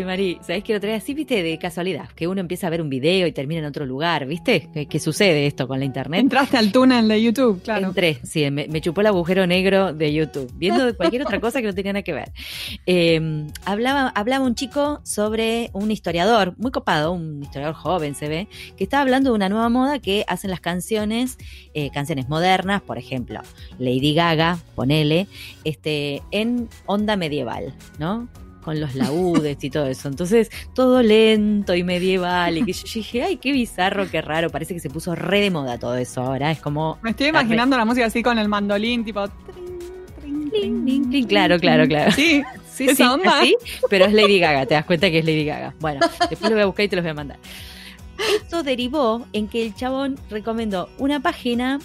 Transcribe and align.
Che, 0.00 0.06
Mari, 0.06 0.38
¿sabés 0.40 0.64
que 0.64 0.72
lo 0.72 0.80
trae 0.80 0.94
así, 0.94 1.12
viste, 1.12 1.42
de 1.42 1.58
casualidad? 1.58 2.08
Que 2.16 2.26
uno 2.26 2.40
empieza 2.40 2.68
a 2.68 2.70
ver 2.70 2.80
un 2.80 2.88
video 2.88 3.26
y 3.26 3.32
termina 3.32 3.60
en 3.60 3.66
otro 3.66 3.84
lugar, 3.84 4.24
¿viste? 4.24 4.70
¿Qué, 4.88 4.98
sucede 4.98 5.46
esto 5.46 5.68
con 5.68 5.78
la 5.78 5.84
internet? 5.84 6.20
Entraste 6.20 6.56
al 6.56 6.72
túnel 6.72 7.06
de 7.06 7.20
YouTube, 7.20 7.62
claro. 7.62 7.88
Entré, 7.88 8.18
sí, 8.22 8.50
me, 8.50 8.80
chupó 8.80 9.02
el 9.02 9.08
agujero 9.08 9.46
negro 9.46 9.92
de 9.92 10.10
YouTube, 10.10 10.50
viendo 10.54 10.96
cualquier 10.96 11.20
otra 11.20 11.38
cosa 11.38 11.60
que 11.60 11.66
no 11.66 11.74
tenía 11.74 11.92
nada 11.92 12.02
que 12.02 12.14
ver. 12.14 12.32
Em, 12.86 13.48
hablaba, 13.66 14.08
hablaba 14.08 14.42
un 14.46 14.54
chico 14.54 15.02
sobre 15.04 15.68
un 15.74 15.90
historiador, 15.90 16.54
muy 16.56 16.70
copado, 16.70 17.12
un 17.12 17.42
historiador 17.42 17.74
joven 17.74 18.14
se 18.14 18.28
ve, 18.28 18.48
que 18.78 18.84
estaba 18.84 19.02
hablando 19.02 19.28
de 19.28 19.36
una 19.36 19.50
nueva 19.50 19.68
moda 19.68 19.98
que 19.98 20.24
hacen 20.28 20.48
las 20.48 20.60
canciones, 20.60 21.36
eh, 21.74 21.90
canciones 21.90 22.26
modernas, 22.26 22.80
por 22.80 22.96
ejemplo, 22.96 23.42
Lady 23.78 24.14
Gaga, 24.14 24.60
ponele, 24.74 25.26
este, 25.64 26.22
en 26.30 26.70
onda 26.86 27.16
medieval, 27.16 27.74
¿no? 27.98 28.30
Con 28.62 28.80
los 28.80 28.94
laúdes 28.94 29.62
y 29.62 29.70
todo 29.70 29.86
eso. 29.86 30.08
Entonces, 30.08 30.50
todo 30.74 31.02
lento 31.02 31.74
y 31.74 31.82
medieval. 31.82 32.58
Y 32.58 32.64
que 32.64 32.72
yo 32.72 32.82
dije, 32.94 33.22
ay, 33.22 33.36
qué 33.36 33.52
bizarro, 33.52 34.10
qué 34.10 34.20
raro. 34.20 34.50
Parece 34.50 34.74
que 34.74 34.80
se 34.80 34.90
puso 34.90 35.14
re 35.14 35.40
de 35.40 35.50
moda 35.50 35.78
todo 35.78 35.96
eso 35.96 36.22
ahora. 36.22 36.50
Es 36.50 36.60
como. 36.60 36.98
Me 37.02 37.10
estoy 37.10 37.28
imaginando 37.28 37.76
la 37.76 37.84
música 37.84 38.06
así 38.06 38.22
con 38.22 38.38
el 38.38 38.48
mandolín, 38.48 39.04
tipo. 39.04 39.24
claro, 41.28 41.58
claro, 41.58 41.86
claro. 41.86 42.10
Sí, 42.12 42.42
sí, 42.70 42.88
sí, 42.94 43.02
así, 43.02 43.56
pero 43.88 44.06
es 44.06 44.12
Lady 44.12 44.38
Gaga, 44.38 44.66
te 44.66 44.74
das 44.74 44.84
cuenta 44.84 45.10
que 45.10 45.18
es 45.18 45.24
Lady 45.24 45.44
Gaga. 45.44 45.74
Bueno, 45.80 46.00
después 46.28 46.50
lo 46.50 46.56
voy 46.56 46.62
a 46.62 46.66
buscar 46.66 46.84
y 46.84 46.88
te 46.88 46.96
los 46.96 47.04
voy 47.04 47.10
a 47.10 47.14
mandar. 47.14 47.38
Esto 48.36 48.62
derivó 48.62 49.26
en 49.32 49.48
que 49.48 49.64
el 49.64 49.74
chabón 49.74 50.18
recomendó 50.28 50.90
una 50.98 51.20
página 51.20 51.78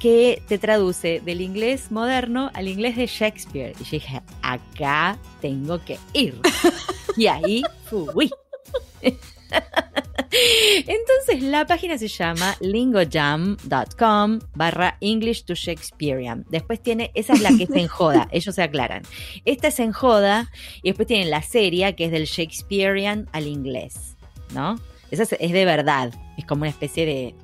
que 0.00 0.42
te 0.48 0.58
traduce 0.58 1.20
del 1.20 1.40
inglés 1.42 1.92
moderno 1.92 2.50
al 2.54 2.66
inglés 2.66 2.96
de 2.96 3.06
Shakespeare. 3.06 3.74
Y 3.78 3.84
yo 3.84 3.90
dije, 3.92 4.22
acá 4.42 5.18
tengo 5.40 5.78
que 5.84 5.98
ir. 6.14 6.40
y 7.16 7.26
ahí 7.26 7.62
fui. 7.84 8.30
Entonces 10.32 11.42
la 11.42 11.66
página 11.66 11.98
se 11.98 12.08
llama 12.08 12.56
lingojam.com 12.60 14.38
barra 14.54 14.96
English 15.00 15.44
to 15.44 15.54
Shakespearean. 15.54 16.46
Después 16.48 16.80
tiene, 16.80 17.10
esa 17.14 17.34
es 17.34 17.42
la 17.42 17.50
que 17.50 17.64
es 17.64 17.70
en 17.70 17.88
joda, 17.88 18.28
ellos 18.32 18.54
se 18.54 18.62
aclaran. 18.62 19.02
Esta 19.44 19.68
es 19.68 19.80
en 19.80 19.92
joda 19.92 20.50
y 20.82 20.90
después 20.90 21.08
tienen 21.08 21.30
la 21.30 21.42
serie 21.42 21.94
que 21.94 22.06
es 22.06 22.10
del 22.10 22.24
Shakespearean 22.24 23.28
al 23.32 23.46
inglés, 23.46 24.16
¿no? 24.54 24.80
Esa 25.10 25.24
es 25.24 25.52
de 25.52 25.64
verdad, 25.64 26.14
es 26.38 26.46
como 26.46 26.62
una 26.62 26.70
especie 26.70 27.04
de 27.04 27.34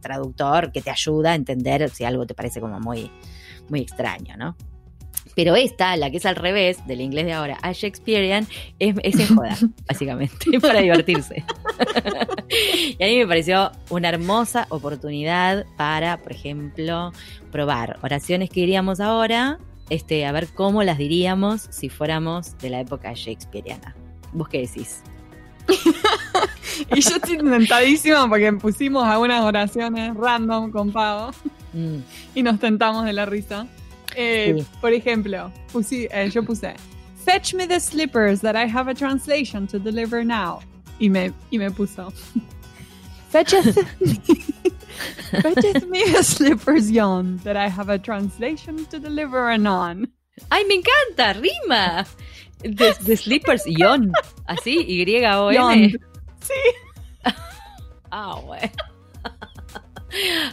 traductor 0.00 0.72
que 0.72 0.82
te 0.82 0.90
ayuda 0.90 1.32
a 1.32 1.34
entender 1.34 1.88
si 1.90 2.04
algo 2.04 2.26
te 2.26 2.34
parece 2.34 2.60
como 2.60 2.80
muy, 2.80 3.10
muy 3.68 3.80
extraño, 3.80 4.36
¿no? 4.36 4.56
Pero 5.34 5.56
esta, 5.56 5.96
la 5.96 6.10
que 6.10 6.18
es 6.18 6.26
al 6.26 6.36
revés 6.36 6.86
del 6.86 7.00
inglés 7.00 7.24
de 7.24 7.32
ahora 7.32 7.58
a 7.62 7.72
Shakespearean, 7.72 8.46
es, 8.78 8.94
es 9.02 9.18
en 9.18 9.36
joda, 9.36 9.56
básicamente, 9.88 10.60
para 10.60 10.80
divertirse. 10.80 11.44
y 12.98 13.02
a 13.02 13.06
mí 13.06 13.18
me 13.18 13.26
pareció 13.26 13.72
una 13.88 14.10
hermosa 14.10 14.66
oportunidad 14.68 15.64
para, 15.76 16.18
por 16.18 16.32
ejemplo, 16.32 17.12
probar 17.50 17.98
oraciones 18.02 18.50
que 18.50 18.60
diríamos 18.60 19.00
ahora, 19.00 19.58
este, 19.88 20.26
a 20.26 20.32
ver 20.32 20.48
cómo 20.48 20.82
las 20.82 20.98
diríamos 20.98 21.68
si 21.70 21.88
fuéramos 21.88 22.58
de 22.58 22.70
la 22.70 22.80
época 22.80 23.12
shakespeariana. 23.14 23.94
¿Vos 24.32 24.48
qué 24.48 24.60
decís? 24.60 25.02
Y 26.94 27.00
yo 27.00 27.16
estoy 27.16 27.38
tentadísima 27.38 28.28
porque 28.28 28.52
pusimos 28.52 29.04
algunas 29.04 29.42
oraciones 29.42 30.14
random 30.14 30.70
con 30.70 30.92
Pavo 30.92 31.32
mm. 31.72 31.96
y 32.34 32.42
nos 32.42 32.58
tentamos 32.58 33.04
de 33.04 33.12
la 33.12 33.26
risa. 33.26 33.66
Eh, 34.14 34.64
por 34.80 34.92
ejemplo, 34.92 35.50
eh, 35.90 36.30
yo 36.30 36.42
puse 36.42 36.74
Fetch 37.24 37.54
me 37.54 37.66
the 37.66 37.80
slippers 37.80 38.40
that 38.40 38.56
I 38.56 38.68
have 38.68 38.90
a 38.90 38.94
translation 38.94 39.66
to 39.68 39.78
deliver 39.78 40.24
now. 40.24 40.60
Y 40.98 41.08
me, 41.08 41.32
y 41.50 41.58
me 41.58 41.70
puso 41.70 42.12
Fetch 43.30 43.54
me 45.88 46.04
the 46.12 46.22
slippers 46.22 46.90
yon 46.90 47.38
that 47.44 47.56
I 47.56 47.68
have 47.68 47.88
a 47.88 47.98
translation 47.98 48.84
to 48.86 48.98
deliver 48.98 49.50
anon. 49.50 50.06
¡Ay, 50.50 50.64
me 50.64 50.76
encanta! 50.76 51.40
¡Rima! 51.40 52.06
The, 52.62 53.16
Slippers, 53.16 53.64
Yon. 53.66 54.12
Así, 54.46 54.84
Y-O-N. 54.86 55.94
Sí. 56.42 57.24
ah, 58.10 58.40
bueno. 58.44 58.72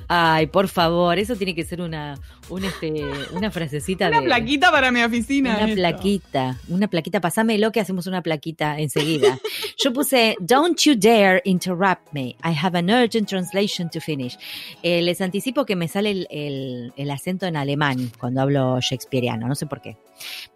Ay, 0.07 0.47
por 0.47 0.67
favor, 0.67 1.19
eso 1.19 1.35
tiene 1.35 1.53
que 1.53 1.63
ser 1.63 1.81
una, 1.81 2.17
este, 2.63 3.03
una 3.31 3.51
frasecita 3.51 4.07
una 4.07 4.21
plaquita 4.21 4.71
para 4.71 4.91
mi 4.91 5.03
oficina. 5.03 5.57
Una 5.61 5.73
plaquita, 5.73 6.57
una 6.69 6.87
plaquita. 6.87 7.19
Pásamelo 7.19 7.71
que 7.71 7.79
hacemos 7.79 8.07
una 8.07 8.21
plaquita 8.21 8.79
enseguida. 8.79 9.37
Yo 9.77 9.91
puse, 9.91 10.35
Don't 10.39 10.79
you 10.81 10.95
dare 10.95 11.41
interrupt 11.45 12.13
me. 12.13 12.35
I 12.43 12.53
have 12.53 12.77
an 12.77 12.89
urgent 12.89 13.27
translation 13.27 13.89
to 13.89 13.99
finish. 13.99 14.37
Eh, 14.81 15.01
les 15.01 15.19
anticipo 15.21 15.65
que 15.65 15.75
me 15.75 15.87
sale 15.87 16.25
el, 16.29 17.11
acento 17.11 17.45
en 17.45 17.57
alemán 17.57 18.11
cuando 18.19 18.41
hablo 18.41 18.79
shakespeariano, 18.79 19.47
no 19.47 19.55
sé 19.55 19.65
por 19.65 19.81
qué. 19.81 19.97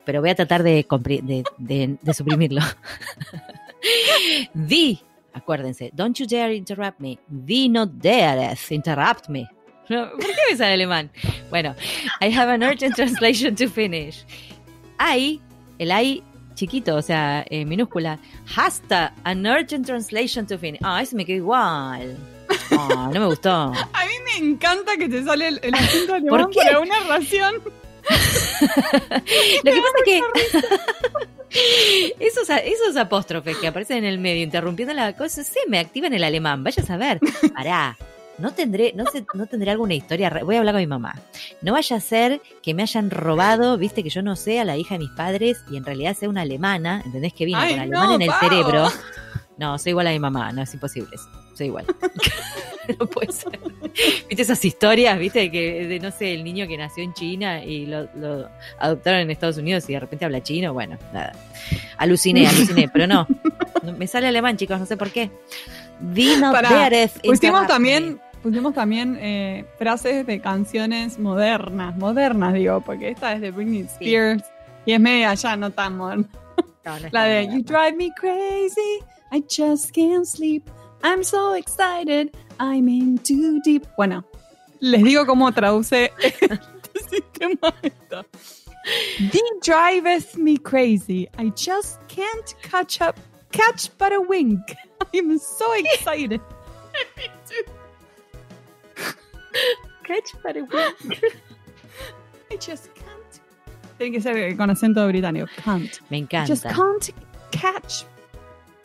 Pero 0.06 0.22
voy 0.22 0.30
a 0.30 0.36
tratar 0.36 0.64
de, 0.64 0.86
de, 1.58 1.98
de 2.02 2.14
suprimirlo. 2.14 2.62
The 4.54 4.98
Acuérdense, 5.34 5.92
don't 5.94 6.18
you 6.20 6.28
dare 6.28 6.54
interrupt 6.54 7.00
me. 7.00 7.18
Thee 7.30 7.68
not 7.68 7.90
dareth 8.00 8.72
interrupt 8.72 9.30
me. 9.30 9.48
¿Por 9.88 10.20
qué 10.20 10.42
me 10.50 10.56
sale 10.58 10.74
alemán? 10.74 11.10
Bueno, 11.50 11.76
I 12.22 12.30
have 12.30 12.50
an 12.50 12.64
urgent 12.64 12.96
translation 12.96 13.56
to 13.56 13.68
finish. 13.68 14.24
I, 15.00 15.42
el 15.80 15.92
I 15.92 16.24
chiquito, 16.56 16.96
o 16.96 17.02
sea, 17.02 17.46
eh, 17.50 17.66
minúscula. 17.66 18.20
Hasta 18.56 19.14
an 19.24 19.46
urgent 19.46 19.86
translation 19.86 20.46
to 20.46 20.58
finish. 20.58 20.80
Ah, 20.84 21.02
ese 21.02 21.16
me 21.16 21.26
quedó 21.26 21.38
igual. 21.38 22.18
Ah, 22.72 23.10
no 23.14 23.20
me 23.20 23.26
gustó. 23.26 23.50
A 23.94 24.06
mí 24.06 24.14
me 24.26 24.48
encanta 24.48 24.96
que 24.98 25.10
te 25.10 25.24
sale 25.24 25.48
el, 25.48 25.60
el 25.64 25.74
acento 25.74 26.14
alemán 26.14 26.44
¿Por, 26.44 26.50
qué? 26.52 26.60
por 26.60 26.68
alguna 26.68 27.00
razón. 27.08 27.56
Lo 29.64 29.72
que 29.72 29.82
pasa 29.82 29.98
es 29.98 30.04
que 30.06 30.22
esos, 32.20 32.50
esos 32.50 32.98
apóstrofes 32.98 33.58
que 33.58 33.68
aparecen 33.68 33.98
en 33.98 34.06
el 34.06 34.20
medio 34.20 34.44
interrumpiendo 34.44 34.94
la 34.94 35.14
cosa, 35.16 35.44
se 35.44 35.60
me 35.68 35.80
activan 35.80 36.14
el 36.14 36.24
alemán. 36.24 36.64
Vaya 36.64 36.84
a 36.84 36.86
saber. 36.86 37.20
Pará. 37.56 37.98
No 38.40 38.52
tendré, 38.52 38.94
no 38.96 39.06
sé, 39.12 39.26
no 39.36 39.46
tendré 39.46 39.72
alguna 39.72 39.94
historia. 39.94 40.32
Voy 40.44 40.56
a 40.56 40.60
hablar 40.60 40.74
con 40.74 40.82
mi 40.82 40.88
mamá. 40.88 41.14
No 41.62 41.74
vaya 41.74 41.98
a 41.98 42.00
ser 42.00 42.42
que 42.64 42.74
me 42.74 42.82
hayan 42.82 43.12
robado, 43.12 43.78
viste, 43.78 44.04
que 44.04 44.10
yo 44.10 44.24
no 44.24 44.36
sé, 44.36 44.60
a 44.60 44.66
la 44.66 44.76
hija 44.76 44.96
de 44.96 45.00
mis 45.00 45.12
padres 45.12 45.64
y 45.70 45.78
en 45.78 45.86
realidad 45.86 46.16
sea 46.18 46.30
una 46.30 46.42
alemana, 46.42 47.04
¿entendés? 47.06 47.34
Que 47.34 47.46
vino 47.46 47.60
con 47.60 47.80
alemán 47.80 48.14
en 48.14 48.22
el 48.24 48.32
cerebro. 48.40 48.88
No, 49.58 49.78
soy 49.78 49.92
igual 49.92 50.08
a 50.08 50.12
mi 50.12 50.20
mamá, 50.20 50.52
no 50.52 50.64
es 50.64 50.74
imposible. 50.74 51.16
Soy 51.54 51.68
igual. 51.68 51.86
no 53.00 53.06
puede 53.08 53.32
ser. 53.32 53.60
¿Viste 54.28 54.42
esas 54.42 54.64
historias, 54.66 55.18
viste? 55.20 55.52
Que 55.52 55.88
de, 55.88 56.00
no 56.00 56.12
sé, 56.12 56.34
el 56.34 56.44
niño 56.44 56.68
que 56.68 56.78
nació 56.78 57.04
en 57.04 57.14
China 57.14 57.64
y 57.64 57.86
lo, 57.86 58.08
adoptaron 58.80 59.22
en 59.22 59.32
Estados 59.32 59.58
Unidos 59.58 59.88
y 59.90 59.94
de 59.94 60.00
repente 60.00 60.26
habla 60.26 60.42
chino. 60.42 60.74
Bueno, 60.74 60.98
nada. 61.14 61.34
Aluciné, 61.98 62.48
aluciné, 62.50 62.90
pero 62.90 63.08
no. 63.08 63.28
Me 63.98 64.08
sale 64.08 64.28
alemán, 64.28 64.58
chicos, 64.58 64.80
no 64.80 64.86
sé 64.86 64.98
por 64.98 65.12
qué. 65.12 65.30
Dino 66.00 66.52
Pusimos 67.24 67.68
también, 67.68 68.20
pusimos 68.42 68.74
también 68.74 69.18
eh, 69.22 69.66
frases 69.78 70.26
de 70.26 70.40
canciones 70.40 71.20
modernas, 71.20 71.96
modernas 71.96 72.54
digo, 72.54 72.82
porque 72.82 73.10
esta 73.10 73.34
es 73.34 73.42
de 73.42 73.52
Britney 73.52 73.82
Spears 73.82 74.44
y 74.86 74.94
es 74.94 75.00
media 75.00 75.34
ya 75.34 75.56
no 75.56 75.72
tan 75.72 75.98
moderna. 75.98 76.28
La 77.12 77.24
de 77.24 77.48
You 77.48 77.64
Drive 77.64 77.94
Me 77.94 78.12
Crazy, 78.14 79.00
I 79.32 79.44
Just 79.50 79.92
Can't 79.92 80.26
Sleep. 80.26 80.64
I'm 81.04 81.24
so 81.24 81.54
excited, 81.54 82.36
I'm 82.60 82.88
in 82.88 83.18
too 83.18 83.60
deep. 83.62 83.86
Bueno, 83.98 84.24
les 84.80 85.04
digo 85.04 85.26
cómo 85.26 85.52
traduce 85.54 86.12
este 86.22 86.60
sistema 87.10 87.74
esto. 87.84 88.26
The 89.32 89.42
driveth 89.62 90.38
me 90.38 90.58
crazy. 90.58 91.28
I 91.38 91.50
just 91.56 92.00
can't 92.08 92.56
catch 92.62 93.02
up, 93.02 93.20
catch 93.52 93.90
but 93.98 94.14
a 94.14 94.22
wink. 94.22 94.60
I'm 95.14 95.38
so 95.38 95.74
excited. 95.74 96.40
catch 100.04 100.34
but 100.42 100.56
a 100.58 100.64
wink. 100.64 101.22
I 102.52 102.56
just 102.58 102.94
can't. 102.96 103.40
Tiene 103.98 104.14
que 104.14 104.22
ser 104.22 104.56
con 104.56 104.70
acento 104.70 105.06
británico. 105.08 105.48
Can't. 105.58 106.00
Me 106.10 106.20
encanta. 106.22 106.48
Just 106.48 106.64
can't 106.64 107.10
catch 107.52 108.06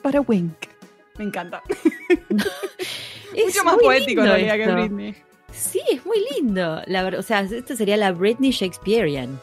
but 0.03 0.15
a 0.15 0.23
wink. 0.23 0.69
Me 1.19 1.26
encanta. 1.26 1.61
Mucho 3.44 3.64
más 3.64 3.76
poético 3.76 4.22
en 4.22 4.26
realidad 4.26 4.56
que 4.56 4.72
Britney. 4.72 5.14
Sí, 5.52 5.81
es 5.90 6.05
muy 6.05 6.19
lindo. 6.34 6.82
La, 6.87 7.06
o 7.06 7.22
sea, 7.22 7.40
esto 7.40 7.76
sería 7.76 7.96
la 7.96 8.12
Britney 8.12 8.50
Shakespearean. 8.50 9.40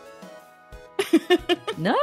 ¿No? 1.78 1.96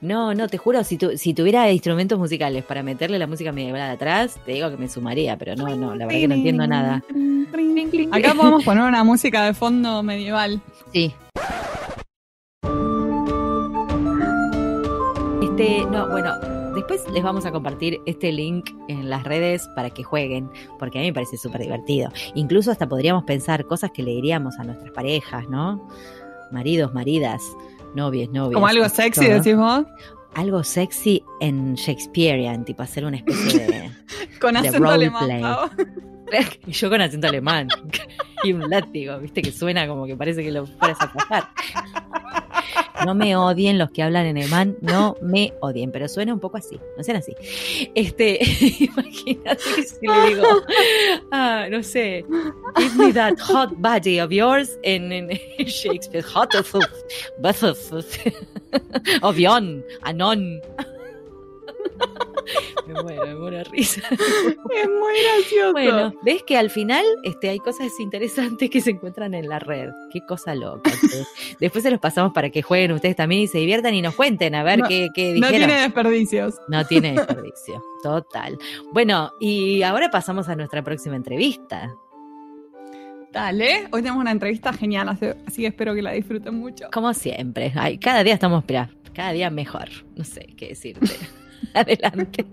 No, 0.00 0.34
no, 0.34 0.48
te 0.48 0.58
juro, 0.58 0.82
si, 0.82 0.98
si 1.16 1.32
tuviera 1.32 1.70
instrumentos 1.70 2.18
musicales 2.18 2.64
para 2.64 2.82
meterle 2.82 3.18
la 3.18 3.28
música 3.28 3.52
medieval 3.52 3.82
atrás, 3.82 4.36
te 4.44 4.52
digo 4.52 4.68
que 4.68 4.76
me 4.76 4.88
sumaría, 4.88 5.36
pero 5.36 5.54
no, 5.54 5.76
no, 5.76 5.94
la 5.94 6.06
verdad 6.06 6.20
que 6.20 6.28
no 6.28 6.34
entiendo 6.34 6.66
nada. 6.66 7.02
Acá 8.10 8.34
podemos 8.34 8.64
poner 8.64 8.82
una 8.82 9.04
música 9.04 9.44
de 9.44 9.54
fondo 9.54 10.02
medieval. 10.02 10.60
Sí. 10.92 11.14
Este, 15.40 15.84
no, 15.90 16.08
bueno, 16.08 16.34
Después 16.88 17.08
les 17.12 17.22
vamos 17.22 17.46
a 17.46 17.52
compartir 17.52 18.00
este 18.06 18.32
link 18.32 18.70
en 18.88 19.08
las 19.08 19.22
redes 19.22 19.68
para 19.76 19.90
que 19.90 20.02
jueguen, 20.02 20.50
porque 20.80 20.98
a 20.98 21.02
mí 21.02 21.06
me 21.06 21.12
parece 21.12 21.36
súper 21.36 21.60
divertido. 21.60 22.10
Incluso 22.34 22.72
hasta 22.72 22.88
podríamos 22.88 23.22
pensar 23.22 23.64
cosas 23.66 23.92
que 23.92 24.02
le 24.02 24.10
diríamos 24.10 24.58
a 24.58 24.64
nuestras 24.64 24.90
parejas, 24.90 25.48
¿no? 25.48 25.88
Maridos, 26.50 26.92
maridas, 26.92 27.40
novias, 27.94 28.30
novias. 28.30 28.54
Como 28.54 28.66
algo 28.66 28.88
sexy, 28.88 29.28
decís 29.28 29.56
vos. 29.56 29.84
Algo 30.34 30.64
sexy 30.64 31.22
en 31.38 31.76
Shakespearean, 31.76 32.64
tipo 32.64 32.82
hacer 32.82 33.04
una 33.04 33.18
especie 33.18 33.64
de. 33.64 33.90
Con 34.40 34.56
acento 34.56 34.88
alemán. 34.88 35.70
Yo 36.66 36.90
con 36.90 37.00
acento 37.00 37.28
alemán. 37.28 37.68
y 38.42 38.52
un 38.52 38.68
látigo, 38.68 39.18
viste, 39.18 39.42
que 39.42 39.52
suena 39.52 39.86
como 39.86 40.06
que 40.06 40.16
parece 40.16 40.42
que 40.42 40.50
lo 40.50 40.66
fueras 40.66 41.00
a 41.00 41.12
pasar. 41.12 41.48
No 43.04 43.14
me 43.14 43.36
odien 43.36 43.78
los 43.78 43.90
que 43.90 44.02
hablan 44.02 44.26
en 44.26 44.36
alemán, 44.36 44.76
no 44.80 45.16
me 45.20 45.52
odien, 45.60 45.90
pero 45.90 46.08
suena 46.08 46.32
un 46.32 46.40
poco 46.40 46.56
así, 46.56 46.78
no 46.96 47.02
sean 47.02 47.16
así. 47.16 47.34
Este, 47.94 48.38
imagínate 48.80 49.60
si 49.60 50.06
le 50.06 50.28
digo, 50.28 50.46
ah, 51.32 51.66
no 51.70 51.82
sé, 51.82 52.24
give 52.76 52.96
me 52.96 53.12
that 53.12 53.38
hot 53.40 53.70
body 53.78 54.20
of 54.20 54.30
yours 54.30 54.78
en, 54.82 55.28
Shakespeare, 55.66 56.22
hot 56.22 56.54
of, 56.54 56.74
of, 59.22 59.38
yon, 59.38 59.84
anon. 60.02 60.60
me 62.86 63.02
muero, 63.02 63.26
me 63.26 63.34
muero 63.34 63.58
de 63.58 63.64
risa. 63.64 64.02
Es 64.10 64.88
muy 64.88 65.12
gracioso. 65.22 65.72
Bueno, 65.72 66.14
ves 66.22 66.42
que 66.44 66.56
al 66.56 66.70
final 66.70 67.04
este, 67.24 67.50
hay 67.50 67.58
cosas 67.58 67.88
interesantes 68.00 68.70
que 68.70 68.80
se 68.80 68.90
encuentran 68.90 69.34
en 69.34 69.48
la 69.48 69.58
red. 69.58 69.90
Qué 70.10 70.20
cosa 70.26 70.54
loca. 70.54 70.90
Después 71.60 71.84
se 71.84 71.90
los 71.90 72.00
pasamos 72.00 72.32
para 72.32 72.50
que 72.50 72.62
jueguen 72.62 72.92
ustedes 72.92 73.16
también 73.16 73.42
y 73.42 73.46
se 73.48 73.58
diviertan 73.58 73.94
y 73.94 74.02
nos 74.02 74.14
cuenten 74.14 74.54
a 74.54 74.62
ver 74.62 74.82
qué, 74.88 75.08
qué 75.14 75.34
dijeron. 75.34 75.60
No 75.60 75.66
tiene 75.66 75.80
desperdicios. 75.82 76.54
No 76.68 76.86
tiene 76.86 77.12
desperdicio, 77.12 77.84
total. 78.02 78.58
Bueno, 78.92 79.32
y 79.40 79.82
ahora 79.82 80.10
pasamos 80.10 80.48
a 80.48 80.56
nuestra 80.56 80.82
próxima 80.82 81.16
entrevista. 81.16 81.94
Dale, 83.32 83.88
hoy 83.90 84.02
tenemos 84.02 84.20
una 84.20 84.30
entrevista 84.30 84.72
genial, 84.74 85.08
así 85.08 85.62
que 85.62 85.66
espero 85.66 85.94
que 85.94 86.02
la 86.02 86.12
disfruten 86.12 86.54
mucho. 86.54 86.88
Como 86.92 87.14
siempre, 87.14 87.72
Ay, 87.74 87.96
cada 87.96 88.22
día 88.22 88.34
estamos, 88.34 88.62
cada 89.14 89.32
día 89.32 89.48
mejor. 89.48 89.88
No 90.16 90.24
sé 90.24 90.48
qué 90.56 90.68
decirte. 90.68 91.06
Adelante. 91.74 92.46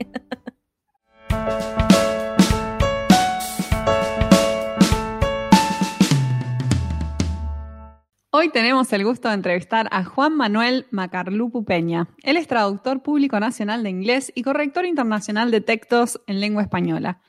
Hoy 8.31 8.49
tenemos 8.49 8.93
el 8.93 9.03
gusto 9.03 9.27
de 9.27 9.33
entrevistar 9.33 9.89
a 9.91 10.05
Juan 10.05 10.37
Manuel 10.37 10.85
Macarlupu 10.91 11.65
Peña. 11.65 12.07
Él 12.23 12.37
es 12.37 12.47
traductor 12.47 13.01
público 13.01 13.39
nacional 13.39 13.83
de 13.83 13.89
inglés 13.89 14.31
y 14.33 14.43
corrector 14.43 14.85
internacional 14.85 15.51
de 15.51 15.61
textos 15.61 16.21
en 16.27 16.39
lengua 16.39 16.61
española. 16.61 17.21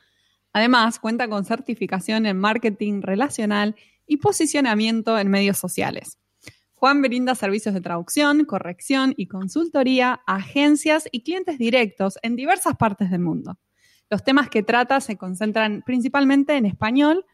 Además, 0.53 0.99
cuenta 0.99 1.29
con 1.29 1.45
certificación 1.45 2.27
en 2.27 2.39
marketing 2.39 3.03
relacional 3.03 3.77
y 4.07 4.19
posicionamiento 4.19 5.19
en 5.19 5.31
medios 5.31 5.59
sociales. 5.59 6.19
Juan 6.81 7.03
brinda 7.03 7.35
servicios 7.35 7.75
de 7.75 7.83
traducción, 7.83 8.47
corrección 8.47 9.13
y 9.19 9.27
consultoría 9.27 10.23
a 10.27 10.37
agencias 10.37 11.07
y 11.13 11.25
clientes 11.25 11.59
directos 11.59 12.19
en 12.23 12.37
diversas 12.37 12.75
partes 12.79 13.11
del 13.11 13.21
mundo. 13.21 13.59
Los 14.09 14.25
temas 14.25 14.49
que 14.49 14.63
trata 14.63 15.03
se 15.03 15.19
concentran 15.19 15.83
principalmente 15.85 16.57
en 16.57 16.65
español 16.65 17.27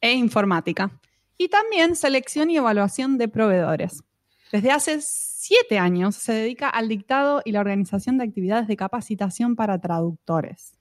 e 0.00 0.12
informática 0.12 1.00
y 1.36 1.48
también 1.48 1.96
selección 1.96 2.48
y 2.52 2.58
evaluación 2.58 3.18
de 3.18 3.26
proveedores. 3.26 4.04
Desde 4.52 4.70
hace 4.70 5.00
siete 5.00 5.80
años 5.80 6.14
se 6.14 6.34
dedica 6.34 6.68
al 6.68 6.86
dictado 6.86 7.42
y 7.44 7.50
la 7.50 7.58
organización 7.58 8.18
de 8.18 8.24
actividades 8.24 8.68
de 8.68 8.76
capacitación 8.76 9.56
para 9.56 9.80
traductores. 9.80 10.78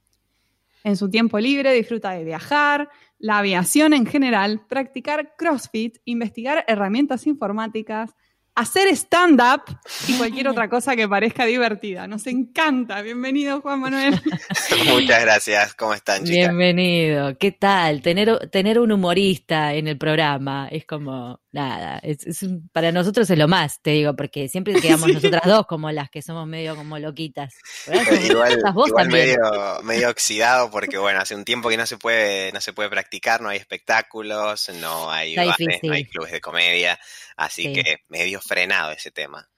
En 0.84 0.96
su 0.96 1.10
tiempo 1.10 1.40
libre 1.40 1.74
disfruta 1.74 2.12
de 2.12 2.24
viajar, 2.24 2.90
la 3.22 3.38
aviación 3.38 3.94
en 3.94 4.08
general, 4.08 4.66
practicar 4.68 5.36
CrossFit, 5.38 6.00
investigar 6.06 6.66
herramientas 6.68 7.28
informáticas, 7.28 8.16
hacer 8.56 8.90
stand-up 8.96 9.64
y 10.08 10.18
cualquier 10.18 10.48
otra 10.48 10.70
cosa 10.70 10.96
que 10.96 11.08
parezca 11.08 11.46
divertida. 11.46 12.08
Nos 12.08 12.28
encanta. 12.28 13.02
Bienvenido, 13.02 13.62
Juan 13.62 13.80
Manuel. 13.80 14.20
Muchas 14.88 15.22
gracias. 15.22 15.74
¿Cómo 15.74 15.94
están, 15.94 16.24
chicas? 16.24 16.50
Bienvenido. 16.50 17.38
¿Qué 17.38 17.52
tal? 17.52 18.02
Tener, 18.02 18.50
tener 18.50 18.80
un 18.80 18.92
humorista 18.92 19.74
en 19.74 19.88
el 19.88 19.98
programa 19.98 20.68
es 20.70 20.86
como 20.86 21.42
nada, 21.52 22.00
es, 22.02 22.46
para 22.72 22.92
nosotros 22.92 23.30
es 23.30 23.38
lo 23.38 23.48
más, 23.48 23.82
te 23.82 23.92
digo, 23.92 24.16
porque 24.16 24.48
siempre 24.48 24.74
quedamos 24.82 25.10
nosotras 25.10 25.44
dos 25.46 25.66
como 25.68 25.92
las 25.92 26.10
que 26.10 26.22
somos 26.22 26.48
medio 26.48 26.76
como 26.76 26.98
loquitas. 26.98 27.56
igual, 27.88 29.10
medio, 29.10 29.38
medio 29.84 30.10
oxidado 30.10 30.72
porque 30.72 30.98
bueno, 30.98 31.20
hace 31.20 31.36
un 31.36 31.46
tiempo 31.46 31.70
que 31.70 31.78
no 31.78 31.86
se 31.86 31.98
puede, 31.98 32.52
no 32.52 32.62
se 32.62 32.74
puede 32.74 32.90
practicar, 32.90 33.42
no 33.42 33.50
hay 33.50 33.58
espectáculos, 33.58 34.70
no 34.80 35.12
hay 35.12 35.36
no 35.36 35.94
hay 35.94 36.06
clubes 36.06 36.32
de 36.32 36.42
comedia, 36.42 37.00
así 37.44 37.74
que 37.74 37.98
medio 38.10 38.40
frenado 38.42 38.92
ese 38.92 39.12
tema. 39.12 39.50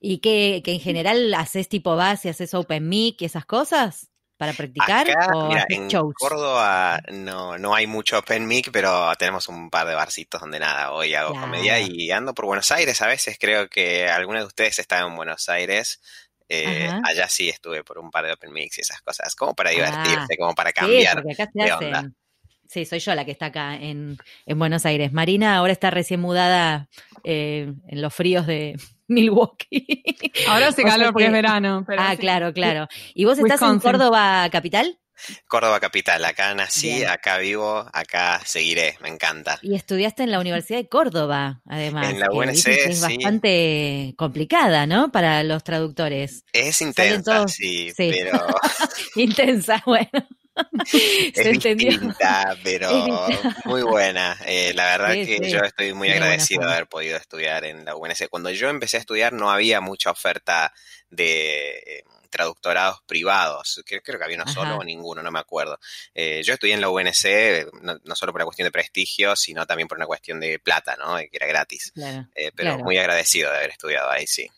¿Y 0.00 0.18
que, 0.18 0.62
que 0.64 0.72
en 0.72 0.80
general 0.80 1.32
haces 1.34 1.68
tipo 1.68 1.96
base, 1.96 2.30
haces 2.30 2.54
open 2.54 2.88
mic 2.88 3.20
y 3.20 3.26
esas 3.26 3.44
cosas? 3.44 4.10
para 4.36 4.52
practicar 4.52 5.06
o 5.32 5.50
en 5.68 5.88
Córdoba 6.14 7.00
no, 7.10 7.56
no 7.56 7.74
hay 7.74 7.86
mucho 7.86 8.18
open 8.18 8.46
mic, 8.46 8.70
pero 8.70 9.10
tenemos 9.18 9.48
un 9.48 9.70
par 9.70 9.86
de 9.86 9.94
barcitos 9.94 10.40
donde 10.40 10.58
nada, 10.58 10.92
hoy 10.92 11.14
hago 11.14 11.34
comedia 11.34 11.80
y 11.80 12.10
ando 12.10 12.34
por 12.34 12.44
Buenos 12.44 12.70
Aires 12.70 13.00
a 13.00 13.06
veces, 13.06 13.38
creo 13.40 13.68
que 13.68 14.06
alguna 14.08 14.40
de 14.40 14.46
ustedes 14.46 14.78
está 14.78 15.00
en 15.00 15.16
Buenos 15.16 15.48
Aires. 15.48 16.00
Eh, 16.48 16.88
allá 17.02 17.28
sí 17.28 17.48
estuve 17.48 17.82
por 17.82 17.98
un 17.98 18.10
par 18.10 18.24
de 18.24 18.32
open 18.32 18.52
mix 18.52 18.78
y 18.78 18.82
esas 18.82 19.00
cosas, 19.02 19.34
como 19.34 19.54
para 19.54 19.70
divertirse, 19.70 20.34
ah, 20.34 20.36
como 20.38 20.54
para 20.54 20.72
cambiar 20.72 21.24
de 21.24 21.72
onda. 21.72 22.10
Sí, 22.68 22.84
soy 22.84 22.98
yo 22.98 23.14
la 23.14 23.24
que 23.24 23.30
está 23.30 23.46
acá 23.46 23.74
en, 23.76 24.18
en 24.46 24.58
Buenos 24.58 24.86
Aires. 24.86 25.12
Marina 25.12 25.56
ahora 25.56 25.72
está 25.72 25.90
recién 25.90 26.20
mudada 26.20 26.88
eh, 27.24 27.72
en 27.88 28.02
los 28.02 28.14
fríos 28.14 28.46
de 28.46 28.76
Milwaukee. 29.08 30.02
Ahora 30.48 30.68
hace 30.68 30.82
calor 30.82 31.12
porque 31.12 31.26
es 31.26 31.32
verano. 31.32 31.86
ah, 31.98 32.16
claro, 32.16 32.52
claro. 32.52 32.88
¿Y 33.14 33.24
vos 33.24 33.38
estás 33.38 33.62
en 33.62 33.78
Córdoba 33.78 34.48
capital? 34.50 34.98
Córdoba 35.48 35.80
capital, 35.80 36.24
acá 36.24 36.54
nací, 36.54 37.02
acá 37.04 37.38
vivo, 37.38 37.86
acá 37.92 38.40
seguiré, 38.44 38.98
me 39.00 39.08
encanta. 39.08 39.58
Y 39.62 39.74
estudiaste 39.74 40.22
en 40.22 40.30
la 40.30 40.40
Universidad 40.40 40.78
de 40.78 40.88
Córdoba, 40.88 41.62
además. 41.66 42.10
En 42.10 42.20
la 42.20 42.30
UNC, 42.30 42.66
es 42.66 43.00
bastante 43.00 44.14
complicada, 44.18 44.86
¿no? 44.86 45.10
Para 45.10 45.42
los 45.42 45.64
traductores. 45.64 46.44
Es 46.52 46.82
intensa, 46.82 47.48
sí, 47.48 47.92
pero... 47.96 48.46
intensa, 49.16 49.82
bueno. 49.86 50.10
es 51.34 51.76
distinta, 51.76 52.56
pero 52.62 53.28
muy 53.64 53.82
buena. 53.82 54.38
Eh, 54.46 54.72
la 54.74 54.84
verdad 54.84 55.12
que 55.12 55.50
yo 55.50 55.60
estoy 55.60 55.92
muy 55.92 56.10
agradecido 56.10 56.66
de 56.66 56.72
haber 56.72 56.88
podido 56.88 57.16
estudiar 57.16 57.64
en 57.64 57.84
la 57.84 57.96
UNC. 57.96 58.28
Cuando 58.28 58.50
yo 58.50 58.68
empecé 58.68 58.96
a 58.96 59.00
estudiar 59.00 59.32
no 59.32 59.50
había 59.50 59.80
mucha 59.80 60.10
oferta 60.10 60.72
de 61.10 61.78
eh, 61.86 62.04
traductorados 62.30 63.02
privados. 63.06 63.82
Creo, 63.84 64.02
que 64.02 64.24
había 64.24 64.36
uno 64.42 64.50
solo 64.50 64.76
o 64.76 64.84
ninguno, 64.84 65.22
no 65.22 65.30
me 65.30 65.38
acuerdo. 65.38 65.78
Eh, 66.14 66.42
yo 66.42 66.54
estudié 66.54 66.74
en 66.74 66.80
la 66.80 66.88
UNC, 66.88 67.72
no, 67.82 68.14
solo 68.14 68.32
por 68.32 68.40
una 68.40 68.46
cuestión 68.46 68.66
de 68.66 68.72
prestigio, 68.72 69.36
sino 69.36 69.66
también 69.66 69.88
por 69.88 69.98
una 69.98 70.06
cuestión 70.06 70.40
de 70.40 70.58
plata, 70.58 70.96
¿no? 70.96 71.16
Que 71.16 71.30
era 71.32 71.46
gratis. 71.46 71.92
pero 72.54 72.78
muy 72.78 72.96
agradecido 72.96 73.50
de 73.50 73.58
haber 73.58 73.70
estudiado 73.70 74.10
ahí, 74.10 74.26
sí. 74.26 74.48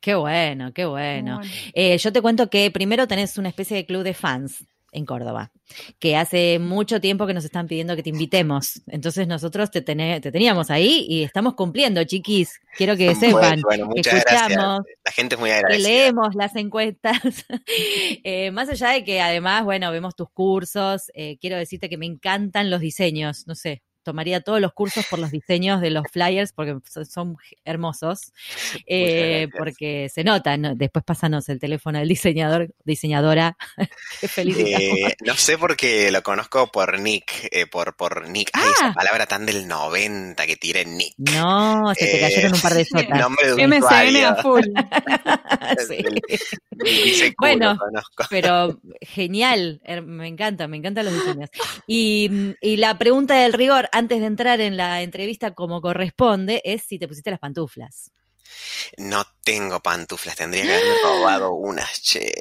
Qué 0.00 0.14
bueno, 0.14 0.72
qué 0.72 0.84
bueno. 0.84 1.40
yo 1.74 2.12
te 2.12 2.22
cuento 2.22 2.50
que 2.50 2.70
primero 2.70 3.06
tenés 3.06 3.38
una 3.38 3.48
especie 3.48 3.76
de 3.76 3.86
club 3.86 4.02
de 4.02 4.14
fans 4.14 4.64
en 4.98 5.06
Córdoba, 5.06 5.50
que 5.98 6.16
hace 6.16 6.58
mucho 6.58 7.00
tiempo 7.00 7.26
que 7.26 7.34
nos 7.34 7.44
están 7.44 7.66
pidiendo 7.66 7.96
que 7.96 8.02
te 8.02 8.10
invitemos. 8.10 8.82
Entonces 8.88 9.26
nosotros 9.26 9.70
te, 9.70 9.80
te 9.80 10.32
teníamos 10.32 10.70
ahí 10.70 11.06
y 11.08 11.22
estamos 11.22 11.54
cumpliendo, 11.54 12.04
chiquis. 12.04 12.60
Quiero 12.76 12.96
que 12.96 13.14
sepan 13.14 13.62
que 13.94 14.00
escuchamos, 14.00 14.80
La 15.04 15.12
gente 15.12 15.34
es 15.34 15.40
muy 15.40 15.50
agradecida. 15.50 15.88
Que 15.88 15.94
leemos 15.94 16.34
las 16.34 16.54
encuestas. 16.56 17.18
Eh, 18.24 18.50
más 18.50 18.68
allá 18.68 18.90
de 18.90 19.04
que 19.04 19.20
además, 19.20 19.64
bueno, 19.64 19.90
vemos 19.90 20.14
tus 20.14 20.28
cursos, 20.30 21.10
eh, 21.14 21.38
quiero 21.40 21.56
decirte 21.56 21.88
que 21.88 21.96
me 21.96 22.06
encantan 22.06 22.70
los 22.70 22.80
diseños, 22.80 23.46
no 23.46 23.54
sé, 23.54 23.82
tomaría 24.08 24.40
todos 24.40 24.58
los 24.58 24.72
cursos 24.72 25.04
por 25.10 25.18
los 25.18 25.30
diseños 25.30 25.82
de 25.82 25.90
los 25.90 26.04
flyers 26.10 26.52
porque 26.52 26.78
son 27.06 27.36
hermosos, 27.66 28.32
eh, 28.86 29.48
porque 29.56 30.08
se 30.08 30.24
notan. 30.24 30.78
Después 30.78 31.04
pásanos 31.04 31.46
el 31.50 31.60
teléfono 31.60 31.98
del 31.98 32.08
diseñador, 32.08 32.70
diseñadora. 32.84 33.58
Qué 34.20 34.28
feliz. 34.28 34.56
Eh, 34.58 35.14
no 35.26 35.34
sé 35.34 35.58
porque 35.58 36.10
lo 36.10 36.22
conozco 36.22 36.72
por 36.72 36.98
Nick, 36.98 37.48
eh, 37.50 37.66
por, 37.66 37.96
por 37.96 38.28
Nick. 38.30 38.48
Ay, 38.54 38.70
esa 38.76 38.88
ah. 38.88 38.94
palabra 38.94 39.26
tan 39.26 39.44
del 39.44 39.68
90 39.68 40.46
que 40.46 40.56
tiré 40.56 40.86
Nick. 40.86 41.14
No, 41.18 41.92
se 41.94 42.06
te 42.06 42.20
cayeron 42.20 42.54
un 42.54 42.60
par 42.62 42.72
de 42.72 42.86
sotas. 42.86 43.08
Nombre 43.20 43.46
de 43.46 43.62
un 43.62 43.70
MCN 43.70 44.24
a 44.24 44.36
full. 44.36 44.64
sí. 45.86 47.34
bueno, 47.38 47.78
pero 48.30 48.80
genial, 49.02 49.82
me 50.06 50.28
encanta, 50.28 50.66
me 50.66 50.78
encantan 50.78 51.04
los 51.04 51.14
diseños. 51.14 51.50
Y, 51.86 52.54
y 52.62 52.76
la 52.78 52.96
pregunta 52.96 53.34
del 53.34 53.52
rigor, 53.52 53.90
antes 53.98 54.20
de 54.20 54.26
entrar 54.26 54.60
en 54.60 54.76
la 54.76 55.02
entrevista 55.02 55.52
como 55.52 55.80
corresponde, 55.80 56.62
es 56.64 56.82
si 56.82 56.98
te 56.98 57.08
pusiste 57.08 57.30
las 57.30 57.40
pantuflas. 57.40 58.12
No 58.96 59.26
tengo 59.44 59.80
pantuflas, 59.80 60.36
tendría 60.36 60.64
que 60.64 60.72
haberme 60.72 60.94
robado 61.02 61.52
unas, 61.54 62.00
che. 62.00 62.32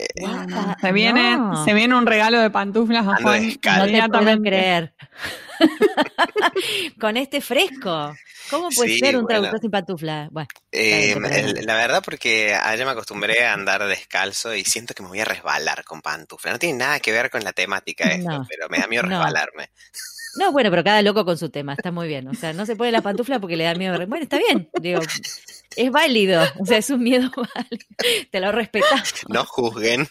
se, 0.81 0.91
viene, 0.91 1.37
se 1.65 1.73
viene 1.73 1.95
un 1.95 2.05
regalo 2.05 2.39
de 2.39 2.49
pantuflas 2.49 3.07
a 3.07 3.15
Juan. 3.21 3.57
No 3.77 3.85
te 3.85 4.09
puedo 4.09 4.41
creer. 4.41 4.93
Con 6.99 7.17
este 7.17 7.41
fresco. 7.41 8.15
¿Cómo 8.49 8.69
puede 8.69 8.97
ser 8.97 9.17
un 9.17 9.27
traductor 9.27 9.59
sin 9.59 9.71
pantuflas? 9.71 10.29
Bueno, 10.31 10.47
eh, 10.71 11.15
la 11.63 11.75
verdad, 11.75 12.01
porque 12.03 12.53
allá 12.53 12.85
me 12.85 12.91
acostumbré 12.91 13.43
a 13.45 13.53
andar 13.53 13.85
descalzo 13.87 14.55
y 14.55 14.63
siento 14.63 14.93
que 14.93 15.03
me 15.03 15.09
voy 15.09 15.19
a 15.19 15.25
resbalar 15.25 15.83
con 15.83 16.01
pantuflas. 16.01 16.53
No 16.53 16.59
tiene 16.59 16.77
nada 16.77 16.99
que 16.99 17.11
ver 17.11 17.29
con 17.29 17.43
la 17.43 17.51
temática 17.51 18.05
esto, 18.05 18.45
pero 18.47 18.69
me 18.69 18.77
da 18.77 18.87
miedo 18.87 19.03
resbalarme. 19.07 19.69
No, 20.38 20.51
bueno, 20.51 20.70
pero 20.70 20.84
cada 20.84 21.01
loco 21.01 21.25
con 21.25 21.38
su 21.38 21.50
tema, 21.50 21.74
está 21.74 21.91
muy 21.91 22.08
bien. 22.08 22.27
O 22.27 22.34
sea, 22.34 22.53
no 22.53 22.65
se 22.65 22.75
pone 22.75 22.91
la 22.91 23.01
pantufla 23.01 23.39
porque 23.39 23.58
le 23.58 23.63
da 23.63 23.75
miedo. 23.75 23.98
Bueno, 24.08 24.24
está 24.24 24.38
bien, 24.38 24.70
digo, 24.82 25.01
es 25.75 25.91
válido. 25.91 26.41
O 26.60 26.65
sea, 26.65 26.77
es 26.77 26.89
un 26.89 27.03
miedo 27.03 27.29
válido. 27.36 27.86
Te 28.32 28.39
lo 28.39 28.51
respetas. 28.51 29.25
No 29.29 29.46
juzguen. 29.46 30.08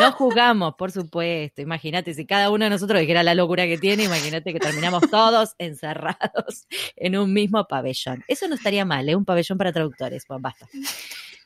No 0.00 0.12
juzgamos, 0.12 0.74
por 0.74 0.90
supuesto. 0.90 1.62
Imagínate, 1.62 2.14
si 2.14 2.26
cada 2.26 2.50
uno 2.50 2.64
de 2.64 2.70
nosotros 2.70 3.00
dijera 3.00 3.22
la 3.22 3.34
locura 3.34 3.66
que 3.66 3.78
tiene, 3.78 4.04
imagínate 4.04 4.52
que 4.52 4.58
terminamos 4.58 5.08
todos 5.10 5.54
encerrados 5.58 6.66
en 6.96 7.16
un 7.16 7.32
mismo 7.32 7.66
pabellón. 7.66 8.24
Eso 8.28 8.48
no 8.48 8.54
estaría 8.54 8.84
mal, 8.84 9.08
¿eh? 9.08 9.16
Un 9.16 9.24
pabellón 9.24 9.58
para 9.58 9.72
traductores. 9.72 10.24
Pues 10.26 10.40
basta. 10.40 10.68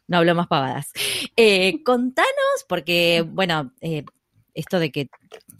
No 0.06 0.18
hablo 0.18 0.34
más 0.34 0.48
pavadas. 0.48 0.92
Eh, 1.36 1.82
contanos, 1.82 2.64
porque, 2.68 3.24
bueno, 3.26 3.72
eh, 3.80 4.04
esto 4.54 4.78
de 4.78 4.90
que 4.90 5.08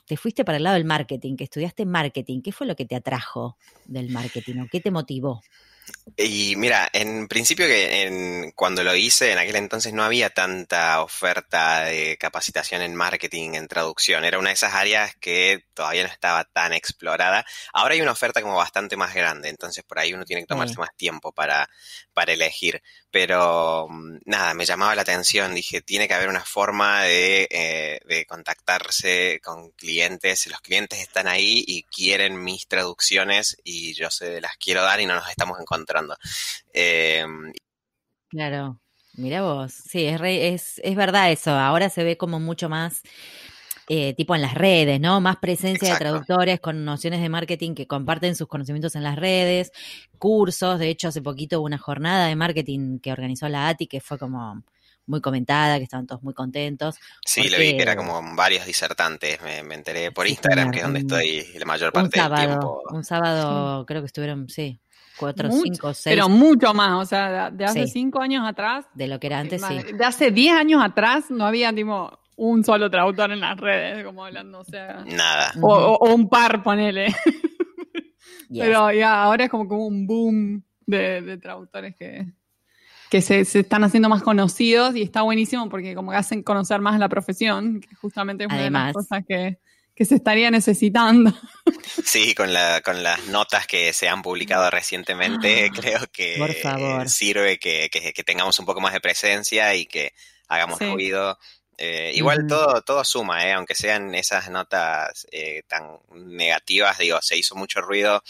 te 0.06 0.16
fuiste 0.16 0.44
para 0.44 0.58
el 0.58 0.64
lado 0.64 0.74
del 0.74 0.84
marketing, 0.84 1.36
que 1.36 1.44
estudiaste 1.44 1.86
marketing, 1.86 2.42
¿qué 2.42 2.52
fue 2.52 2.66
lo 2.66 2.76
que 2.76 2.84
te 2.84 2.96
atrajo 2.96 3.56
del 3.86 4.10
marketing 4.10 4.60
o 4.60 4.68
qué 4.70 4.80
te 4.80 4.90
motivó? 4.90 5.42
Y 6.16 6.54
mira, 6.56 6.88
en 6.92 7.26
principio 7.28 7.66
que 7.66 8.02
en, 8.02 8.52
cuando 8.52 8.84
lo 8.84 8.94
hice, 8.94 9.32
en 9.32 9.38
aquel 9.38 9.56
entonces 9.56 9.92
no 9.92 10.04
había 10.04 10.30
tanta 10.30 11.02
oferta 11.02 11.84
de 11.84 12.16
capacitación 12.18 12.82
en 12.82 12.94
marketing, 12.94 13.54
en 13.54 13.66
traducción. 13.66 14.24
Era 14.24 14.38
una 14.38 14.50
de 14.50 14.54
esas 14.54 14.74
áreas 14.74 15.16
que 15.16 15.64
todavía 15.74 16.04
no 16.04 16.08
estaba 16.08 16.44
tan 16.44 16.72
explorada. 16.72 17.44
Ahora 17.72 17.94
hay 17.94 18.00
una 18.00 18.12
oferta 18.12 18.42
como 18.42 18.56
bastante 18.56 18.96
más 18.96 19.12
grande, 19.12 19.48
entonces 19.48 19.82
por 19.82 19.98
ahí 19.98 20.14
uno 20.14 20.24
tiene 20.24 20.42
que 20.42 20.46
tomarse 20.46 20.76
más 20.78 20.94
tiempo 20.96 21.32
para, 21.32 21.68
para 22.12 22.32
elegir. 22.32 22.80
Pero 23.10 23.88
mm, 23.88 24.18
nada, 24.26 24.54
me 24.54 24.66
llamaba 24.66 24.94
la 24.94 25.02
atención. 25.02 25.54
Dije, 25.54 25.82
tiene 25.82 26.06
que 26.06 26.14
haber 26.14 26.28
una 26.28 26.44
forma 26.44 27.02
de, 27.02 27.48
eh, 27.50 28.00
de 28.06 28.24
contactarse 28.26 29.40
con 29.42 29.70
clientes. 29.72 30.46
Los 30.46 30.60
clientes 30.60 31.00
están 31.00 31.26
ahí 31.26 31.64
y 31.66 31.82
quieren 31.84 32.42
mis 32.42 32.68
traducciones 32.68 33.56
y 33.64 33.94
yo 33.94 34.10
se 34.10 34.40
las 34.40 34.56
quiero 34.58 34.82
dar 34.82 35.00
y 35.00 35.06
no 35.06 35.14
nos 35.14 35.28
estamos 35.28 35.58
encontrando. 35.58 35.73
Eh, 36.72 37.24
claro, 38.28 38.80
mira 39.14 39.42
vos. 39.42 39.72
Sí, 39.72 40.04
es, 40.04 40.20
es, 40.22 40.80
es 40.82 40.96
verdad 40.96 41.32
eso. 41.32 41.50
Ahora 41.50 41.88
se 41.90 42.04
ve 42.04 42.16
como 42.16 42.40
mucho 42.40 42.68
más 42.68 43.02
eh, 43.88 44.14
tipo 44.14 44.34
en 44.34 44.40
las 44.40 44.54
redes, 44.54 44.98
¿no? 44.98 45.20
Más 45.20 45.36
presencia 45.36 45.92
de 45.92 45.98
traductores 45.98 46.58
con 46.58 46.86
nociones 46.86 47.20
de 47.20 47.28
marketing 47.28 47.74
que 47.74 47.86
comparten 47.86 48.34
sus 48.34 48.48
conocimientos 48.48 48.96
en 48.96 49.02
las 49.02 49.16
redes, 49.16 49.72
cursos, 50.18 50.78
de 50.78 50.88
hecho 50.88 51.08
hace 51.08 51.20
poquito 51.20 51.58
hubo 51.58 51.66
una 51.66 51.76
jornada 51.76 52.26
de 52.26 52.34
marketing 52.34 52.98
que 52.98 53.12
organizó 53.12 53.46
la 53.50 53.68
ATI 53.68 53.86
que 53.86 54.00
fue 54.00 54.18
como 54.18 54.62
muy 55.06 55.20
comentada, 55.20 55.76
que 55.76 55.84
estaban 55.84 56.06
todos 56.06 56.22
muy 56.22 56.32
contentos. 56.32 56.96
Sí, 57.26 57.50
lo 57.50 57.58
vi 57.58 57.76
que 57.76 57.82
era 57.82 57.94
como 57.94 58.22
varios 58.34 58.64
disertantes, 58.64 59.38
me, 59.42 59.74
enteré 59.74 60.12
por 60.12 60.26
Instagram, 60.26 60.70
que 60.70 60.78
es 60.78 60.84
donde 60.84 61.00
estoy 61.00 61.46
la 61.58 61.66
mayor 61.66 61.92
parte 61.92 62.18
del 62.18 62.34
tiempo. 62.34 62.80
Un 62.90 63.04
sábado 63.04 63.84
creo 63.84 64.00
que 64.00 64.06
estuvieron, 64.06 64.48
sí, 64.48 64.80
cuatro, 65.18 65.50
cinco, 65.50 65.94
seis. 65.94 66.14
Pero 66.14 66.28
mucho 66.28 66.74
más, 66.74 67.02
o 67.02 67.06
sea, 67.06 67.50
de 67.50 67.64
hace 67.64 67.86
cinco 67.86 68.20
años 68.20 68.46
atrás. 68.46 68.86
De 68.94 69.08
lo 69.08 69.18
que 69.20 69.28
era 69.28 69.38
antes, 69.38 69.62
sí. 69.62 69.92
De 69.92 70.04
hace 70.04 70.30
diez 70.30 70.54
años 70.54 70.82
atrás 70.82 71.30
no 71.30 71.46
había, 71.46 71.72
tipo, 71.72 72.18
un 72.36 72.64
solo 72.64 72.90
traductor 72.90 73.30
en 73.30 73.40
las 73.40 73.58
redes, 73.58 74.04
como 74.04 74.24
hablando, 74.24 74.60
o 74.60 74.64
sea. 74.64 75.04
Nada. 75.06 75.52
O, 75.60 76.14
un 76.14 76.28
par, 76.28 76.62
ponele. 76.62 77.14
Pero 78.50 78.92
ya 78.92 79.22
ahora 79.22 79.44
es 79.44 79.50
como, 79.50 79.66
como 79.66 79.86
un 79.86 80.06
boom 80.06 80.62
de, 80.86 81.38
traductores 81.38 81.96
que, 81.96 82.26
que 83.10 83.20
se, 83.20 83.40
están 83.40 83.84
haciendo 83.84 84.08
más 84.08 84.22
conocidos 84.22 84.94
y 84.94 85.02
está 85.02 85.22
buenísimo 85.22 85.68
porque 85.68 85.94
como 85.94 86.10
que 86.10 86.18
hacen 86.18 86.42
conocer 86.42 86.80
más 86.80 86.98
la 86.98 87.08
profesión, 87.08 87.80
que 87.80 87.94
justamente 87.96 88.44
es 88.44 88.52
una 88.52 88.62
de 88.62 88.70
las 88.70 88.92
cosas 88.92 89.24
que, 89.26 89.58
se 90.02 90.16
estaría 90.16 90.50
necesitando. 90.50 91.32
Sí, 92.04 92.34
con, 92.34 92.52
la, 92.52 92.80
con 92.80 93.02
las 93.02 93.26
notas 93.26 93.66
que 93.66 93.92
se 93.92 94.08
han 94.08 94.22
publicado 94.22 94.68
recientemente, 94.70 95.70
creo 95.74 96.00
que 96.12 96.36
sirve 97.06 97.58
que, 97.58 97.88
tengamos 98.26 98.58
un 98.58 98.66
poco 98.66 98.80
más 98.80 98.92
de 98.92 99.00
presencia 99.00 99.74
y 99.74 99.86
que 99.86 100.12
hagamos 100.48 100.80
ruido. 100.80 101.38
Eh, 101.76 102.12
igual 102.14 102.46
todo, 102.46 102.82
todo 102.82 103.04
suma, 103.04 103.44
eh, 103.46 103.52
aunque 103.52 103.74
sean 103.74 104.14
esas 104.14 104.48
notas 104.48 105.26
eh, 105.32 105.62
tan 105.66 105.98
negativas, 106.12 106.98
digo, 106.98 107.20
se 107.20 107.36
hizo 107.36 107.56
mucho 107.56 107.80
ruido, 107.80 108.22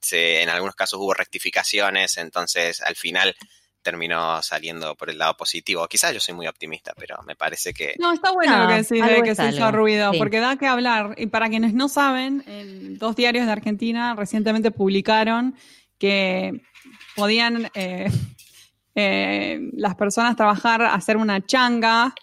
se, 0.00 0.42
en 0.42 0.50
algunos 0.50 0.74
casos 0.74 1.00
hubo 1.00 1.14
rectificaciones, 1.14 2.18
entonces 2.18 2.80
al 2.82 2.96
final 2.96 3.34
terminó 3.82 4.42
saliendo 4.42 4.94
por 4.94 5.10
el 5.10 5.18
lado 5.18 5.36
positivo. 5.36 5.86
Quizás 5.88 6.12
yo 6.12 6.20
soy 6.20 6.34
muy 6.34 6.46
optimista, 6.46 6.92
pero 6.96 7.16
me 7.26 7.36
parece 7.36 7.72
que... 7.72 7.94
No, 7.98 8.12
está 8.12 8.32
bueno 8.32 8.58
lo 8.58 8.68
que 8.68 8.74
decís 8.74 9.04
de 9.04 9.22
que 9.22 9.34
se 9.34 9.48
hizo 9.48 9.70
ruido, 9.72 10.12
porque 10.18 10.40
da 10.40 10.56
que 10.56 10.66
hablar. 10.66 11.14
Y 11.18 11.26
para 11.26 11.48
quienes 11.48 11.74
no 11.74 11.88
saben, 11.88 12.44
dos 12.98 13.16
diarios 13.16 13.46
de 13.46 13.52
Argentina 13.52 14.14
recientemente 14.14 14.70
publicaron 14.70 15.54
que 15.98 16.60
podían 17.16 17.70
las 18.94 19.94
personas 19.96 20.36
trabajar, 20.36 20.82
hacer 20.82 21.16
una 21.16 21.44
changa 21.44 22.14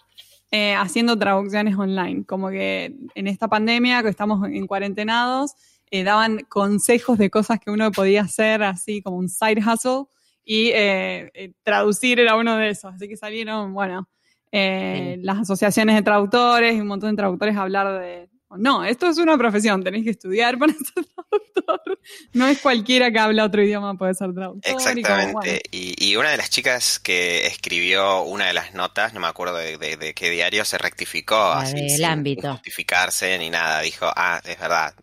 eh, 0.50 0.74
haciendo 0.74 1.18
traducciones 1.18 1.76
online. 1.76 2.24
Como 2.24 2.48
que 2.48 2.94
en 3.14 3.26
esta 3.26 3.48
pandemia, 3.48 4.02
que 4.02 4.08
estamos 4.08 4.48
en 4.48 4.66
cuarentenados, 4.66 5.54
eh, 5.90 6.04
daban 6.04 6.38
consejos 6.48 7.18
de 7.18 7.28
cosas 7.28 7.60
que 7.60 7.70
uno 7.70 7.92
podía 7.92 8.22
hacer 8.22 8.62
así 8.62 9.02
como 9.02 9.16
un 9.16 9.28
side 9.28 9.60
hustle 9.60 10.04
y 10.50 10.70
eh, 10.74 11.52
traducir 11.62 12.18
era 12.18 12.34
uno 12.34 12.56
de 12.56 12.70
esos. 12.70 12.94
Así 12.94 13.06
que 13.06 13.18
salieron, 13.18 13.74
bueno, 13.74 14.08
las 14.50 15.40
asociaciones 15.40 15.94
de 15.94 16.02
traductores 16.02 16.74
y 16.74 16.80
un 16.80 16.86
montón 16.86 17.10
de 17.10 17.16
traductores 17.16 17.54
a 17.54 17.62
hablar 17.62 18.00
de, 18.00 18.30
no, 18.56 18.82
esto 18.82 19.08
es 19.08 19.18
una 19.18 19.36
profesión, 19.36 19.84
tenéis 19.84 20.04
que 20.04 20.10
estudiar 20.10 20.58
para 20.58 20.72
ser 20.94 21.04
traductor. 21.04 22.00
No 22.32 22.46
es 22.46 22.60
cualquiera 22.60 23.12
que 23.12 23.18
habla 23.18 23.44
otro 23.44 23.62
idioma 23.62 23.94
puede 23.98 24.14
ser 24.14 24.32
traductor. 24.32 24.72
Exactamente. 24.72 25.60
Y, 25.70 26.16
una 26.16 26.30
de 26.30 26.38
las 26.38 26.48
chicas 26.48 26.98
que 26.98 27.46
escribió 27.46 28.22
una 28.22 28.46
de 28.46 28.54
las 28.54 28.72
notas, 28.72 29.12
no 29.12 29.20
me 29.20 29.26
acuerdo 29.26 29.56
de, 29.56 30.14
qué 30.16 30.30
diario, 30.30 30.64
se 30.64 30.78
rectificó. 30.78 31.36
así, 31.36 31.90
sin 31.90 32.06
ámbito. 32.06 32.52
justificarse 32.52 33.38
ni 33.38 33.50
nada. 33.50 33.82
Dijo, 33.82 34.06
ah, 34.16 34.40
es 34.42 34.58
verdad, 34.58 34.94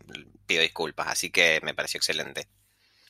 pido 0.47 0.63
disculpas. 0.63 1.07
Así 1.09 1.29
que 1.29 1.59
me 1.61 1.75
pareció 1.75 1.99
excelente. 1.99 2.47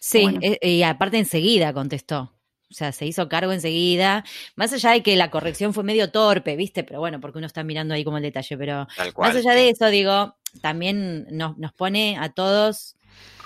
Sí, 0.08 0.24
eh, 0.40 0.60
y 0.62 0.84
aparte 0.84 1.18
enseguida 1.18 1.74
contestó. 1.74 2.32
O 2.70 2.74
sea, 2.76 2.92
se 2.92 3.08
hizo 3.08 3.28
cargo 3.28 3.54
enseguida. 3.54 4.24
Más 4.56 4.72
allá 4.72 4.92
de 4.92 5.02
que 5.02 5.16
la 5.16 5.32
corrección 5.32 5.74
fue 5.74 5.84
medio 5.84 6.12
torpe, 6.12 6.56
¿viste? 6.56 6.84
Pero 6.84 7.00
bueno, 7.00 7.20
porque 7.20 7.40
uno 7.40 7.48
está 7.48 7.64
mirando 7.64 7.96
ahí 7.96 8.04
como 8.04 8.18
el 8.18 8.24
detalle. 8.24 8.56
Pero 8.56 8.86
más 9.18 9.36
allá 9.36 9.54
de 9.54 9.70
eso, 9.70 9.88
digo, 9.88 10.36
también 10.62 11.26
nos, 11.32 11.58
nos 11.58 11.74
pone 11.74 12.18
a 12.20 12.30
todos 12.30 12.98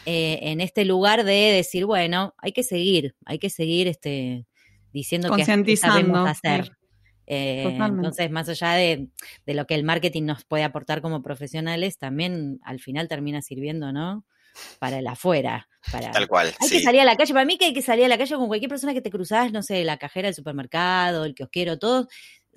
eh, 0.05 0.39
en 0.41 0.59
este 0.59 0.83
lugar 0.83 1.23
de 1.23 1.53
decir, 1.53 1.85
bueno, 1.85 2.35
hay 2.37 2.51
que 2.51 2.63
seguir, 2.63 3.15
hay 3.25 3.39
que 3.39 3.49
seguir 3.49 3.87
este, 3.87 4.45
diciendo 4.91 5.33
que 5.33 5.45
sabemos 5.77 6.27
hacer. 6.27 6.73
Eh, 7.25 7.77
entonces, 7.79 8.31
más 8.31 8.49
allá 8.49 8.73
de, 8.73 9.07
de, 9.45 9.53
lo 9.53 9.65
que 9.65 9.75
el 9.75 9.85
marketing 9.85 10.23
nos 10.23 10.43
puede 10.43 10.65
aportar 10.65 11.01
como 11.01 11.21
profesionales, 11.21 11.97
también 11.97 12.59
al 12.63 12.81
final 12.81 13.07
termina 13.07 13.41
sirviendo, 13.41 13.93
¿no? 13.93 14.25
Para 14.79 14.99
el 14.99 15.07
afuera. 15.07 15.67
Para... 15.91 16.11
Tal 16.11 16.27
cual. 16.27 16.53
Hay 16.59 16.69
que 16.69 16.81
salir 16.81 17.01
a 17.01 17.05
la 17.05 17.15
calle. 17.15 17.33
Para 17.33 17.45
mí 17.45 17.57
que 17.57 17.65
hay 17.65 17.73
que 17.73 17.81
salir 17.81 18.05
a 18.05 18.07
la 18.07 18.17
calle 18.17 18.35
con 18.35 18.47
cualquier 18.47 18.69
persona 18.69 18.93
que 18.93 19.01
te 19.01 19.11
cruzas, 19.11 19.51
no 19.51 19.63
sé, 19.63 19.83
la 19.83 19.97
cajera 19.97 20.27
del 20.27 20.35
supermercado, 20.35 21.25
el 21.25 21.35
kiosquero, 21.35 21.79
todo. 21.79 22.07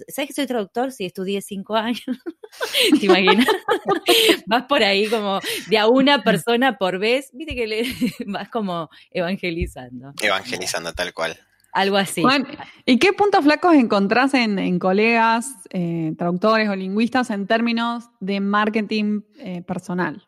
¿Sabes 0.08 0.28
que 0.28 0.34
soy 0.34 0.46
traductor? 0.46 0.92
Sí, 0.92 1.04
estudié 1.04 1.42
cinco 1.42 1.76
años. 1.76 2.02
¿Te 2.99 3.06
imaginas? 3.06 3.46
vas 4.46 4.64
por 4.64 4.82
ahí 4.82 5.08
como 5.08 5.40
de 5.68 5.78
a 5.78 5.87
una 5.87 6.22
persona 6.22 6.78
por 6.78 6.99
vez. 6.99 7.30
Viste 7.32 7.54
que 7.54 7.66
le 7.66 7.82
vas 8.26 8.49
como 8.49 8.88
evangelizando. 9.11 10.12
Evangelizando, 10.20 10.92
tal 10.92 11.12
cual. 11.12 11.38
Algo 11.72 11.96
así. 11.96 12.22
¿Y 12.84 12.99
qué 12.99 13.14
puntos 13.14 13.44
flacos 13.44 13.75
encontrás 13.75 14.34
en, 14.34 14.78
colegas, 14.78 15.54
eh, 15.70 16.12
traductores 16.18 16.68
o 16.68 16.76
lingüistas 16.76 17.30
en 17.30 17.46
términos 17.46 18.11
de 18.20 18.40
marketing 18.40 19.22
eh, 19.38 19.62
personal? 19.62 20.22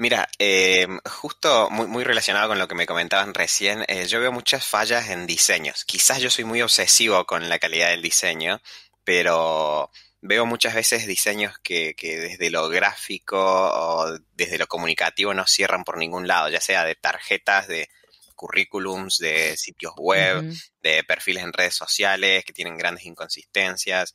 Mira, 0.00 0.30
eh, 0.38 0.86
justo 1.04 1.68
muy, 1.68 1.86
muy, 1.86 2.04
relacionado 2.04 2.48
con 2.48 2.58
lo 2.58 2.66
que 2.66 2.74
me 2.74 2.86
comentaban 2.86 3.34
recién, 3.34 3.84
eh, 3.86 4.06
yo 4.06 4.18
veo 4.18 4.32
muchas 4.32 4.66
fallas 4.66 5.10
en 5.10 5.26
diseños. 5.26 5.84
Quizás 5.84 6.22
yo 6.22 6.30
soy 6.30 6.44
muy 6.44 6.62
obsesivo 6.62 7.26
con 7.26 7.50
la 7.50 7.58
calidad 7.58 7.90
del 7.90 8.00
diseño, 8.00 8.62
pero 9.04 9.90
veo 10.22 10.46
muchas 10.46 10.74
veces 10.74 11.06
diseños 11.06 11.58
que, 11.62 11.94
que 11.94 12.18
desde 12.18 12.48
lo 12.48 12.70
gráfico 12.70 13.36
o 13.38 14.18
desde 14.32 14.56
lo 14.56 14.66
comunicativo 14.68 15.34
no 15.34 15.46
cierran 15.46 15.84
por 15.84 15.98
ningún 15.98 16.26
lado, 16.26 16.48
ya 16.48 16.62
sea 16.62 16.82
de 16.86 16.94
tarjetas 16.94 17.68
de 17.68 17.90
currículums, 18.34 19.18
de 19.18 19.54
sitios 19.58 19.92
web, 19.98 20.50
de 20.82 21.04
perfiles 21.04 21.44
en 21.44 21.52
redes 21.52 21.74
sociales 21.74 22.42
que 22.46 22.54
tienen 22.54 22.78
grandes 22.78 23.04
inconsistencias. 23.04 24.14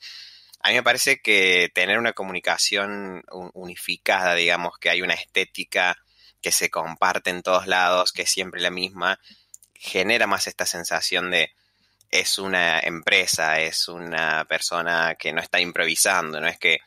A 0.66 0.70
mí 0.70 0.74
me 0.74 0.82
parece 0.82 1.22
que 1.22 1.70
tener 1.76 2.00
una 2.00 2.14
comunicación 2.14 3.24
unificada, 3.54 4.34
digamos, 4.34 4.80
que 4.80 4.90
hay 4.90 5.04
una 5.04 5.14
estética 5.14 5.96
que 6.42 6.52
se 6.52 6.72
comparte 6.72 7.30
en 7.30 7.44
todos 7.44 7.68
lados, 7.68 8.12
que 8.12 8.24
es 8.24 8.32
siempre 8.32 8.60
la 8.60 8.72
misma, 8.72 9.20
genera 9.76 10.26
más 10.26 10.48
esta 10.48 10.66
sensación 10.66 11.30
de 11.30 11.52
es 12.10 12.40
una 12.40 12.80
empresa, 12.80 13.60
es 13.62 13.88
una 13.88 14.44
persona 14.46 15.14
que 15.20 15.32
no 15.34 15.40
está 15.40 15.60
improvisando, 15.60 16.42
no 16.42 16.48
es 16.48 16.58
que 16.58 16.80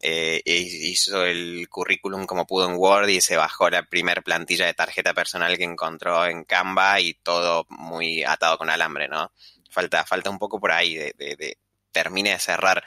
eh, 0.00 0.40
hizo 0.46 1.26
el 1.26 1.68
currículum 1.68 2.24
como 2.24 2.46
pudo 2.46 2.70
en 2.70 2.76
Word 2.76 3.08
y 3.08 3.20
se 3.20 3.36
bajó 3.36 3.68
la 3.68 3.82
primer 3.82 4.22
plantilla 4.22 4.64
de 4.64 4.72
tarjeta 4.72 5.12
personal 5.12 5.58
que 5.58 5.64
encontró 5.64 6.24
en 6.24 6.44
Canva 6.44 7.00
y 7.00 7.12
todo 7.12 7.66
muy 7.68 8.24
atado 8.24 8.56
con 8.56 8.70
alambre, 8.70 9.08
¿no? 9.08 9.30
Falta, 9.68 10.06
falta 10.06 10.30
un 10.30 10.38
poco 10.38 10.58
por 10.58 10.72
ahí 10.72 10.94
de, 10.94 11.12
de, 11.18 11.58
termine 11.92 12.30
de 12.30 12.38
cerrar 12.38 12.82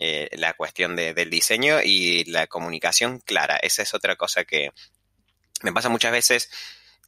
eh, 0.00 0.28
la 0.34 0.54
cuestión 0.54 0.94
del 0.94 1.28
diseño 1.28 1.80
y 1.82 2.24
la 2.24 2.46
comunicación 2.46 3.18
clara. 3.18 3.56
Esa 3.56 3.82
es 3.82 3.94
otra 3.94 4.14
cosa 4.14 4.44
que 4.44 4.70
me 5.62 5.72
pasa 5.72 5.88
muchas 5.88 6.12
veces 6.12 6.50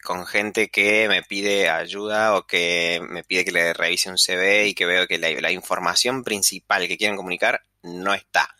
con 0.03 0.27
gente 0.27 0.71
que 0.71 1.09
me 1.09 1.23
pide 1.23 1.69
ayuda 1.69 2.37
o 2.37 2.47
que 2.47 3.01
me 3.09 3.23
pide 3.23 3.45
que 3.45 3.53
le 3.53 3.73
revise 3.75 4.11
un 4.11 4.19
CV 4.19 4.67
y 4.67 4.75
que 4.75 4.87
veo 4.87 5.07
que 5.07 5.19
la, 5.19 5.53
información 5.53 6.25
principal 6.25 6.89
que 6.89 6.97
quieren 6.97 7.17
comunicar 7.17 7.63
no 7.83 8.13
está. 8.13 8.57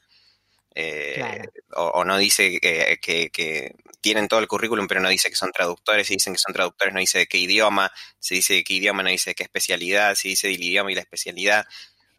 Eh, 0.77 1.43
o, 1.75 2.05
no 2.05 2.17
dice 2.17 2.61
que, 2.61 3.75
tienen 4.01 4.29
todo 4.29 4.41
el 4.41 4.49
currículum, 4.49 4.87
pero 4.87 5.01
no 5.01 5.09
dice 5.09 5.29
que 5.29 5.37
son 5.37 5.51
traductores. 5.51 6.07
Si 6.07 6.15
dicen 6.15 6.35
que 6.35 6.39
son 6.39 6.55
traductores, 6.55 6.95
no 6.95 7.01
dice 7.01 7.19
de 7.19 7.27
qué 7.27 7.39
idioma. 7.39 7.93
Si 8.19 8.37
dice 8.37 8.55
de 8.55 8.65
qué 8.65 8.75
idioma, 8.75 9.03
no 9.03 9.11
dice 9.11 9.31
de 9.31 9.35
qué 9.35 9.43
especialidad. 9.43 10.15
Si 10.15 10.29
dice 10.29 10.49
del 10.49 10.63
idioma 10.63 10.93
y 10.93 10.95
la 10.95 11.03
especialidad, 11.03 11.67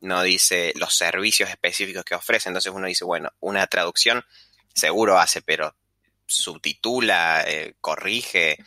no 0.02 0.22
dice 0.24 0.74
los 0.76 0.96
servicios 0.96 1.50
específicos 1.50 2.04
que 2.04 2.16
ofrece. 2.16 2.50
Entonces 2.50 2.72
uno 2.74 2.88
dice, 2.88 3.06
bueno, 3.06 3.32
una 3.40 3.66
traducción 3.68 4.24
seguro 4.74 5.18
hace, 5.18 5.42
pero 5.42 5.76
subtitula, 6.26 7.44
eh, 7.48 7.76
corrige, 7.80 8.58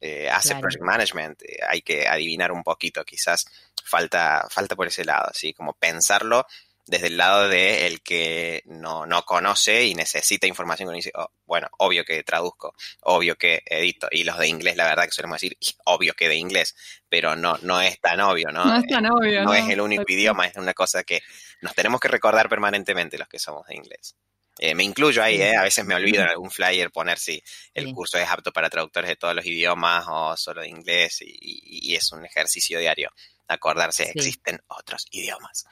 eh, 0.00 0.28
hace 0.28 0.56
project 0.56 0.82
management, 0.82 1.42
eh, 1.42 1.58
hay 1.66 1.80
que 1.82 2.06
adivinar 2.06 2.52
un 2.52 2.62
poquito, 2.62 3.04
quizás 3.04 3.46
falta, 3.84 4.46
falta 4.50 4.76
por 4.76 4.86
ese 4.86 5.04
lado, 5.04 5.28
así 5.30 5.54
como 5.54 5.72
pensarlo 5.72 6.46
desde 6.86 7.06
el 7.06 7.16
lado 7.16 7.48
de 7.48 7.86
el 7.86 8.02
que 8.02 8.62
no, 8.66 9.06
no 9.06 9.24
conoce 9.24 9.84
y 9.84 9.94
necesita 9.94 10.46
información, 10.46 10.92
dice, 10.92 11.12
oh, 11.14 11.30
bueno, 11.46 11.68
obvio 11.78 12.04
que 12.04 12.22
traduzco, 12.22 12.74
obvio 13.00 13.36
que 13.36 13.62
edito, 13.66 14.08
y 14.10 14.24
los 14.24 14.38
de 14.38 14.48
inglés, 14.48 14.76
la 14.76 14.84
verdad 14.84 15.04
que 15.04 15.12
solemos 15.12 15.40
decir, 15.40 15.56
obvio 15.84 16.14
que 16.14 16.28
de 16.28 16.36
inglés, 16.36 16.74
pero 17.08 17.36
no, 17.36 17.58
no 17.62 17.80
es 17.80 18.00
tan 18.00 18.20
obvio, 18.20 18.50
¿no? 18.50 18.64
No 18.64 18.76
es 18.76 18.86
tan 18.86 19.06
obvio. 19.06 19.44
no 19.44 19.54
es 19.54 19.68
el 19.68 19.80
único 19.80 20.04
idioma, 20.06 20.46
es 20.46 20.56
una 20.56 20.74
cosa 20.74 21.04
que 21.04 21.22
nos 21.62 21.74
tenemos 21.74 22.00
que 22.00 22.08
recordar 22.08 22.48
permanentemente 22.48 23.18
los 23.18 23.28
que 23.28 23.38
somos 23.38 23.66
de 23.66 23.76
inglés. 23.76 24.16
Eh, 24.58 24.74
me 24.74 24.84
incluyo 24.84 25.22
ahí, 25.22 25.40
eh, 25.42 25.56
a 25.56 25.62
veces 25.62 25.84
me 25.84 25.96
olvido 25.96 26.22
en 26.22 26.28
algún 26.28 26.50
flyer 26.50 26.92
poner 26.92 27.18
si 27.18 27.42
el 27.72 27.92
curso 27.92 28.18
es 28.18 28.28
apto 28.28 28.52
para 28.52 28.70
traductores 28.70 29.08
de 29.08 29.16
todos 29.16 29.34
los 29.34 29.44
idiomas 29.44 30.04
o 30.08 30.36
solo 30.36 30.60
de 30.60 30.68
inglés 30.68 31.18
y, 31.22 31.94
es 31.94 32.12
un 32.12 32.24
ejercicio 32.24 32.78
diario 32.78 33.10
acordarse, 33.48 34.10
existen 34.14 34.60
otros 34.68 35.06
idiomas. 35.10 35.66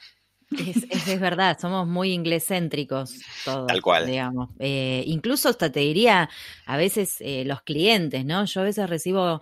Es, 0.57 1.19
verdad, 1.19 1.57
somos 1.59 1.87
muy 1.87 2.11
inglescéntricos 2.11 3.19
todos. 3.45 3.67
Tal 3.67 3.81
cual. 3.81 4.05
Digamos. 4.05 4.49
Eh, 4.59 5.03
incluso 5.07 5.49
hasta 5.49 5.71
te 5.71 5.81
diría, 5.81 6.29
a 6.65 6.77
veces 6.77 7.21
los 7.45 7.61
clientes, 7.61 8.25
¿no? 8.25 8.45
Yo 8.45 8.61
a 8.61 8.63
veces 8.63 8.89
recibo 8.89 9.41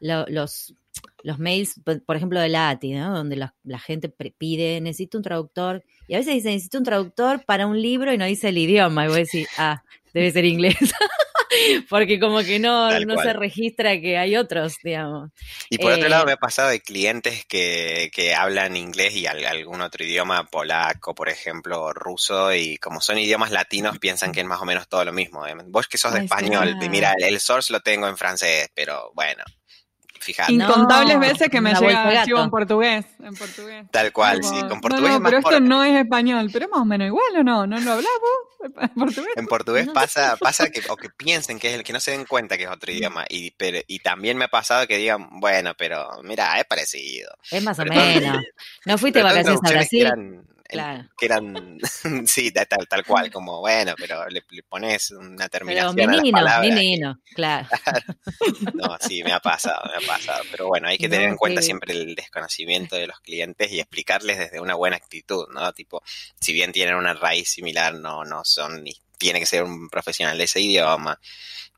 los, 0.00 0.74
los 1.22 1.38
mails, 1.38 1.80
por 2.06 2.16
ejemplo, 2.16 2.40
de 2.40 2.48
la 2.48 2.70
ATI, 2.70 2.92
¿no? 2.94 3.14
Donde 3.14 3.36
la, 3.36 3.78
gente 3.78 4.08
pide, 4.08 4.80
necesito 4.80 5.18
un 5.18 5.24
traductor, 5.24 5.84
y 6.08 6.14
a 6.14 6.18
veces 6.18 6.34
dice, 6.34 6.50
necesito 6.50 6.78
un 6.78 6.84
traductor 6.84 7.44
para 7.44 7.66
un 7.66 7.80
libro 7.80 8.12
y 8.12 8.18
no 8.18 8.24
dice 8.24 8.48
el 8.48 8.58
idioma, 8.58 9.04
y 9.04 9.08
voy 9.08 9.16
a 9.16 9.20
decir, 9.20 9.46
ah, 9.58 9.82
debe 10.12 10.30
ser 10.30 10.44
inglés. 10.44 10.76
Porque 11.88 12.18
como 12.18 12.40
que 12.40 12.58
no, 12.58 12.98
no 13.00 13.22
se 13.22 13.32
registra 13.32 14.00
que 14.00 14.18
hay 14.18 14.36
otros, 14.36 14.76
digamos. 14.82 15.30
Y 15.68 15.78
por 15.78 15.92
otro 15.92 16.08
lado, 16.08 16.26
me 16.26 16.32
ha 16.32 16.36
pasado 16.36 16.68
de 16.70 16.80
clientes 16.80 17.44
que, 17.46 18.10
que 18.12 18.34
hablan 18.34 18.76
inglés 18.76 19.14
y 19.16 19.26
algún 19.26 19.80
otro 19.80 20.04
idioma, 20.04 20.46
polaco, 20.46 21.14
por 21.14 21.28
ejemplo, 21.28 21.92
ruso, 21.92 22.54
y 22.54 22.76
como 22.78 23.00
son 23.00 23.18
idiomas 23.18 23.50
latinos, 23.50 23.98
piensan 23.98 24.32
que 24.32 24.40
es 24.40 24.46
más 24.46 24.60
o 24.60 24.64
menos 24.64 24.88
todo 24.88 25.04
lo 25.04 25.12
mismo. 25.12 25.46
¿eh? 25.46 25.54
Vos 25.66 25.88
que 25.88 25.98
sos 25.98 26.12
de 26.12 26.20
español, 26.20 26.76
mira, 26.90 27.14
el 27.18 27.40
source 27.40 27.72
lo 27.72 27.80
tengo 27.80 28.08
en 28.08 28.16
francés, 28.16 28.68
pero 28.74 29.12
bueno, 29.14 29.44
Incontables 30.48 31.18
veces 31.18 31.48
que 31.48 31.60
me 31.60 31.74
llega 31.74 32.02
archivo 32.02 32.42
en 32.42 32.50
portugués, 32.50 33.06
en 33.22 33.34
portugués. 33.34 33.86
Tal 33.90 34.12
cual, 34.12 34.42
sí, 34.44 34.60
con 34.68 34.80
portugués. 34.80 35.12
No, 35.12 35.22
pero 35.22 35.38
esto 35.38 35.60
no 35.60 35.82
es 35.82 35.96
español, 35.96 36.50
pero 36.52 36.66
es 36.66 36.70
más 36.70 36.80
o 36.80 36.84
menos 36.84 37.06
igual 37.06 37.36
o 37.38 37.42
no, 37.42 37.66
¿no 37.66 37.80
lo 37.80 37.92
hablamos? 37.92 38.10
En 38.62 38.90
portugués, 38.90 39.32
en 39.36 39.46
portugués 39.46 39.88
pasa, 39.88 40.36
pasa 40.36 40.68
que, 40.68 40.82
o 40.90 40.96
que 40.96 41.08
piensen 41.08 41.58
que 41.58 41.68
es 41.68 41.74
el 41.76 41.82
que 41.82 41.94
no 41.94 42.00
se 42.00 42.10
den 42.10 42.26
cuenta 42.26 42.58
que 42.58 42.64
es 42.64 42.70
otro 42.70 42.92
idioma. 42.92 43.24
Y, 43.26 43.52
pero, 43.52 43.78
y 43.86 44.00
también 44.00 44.36
me 44.36 44.44
ha 44.44 44.48
pasado 44.48 44.86
que 44.86 44.98
digan, 44.98 45.40
bueno, 45.40 45.72
pero 45.78 46.20
mira, 46.24 46.58
es 46.58 46.66
parecido. 46.66 47.30
Es 47.50 47.62
más 47.62 47.78
o 47.78 47.86
menos. 47.86 48.44
¿No 48.84 48.98
fuiste 48.98 49.20
de 49.20 49.22
vacaciones 49.22 49.60
a 49.64 49.70
Brasil? 49.70 50.42
Que 50.70 51.26
eran, 51.26 51.78
sí, 52.26 52.50
tal, 52.52 52.86
tal 52.88 53.04
cual, 53.04 53.30
como 53.30 53.60
bueno, 53.60 53.94
pero 53.98 54.28
le, 54.28 54.42
pones 54.68 55.10
una 55.10 55.48
terminación. 55.48 55.94
Pero 55.96 56.08
menino, 56.60 57.20
claro. 57.34 57.68
No, 58.74 58.96
sí, 59.00 59.22
me 59.22 59.32
ha 59.32 59.40
pasado, 59.40 59.82
me 59.90 60.04
ha 60.04 60.06
pasado. 60.06 60.42
Pero 60.50 60.68
bueno, 60.68 60.88
hay 60.88 60.98
que 60.98 61.08
tener 61.08 61.28
en 61.28 61.36
cuenta 61.36 61.62
siempre 61.62 61.92
el 61.92 62.14
desconocimiento 62.14 62.96
de 62.96 63.06
los 63.06 63.20
clientes 63.20 63.70
y 63.72 63.80
explicarles 63.80 64.38
desde 64.38 64.60
una 64.60 64.74
buena 64.74 64.96
actitud, 64.96 65.46
¿no? 65.52 65.72
Tipo, 65.72 66.02
si 66.40 66.52
bien 66.52 66.72
tienen 66.72 66.94
una 66.94 67.14
raíz 67.14 67.50
similar, 67.50 67.94
no, 67.94 68.24
no 68.24 68.42
son, 68.44 68.82
ni 68.82 68.94
tiene 69.18 69.38
que 69.38 69.46
ser 69.46 69.62
un 69.62 69.88
profesional 69.88 70.38
de 70.38 70.44
ese 70.44 70.60
idioma. 70.60 71.18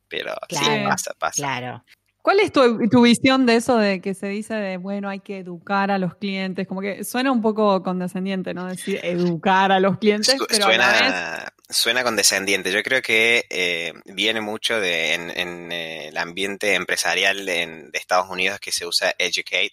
Pero 0.09 0.35
sí, 0.48 0.64
pasa, 0.85 1.14
pasa. 1.18 1.37
Claro. 1.37 1.85
¿Cuál 2.22 2.38
es 2.38 2.52
tu, 2.52 3.02
visión 3.02 3.46
de 3.46 3.56
eso 3.56 3.76
de 3.76 4.00
que 4.00 4.14
se 4.14 4.28
dice 4.28 4.54
de, 4.54 4.76
bueno, 4.76 5.08
hay 5.08 5.18
que 5.18 5.38
educar 5.38 5.90
a 5.90 5.98
los 5.98 6.14
clientes? 6.14 6.68
Como 6.68 6.80
que 6.80 7.02
suena 7.02 7.32
un 7.32 7.42
poco 7.42 7.82
condescendiente, 7.82 8.54
¿no? 8.54 8.66
Decir 8.66 9.00
educar 9.02 9.72
a 9.72 9.80
los 9.80 9.98
clientes, 9.98 10.37
pero 10.48 10.66
suena, 10.66 11.52
suena 11.68 12.04
condescendiente. 12.04 12.70
Yo 12.70 12.85
creo 12.85 13.02
que 13.02 13.44
eh, 13.50 13.92
viene 14.04 14.40
mucho 14.40 14.78
de, 14.78 15.14
en, 15.14 15.72
eh, 15.72 16.08
el 16.08 16.16
ambiente 16.16 16.74
empresarial 16.74 17.44
de 17.44 17.90
Estados 17.94 18.30
Unidos 18.30 18.61
que 18.61 18.70
se 18.70 18.87
usa 18.87 19.12
educate. 19.18 19.72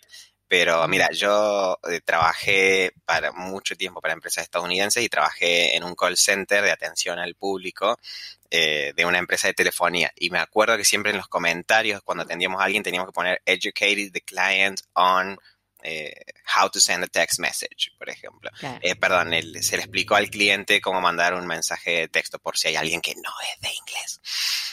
Pero 0.49 0.87
mira, 0.87 1.09
yo 1.11 1.77
eh, 1.89 2.01
trabajé 2.03 2.91
para 3.05 3.31
mucho 3.31 3.75
tiempo 3.75 4.01
para 4.01 4.15
empresas 4.15 4.43
estadounidenses 4.43 5.03
y 5.03 5.07
trabajé 5.07 5.77
en 5.77 5.83
un 5.83 5.93
call 5.93 6.17
center 6.17 6.63
de 6.63 6.71
atención 6.71 7.19
al 7.19 7.35
público 7.35 7.99
eh, 8.49 8.93
de 8.95 9.05
una 9.05 9.19
empresa 9.19 9.47
de 9.47 9.53
telefonía. 9.53 10.11
Y 10.15 10.31
me 10.31 10.39
acuerdo 10.39 10.75
que 10.75 10.85
siempre 10.85 11.11
en 11.11 11.17
los 11.17 11.27
comentarios, 11.27 12.01
cuando 12.01 12.23
atendíamos 12.23 12.59
a 12.59 12.65
alguien, 12.65 12.81
teníamos 12.81 13.09
que 13.09 13.13
poner 13.13 13.41
educated 13.45 14.11
the 14.11 14.21
client 14.21 14.81
on 14.93 15.37
eh, 15.81 16.13
how 16.57 16.67
to 16.69 16.79
send 16.79 17.03
a 17.03 17.07
text 17.07 17.39
message, 17.39 17.91
por 17.97 18.09
ejemplo. 18.09 18.49
Eh, 18.81 18.95
perdón, 18.95 19.31
se 19.61 19.77
le 19.77 19.83
explicó 19.83 20.15
al 20.15 20.29
cliente 20.29 20.81
cómo 20.81 20.99
mandar 20.99 21.33
un 21.33 21.47
mensaje 21.47 21.91
de 21.91 22.07
texto 22.09 22.37
por 22.39 22.57
si 22.57 22.69
hay 22.69 22.75
alguien 22.75 23.01
que 23.01 23.15
no 23.15 23.31
es 23.53 23.61
de 23.61 23.69
inglés. 23.69 24.21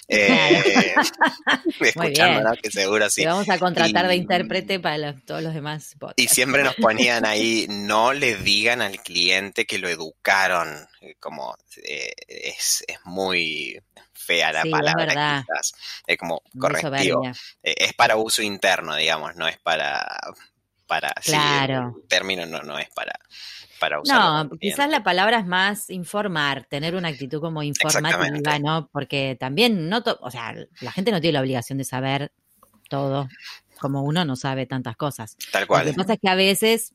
Eh, 0.08 0.94
escuchando, 1.80 2.50
Que 2.60 2.70
seguro 2.70 3.08
sí. 3.08 3.22
Y 3.22 3.26
vamos 3.26 3.48
a 3.48 3.58
contratar 3.58 4.08
de 4.08 4.16
intérprete 4.16 4.80
para 4.80 5.16
todos 5.20 5.42
los 5.42 5.54
demás. 5.54 5.96
Y 6.16 6.28
siempre 6.28 6.64
nos 6.64 6.74
ponían 6.74 7.24
ahí, 7.24 7.66
no 7.68 8.12
le 8.12 8.36
digan 8.36 8.82
al 8.82 9.00
cliente 9.00 9.64
que 9.64 9.78
lo 9.78 9.88
educaron, 9.88 10.88
como 11.20 11.56
es, 11.76 12.84
es 12.86 12.98
muy 13.04 13.80
fea 14.12 14.52
la 14.52 14.64
palabra, 14.64 15.44
quizás. 15.46 15.72
Es 16.06 16.18
como 16.18 16.42
correctivo. 16.58 17.22
es 17.62 17.94
para 17.94 18.16
uso 18.16 18.42
interno, 18.42 18.96
digamos, 18.96 19.36
no 19.36 19.46
es 19.46 19.58
para, 19.58 20.04
para 20.86 21.12
claro. 21.24 21.94
el 22.02 22.08
término 22.08 22.46
no, 22.46 22.62
no 22.62 22.78
es 22.78 22.88
para, 22.90 23.18
para 23.80 24.00
usar. 24.00 24.46
No, 24.46 24.58
quizás 24.58 24.88
la 24.88 25.02
palabra 25.02 25.38
es 25.38 25.46
más 25.46 25.90
informar, 25.90 26.66
tener 26.68 26.94
una 26.94 27.08
actitud 27.08 27.40
como 27.40 27.62
informativa, 27.62 28.58
¿no? 28.58 28.88
Porque 28.92 29.36
también 29.38 29.88
no, 29.88 30.02
o 30.20 30.30
sea, 30.30 30.54
la 30.80 30.92
gente 30.92 31.10
no 31.10 31.20
tiene 31.20 31.34
la 31.34 31.40
obligación 31.40 31.78
de 31.78 31.84
saber 31.84 32.32
todo, 32.88 33.28
como 33.80 34.02
uno 34.02 34.24
no 34.24 34.36
sabe 34.36 34.66
tantas 34.66 34.96
cosas. 34.96 35.36
Tal 35.52 35.66
cual. 35.66 35.86
Lo 35.86 35.92
que 35.92 35.96
pasa 35.96 36.12
es 36.14 36.20
que 36.20 36.28
a 36.28 36.34
veces, 36.34 36.94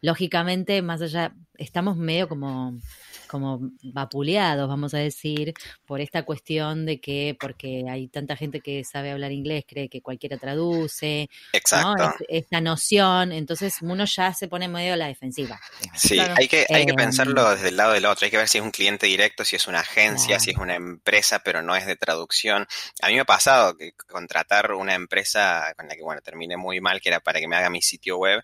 lógicamente, 0.00 0.80
más 0.82 1.02
allá, 1.02 1.34
estamos 1.56 1.96
medio 1.96 2.28
como 2.28 2.78
como 3.26 3.60
vapuleados, 3.82 4.68
vamos 4.68 4.94
a 4.94 4.98
decir, 4.98 5.54
por 5.86 6.00
esta 6.00 6.24
cuestión 6.24 6.86
de 6.86 7.00
que, 7.00 7.36
porque 7.38 7.84
hay 7.88 8.08
tanta 8.08 8.36
gente 8.36 8.60
que 8.60 8.84
sabe 8.84 9.10
hablar 9.10 9.32
inglés, 9.32 9.64
cree 9.66 9.88
que 9.88 10.00
cualquiera 10.00 10.38
traduce, 10.38 11.28
Exacto. 11.52 12.14
esta 12.28 12.60
noción, 12.60 13.32
entonces 13.32 13.78
uno 13.82 14.04
ya 14.04 14.32
se 14.32 14.48
pone 14.48 14.68
medio 14.68 14.94
a 14.94 14.96
la 14.96 15.06
defensiva. 15.06 15.60
Sí, 15.94 16.18
hay, 16.18 16.48
que, 16.48 16.66
hay 16.68 16.84
que 16.84 16.92
em, 16.92 16.96
pensarlo 16.96 17.50
desde 17.50 17.68
el 17.68 17.76
lado 17.76 17.92
del 17.92 18.06
otro, 18.06 18.24
hay 18.24 18.30
que 18.30 18.38
ver 18.38 18.48
si 18.48 18.58
es 18.58 18.64
un 18.64 18.70
cliente 18.70 19.06
directo, 19.06 19.44
si 19.44 19.56
es 19.56 19.66
una 19.66 19.80
agencia, 19.80 20.40
si 20.40 20.50
es 20.50 20.56
una 20.56 20.74
empresa, 20.74 21.40
pero 21.40 21.62
no 21.62 21.76
es 21.76 21.86
de 21.86 21.96
traducción. 21.96 22.66
A 23.02 23.08
mí 23.08 23.14
me 23.14 23.20
ha 23.20 23.24
pasado 23.24 23.76
que 23.76 23.92
contratar 23.92 24.72
una 24.72 24.94
empresa 24.94 25.74
con 25.76 25.88
la 25.88 25.94
que, 25.94 26.02
bueno, 26.02 26.20
terminé 26.22 26.56
muy 26.56 26.80
mal, 26.80 27.00
que 27.00 27.08
era 27.08 27.20
para 27.20 27.40
que 27.40 27.48
me 27.48 27.56
haga 27.56 27.70
mi 27.70 27.82
sitio 27.82 28.18
web, 28.18 28.42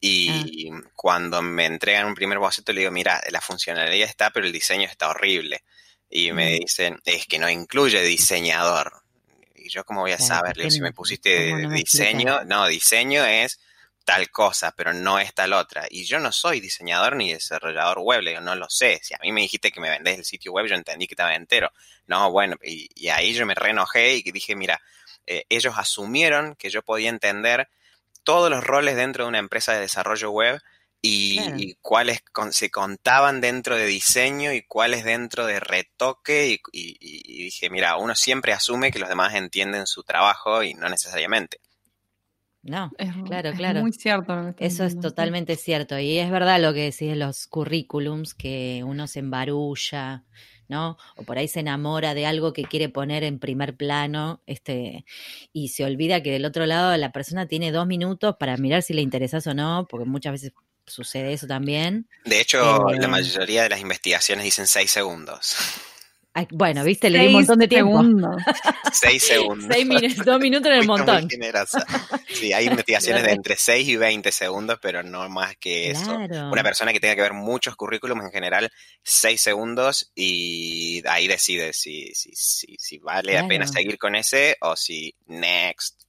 y 0.00 0.70
ah. 0.70 0.80
cuando 0.94 1.42
me 1.42 1.66
entregan 1.66 2.06
un 2.06 2.14
primer 2.14 2.38
boceto, 2.38 2.72
le 2.72 2.80
digo, 2.80 2.92
mira, 2.92 3.20
la 3.30 3.40
funcionalidad 3.40 4.08
está, 4.08 4.30
pero 4.30 4.46
el 4.46 4.52
diseño 4.52 4.88
está 4.88 5.10
horrible. 5.10 5.62
Y 6.08 6.32
me 6.32 6.52
dicen, 6.52 6.98
es 7.04 7.26
que 7.26 7.38
no 7.38 7.48
incluye 7.48 8.02
diseñador. 8.02 9.04
Y 9.54 9.68
yo, 9.68 9.84
¿cómo 9.84 10.00
voy 10.00 10.12
a 10.12 10.18
saber? 10.18 10.70
si 10.70 10.80
me 10.80 10.92
pusiste 10.92 11.54
diseño, 11.68 12.44
no, 12.44 12.66
diseño 12.66 13.24
es 13.24 13.60
tal 14.04 14.28
cosa, 14.30 14.72
pero 14.72 14.92
no 14.92 15.20
es 15.20 15.32
tal 15.34 15.52
otra. 15.52 15.86
Y 15.88 16.04
yo 16.04 16.18
no 16.18 16.32
soy 16.32 16.58
diseñador 16.58 17.14
ni 17.14 17.32
desarrollador 17.32 18.00
web, 18.00 18.22
le 18.22 18.30
digo, 18.30 18.42
no 18.42 18.56
lo 18.56 18.68
sé. 18.68 18.98
Si 19.02 19.14
a 19.14 19.18
mí 19.22 19.30
me 19.30 19.42
dijiste 19.42 19.70
que 19.70 19.80
me 19.80 19.90
vendés 19.90 20.18
el 20.18 20.24
sitio 20.24 20.50
web, 20.50 20.66
yo 20.66 20.74
entendí 20.74 21.06
que 21.06 21.14
estaba 21.14 21.34
entero. 21.34 21.70
No, 22.06 22.32
bueno, 22.32 22.56
y, 22.62 23.08
ahí 23.08 23.32
yo 23.34 23.46
me 23.46 23.54
reenojé 23.54 24.16
y 24.16 24.22
dije, 24.32 24.56
mira, 24.56 24.80
eh, 25.26 25.44
ellos 25.48 25.74
asumieron 25.76 26.56
que 26.56 26.70
yo 26.70 26.82
podía 26.82 27.10
entender 27.10 27.68
todos 28.24 28.50
los 28.50 28.64
roles 28.64 28.96
dentro 28.96 29.24
de 29.24 29.28
una 29.28 29.38
empresa 29.38 29.72
de 29.72 29.80
desarrollo 29.80 30.30
web 30.30 30.60
y, 31.02 31.76
cuáles 31.80 32.22
se 32.50 32.70
contaban 32.70 33.40
dentro 33.40 33.76
de 33.76 33.86
diseño 33.86 34.52
y 34.52 34.62
cuáles 34.62 35.04
dentro 35.04 35.46
de 35.46 35.60
retoque 35.60 36.60
y, 36.72 37.44
dije, 37.44 37.70
mira, 37.70 37.96
uno 37.96 38.14
siempre 38.14 38.52
asume 38.52 38.90
que 38.90 38.98
los 38.98 39.08
demás 39.08 39.34
entienden 39.34 39.86
su 39.86 40.02
trabajo 40.02 40.62
y 40.62 40.74
no 40.74 40.88
necesariamente. 40.88 41.58
No, 42.62 42.92
claro, 43.24 43.52
claro. 43.52 43.80
muy 43.80 43.92
cierto. 43.92 44.54
Eso 44.58 44.84
es 44.84 45.00
totalmente 45.00 45.56
cierto. 45.56 45.98
Y 45.98 46.18
es 46.18 46.30
verdad 46.30 46.60
lo 46.60 46.74
que 46.74 46.84
decís 46.84 47.08
de 47.08 47.16
los 47.16 47.46
currículums, 47.46 48.34
que 48.34 48.82
uno 48.84 49.06
se 49.06 49.20
embarulla, 49.20 50.24
¿no? 50.70 50.96
O 51.16 51.24
por 51.24 51.36
ahí 51.36 51.48
se 51.48 51.60
enamora 51.60 52.14
de 52.14 52.24
algo 52.24 52.54
que 52.54 52.64
quiere 52.64 52.88
poner 52.88 53.24
en 53.24 53.38
primer 53.38 53.76
plano, 53.76 54.40
este, 54.46 55.04
y 55.52 55.68
se 55.68 55.84
olvida 55.84 56.22
que 56.22 56.30
del 56.30 56.46
otro 56.46 56.64
lado 56.64 56.96
la 56.96 57.12
persona 57.12 57.46
tiene 57.46 57.72
dos 57.72 57.86
minutos 57.86 58.36
para 58.38 58.56
mirar 58.56 58.82
si 58.82 58.94
le 58.94 59.02
interesas 59.02 59.46
o 59.46 59.52
no, 59.52 59.86
porque 59.90 60.06
muchas 60.06 60.32
veces 60.32 60.52
sucede 60.86 61.34
eso 61.34 61.46
también. 61.46 62.08
De 62.24 62.40
hecho, 62.40 62.88
la 62.88 63.04
eh, 63.04 63.08
mayoría 63.08 63.64
de 63.64 63.68
las 63.68 63.80
investigaciones 63.80 64.44
dicen 64.44 64.66
seis 64.66 64.90
segundos 64.90 65.56
bueno, 66.50 66.84
viste, 66.84 67.10
le 67.10 67.20
di 67.20 67.26
un 67.26 67.32
montón 67.32 67.58
de 67.58 67.68
tiempo. 67.68 68.02
seis 68.92 69.22
segundos. 69.22 69.68
Seis 69.70 69.86
minutos, 69.86 70.24
dos 70.24 70.40
minutos 70.40 70.72
en 70.72 70.78
el 70.78 70.86
montón. 70.86 71.28
Sí, 72.28 72.52
hay 72.52 72.66
investigaciones 72.66 73.22
de 73.24 73.32
entre 73.32 73.56
6 73.56 73.88
y 73.88 73.96
20 73.96 74.32
segundos, 74.32 74.78
pero 74.80 75.02
no 75.02 75.28
más 75.28 75.56
que 75.56 75.90
eso. 75.90 76.16
Una 76.16 76.62
persona 76.62 76.92
que 76.92 77.00
tenga 77.00 77.14
que 77.14 77.22
ver 77.22 77.32
muchos 77.32 77.76
currículums 77.76 78.24
en 78.24 78.30
general, 78.30 78.70
seis 79.02 79.40
segundos 79.40 80.10
y 80.14 81.02
ahí 81.08 81.26
decide 81.26 81.72
si, 81.72 82.14
si, 82.14 82.30
si, 82.34 82.76
si 82.78 82.98
vale 82.98 83.34
la 83.34 83.46
pena 83.46 83.66
seguir 83.66 83.98
con 83.98 84.14
ese 84.14 84.56
o 84.60 84.76
si 84.76 85.14
next. 85.26 86.02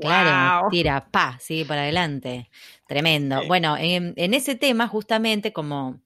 Claro, 0.00 0.68
tira, 0.70 1.08
pa, 1.10 1.38
sigue 1.40 1.64
para 1.64 1.82
adelante. 1.82 2.48
Tremendo. 2.86 3.46
Bueno, 3.46 3.76
en, 3.76 4.14
en 4.16 4.34
ese 4.34 4.54
tema, 4.54 4.86
justamente, 4.86 5.52
como 5.52 6.00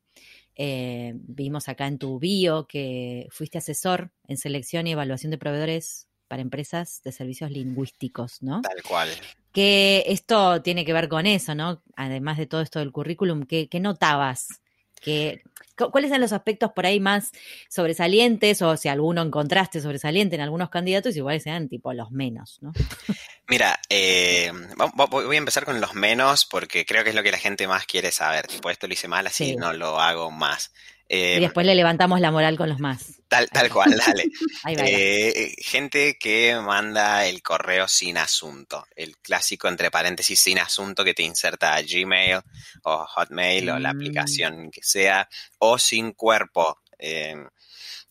eh, 0.57 1.13
vimos 1.15 1.69
acá 1.69 1.87
en 1.87 1.99
tu 1.99 2.19
bio 2.19 2.67
que 2.67 3.27
fuiste 3.31 3.59
asesor 3.59 4.13
en 4.29 4.37
selección 4.37 4.87
y 4.87 4.93
evaluación 4.93 5.31
de 5.31 5.39
proveedores 5.39 6.09
para 6.29 6.43
empresas 6.43 7.01
de 7.05 7.13
servicios 7.13 7.51
lingüísticos, 7.51 8.43
¿no? 8.43 8.63
Tal 8.63 8.83
cual. 8.83 9.09
Que 9.53 10.05
esto 10.07 10.63
tiene 10.63 10.85
que 10.85 10.93
ver 10.93 11.09
con 11.09 11.27
eso, 11.27 11.55
¿no? 11.55 11.83
Además 11.97 12.39
de 12.39 12.47
todo 12.47 12.61
esto 12.61 12.79
del 12.79 12.93
currículum, 12.93 13.45
¿qué, 13.45 13.69
qué 13.69 13.81
notabas? 13.81 14.49
¿Qué, 15.01 15.43
¿Cuáles 15.77 16.11
son 16.11 16.21
los 16.21 16.33
aspectos 16.33 16.73
por 16.73 16.87
ahí 16.87 17.01
más 17.01 17.33
sobresalientes 17.69 18.63
o 18.63 18.77
si 18.77 18.89
alguno 18.89 19.23
encontraste 19.23 19.81
sobresaliente 19.81 20.37
en 20.37 20.43
algunos 20.43 20.71
candidatos, 20.71 21.17
igual 21.17 21.41
sean 21.41 21.69
tipo 21.69 21.93
los 21.93 22.11
menos, 22.11 22.59
¿no? 22.63 22.73
Mira, 23.47 23.79
eh, 23.91 24.51
voy 24.95 25.37
a 25.37 25.39
empezar 25.39 25.65
con 25.65 25.81
los 25.81 25.95
menos 25.95 26.47
porque 26.47 26.87
creo 26.87 27.05
que 27.05 27.11
es 27.11 27.17
lo 27.17 27.23
que 27.23 27.31
la 27.31 27.39
gente 27.39 27.69
más 27.69 27.85
quiere 27.85 28.11
saber. 28.11 28.47
Tipo, 28.47 28.71
esto 28.71 28.87
lo 28.87 28.95
hice 28.95 29.09
mal, 29.09 29.27
así 29.27 29.55
no 29.57 29.73
lo 29.75 30.01
hago 30.01 30.31
más. 30.31 30.73
y 31.09 31.41
después 31.41 31.67
le 31.67 31.75
levantamos 31.75 32.21
la 32.21 32.31
moral 32.31 32.57
con 32.57 32.71
los 32.71 32.81
más. 32.81 33.21
Tal, 33.29 33.49
tal 33.51 33.69
cual, 33.69 33.95
dale. 33.97 34.25
Eh, 34.87 35.55
gente 35.59 36.17
que 36.19 36.57
manda 36.57 37.27
el 37.27 37.43
correo 37.43 37.87
sin 37.87 38.17
asunto. 38.17 38.87
El 38.97 39.19
clásico, 39.19 39.69
entre 39.69 39.91
paréntesis, 39.91 40.41
sin 40.41 40.59
asunto 40.59 41.05
que 41.05 41.13
te 41.13 41.23
inserta 41.23 41.75
a 41.75 41.83
Gmail 41.83 42.41
o 42.85 43.07
Hotmail 43.07 43.69
o 43.69 43.79
la 43.79 43.93
mm. 43.93 43.97
aplicación 43.97 44.71
que 44.71 44.83
sea, 44.83 45.29
o 45.59 45.79
sin 45.79 46.13
cuerpo. 46.13 46.81
Eh, 46.99 47.37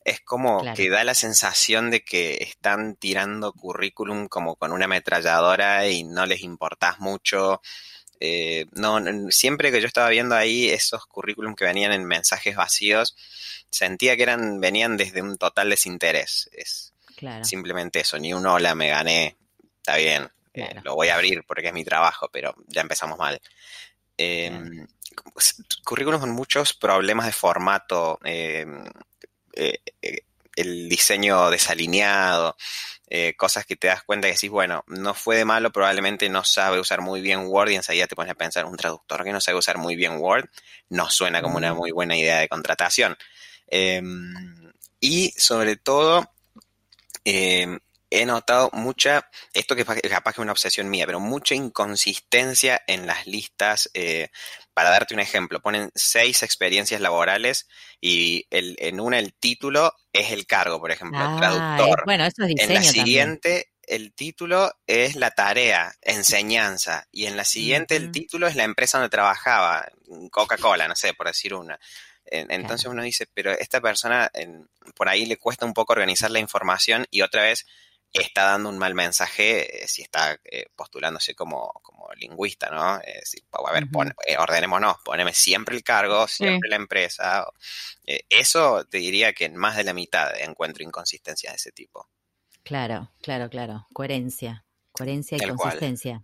es 0.06 0.22
como 0.22 0.64
que 0.74 0.90
da 0.90 1.04
la 1.04 1.14
sensación 1.14 1.90
de 1.92 2.04
que 2.04 2.38
están 2.42 2.96
tirando 2.96 3.54
currículum 3.54 4.28
como 4.28 4.56
con 4.56 4.72
una 4.72 4.86
ametralladora 4.86 5.88
y 5.88 6.04
no 6.04 6.26
les 6.26 6.42
importás 6.42 7.00
mucho. 7.00 7.62
Eh, 8.20 8.66
no, 8.74 9.00
siempre 9.32 9.72
que 9.72 9.82
yo 9.82 9.88
estaba 9.88 10.10
viendo 10.10 10.36
ahí 10.36 10.70
esos 10.70 11.06
currículum 11.06 11.56
que 11.56 11.66
venían 11.66 11.92
en 11.92 12.06
mensajes 12.06 12.56
vacíos, 12.56 13.16
sentía 13.70 14.16
que 14.16 14.24
eran, 14.24 14.60
venían 14.60 14.98
desde 14.98 15.22
un 15.22 15.38
total 15.38 15.70
desinterés. 15.70 16.50
Es 16.54 16.94
simplemente 17.44 18.02
eso, 18.02 18.18
ni 18.20 18.34
un 18.34 18.46
hola 18.46 18.76
me 18.76 18.90
gané, 18.90 19.38
está 19.78 19.96
bien, 19.96 20.30
eh, 20.54 20.76
lo 20.84 20.96
voy 20.96 21.10
a 21.10 21.16
abrir 21.16 21.44
porque 21.48 21.68
es 21.68 21.74
mi 21.74 21.84
trabajo, 21.84 22.30
pero 22.32 22.54
ya 22.68 22.82
empezamos 22.82 23.18
mal. 23.18 23.42
Eh, 24.18 24.86
currículum 25.84 26.20
con 26.20 26.32
muchos 26.32 26.74
problemas 26.74 27.26
de 27.26 27.32
formato. 27.32 28.20
Eh, 28.24 28.66
eh, 29.56 29.80
eh, 30.02 30.20
el 30.56 30.88
diseño 30.88 31.50
desalineado, 31.50 32.56
eh, 33.10 33.36
cosas 33.36 33.66
que 33.66 33.76
te 33.76 33.88
das 33.88 34.04
cuenta 34.04 34.28
que 34.28 34.34
decís, 34.34 34.50
bueno, 34.50 34.84
no 34.88 35.14
fue 35.14 35.38
de 35.38 35.46
malo, 35.46 35.72
probablemente 35.72 36.30
no 36.30 36.44
sabe 36.44 36.80
usar 36.80 37.02
muy 37.02 37.22
bien 37.22 37.48
Word 37.48 37.70
y 37.70 37.76
enseguida 37.76 38.08
te 38.08 38.16
pones 38.16 38.32
a 38.32 38.36
pensar, 38.36 38.66
un 38.66 38.78
traductor 38.78 39.24
que 39.24 39.32
no 39.32 39.42
sabe 39.42 39.58
usar 39.58 39.78
muy 39.78 39.96
bien 39.96 40.18
Word, 40.18 40.50
no 40.90 41.10
suena 41.10 41.42
como 41.42 41.58
una 41.58 41.74
muy 41.74 41.92
buena 41.92 42.18
idea 42.18 42.40
de 42.40 42.50
contratación. 42.50 43.18
Em, 43.68 44.72
y 45.00 45.32
sobre 45.38 45.76
todo, 45.76 46.32
em, 47.26 47.80
he 48.10 48.26
notado 48.26 48.70
mucha, 48.74 49.30
esto 49.54 49.76
que 49.76 49.86
capaz 49.86 50.34
que 50.34 50.42
es 50.42 50.44
una 50.44 50.52
obsesión 50.52 50.90
mía, 50.90 51.06
pero 51.06 51.20
mucha 51.20 51.56
inconsistencia 51.56 52.82
en 52.88 53.08
las 53.08 53.26
listas. 53.28 53.90
Eh, 53.94 54.30
para 54.74 54.90
darte 54.90 55.14
un 55.14 55.20
ejemplo, 55.20 55.62
ponen 55.62 55.92
seis 55.96 56.44
experiencias 56.44 57.02
laborales 57.02 57.68
y 58.02 58.46
el, 58.50 58.76
en 58.80 59.00
una 59.00 59.20
el 59.20 59.34
título 59.34 59.94
es 60.12 60.32
el 60.32 60.46
cargo, 60.46 60.80
por 60.80 60.92
ejemplo, 60.92 61.20
ah, 61.22 61.36
traductor. 61.38 62.04
Bueno, 62.06 62.26
eso 62.26 62.44
es 62.44 62.50
diseño 62.50 62.70
En 62.70 62.76
la 62.76 62.84
siguiente 62.84 63.68
el 63.86 64.14
título 64.14 64.72
es 64.88 65.16
la 65.16 65.32
tarea, 65.32 65.94
enseñanza, 66.02 67.08
y 67.12 67.26
en 67.26 67.36
la 67.36 67.44
siguiente 67.44 67.96
el 67.96 68.12
título 68.12 68.48
es 68.48 68.56
la 68.56 68.64
empresa 68.64 68.98
donde 68.98 69.10
trabajaba, 69.10 69.88
Coca-Cola, 70.32 70.88
no 70.88 70.96
sé, 70.96 71.14
por 71.14 71.28
decir 71.28 71.54
una. 71.54 71.80
Entonces 72.26 72.88
uno 72.88 73.04
dice, 73.04 73.28
pero 73.34 73.52
esta 73.52 73.82
persona 73.82 74.32
por 74.96 75.10
ahí 75.10 75.26
le 75.26 75.38
cuesta 75.38 75.66
un 75.66 75.74
poco 75.74 75.94
organizar 75.94 76.32
la 76.32 76.40
información 76.40 77.06
y 77.12 77.22
otra 77.22 77.44
vez 77.44 77.66
está 78.22 78.44
dando 78.44 78.70
un 78.70 78.78
mal 78.78 78.94
mensaje 78.94 79.84
eh, 79.84 79.88
si 79.88 80.04
está 80.04 80.40
eh, 80.44 80.68
postulándose 80.76 81.34
como, 81.34 81.72
como, 81.82 82.08
lingüista, 82.16 82.70
¿no? 82.70 83.00
Es 83.02 83.22
decir, 83.22 83.44
a 83.52 83.72
ver, 83.72 83.88
eh, 84.28 84.38
ordenémonos, 84.38 84.98
poneme 85.04 85.34
siempre 85.34 85.76
el 85.76 85.84
cargo, 85.84 86.28
siempre 86.28 86.70
la 86.70 86.76
empresa. 86.76 87.48
eso 88.30 88.86
te 88.86 89.00
diría 89.00 89.34
que 89.34 89.46
en 89.46 89.56
más 89.56 89.76
de 89.78 89.84
la 89.84 89.94
mitad 89.94 90.30
encuentro 90.40 90.84
inconsistencias 90.84 91.54
de 91.54 91.58
ese 91.58 91.72
tipo. 91.72 92.08
Claro, 92.64 93.12
claro, 93.22 93.50
claro. 93.50 93.88
Coherencia. 93.94 94.64
Coherencia 94.92 95.38
y 95.38 95.48
consistencia. 95.50 96.24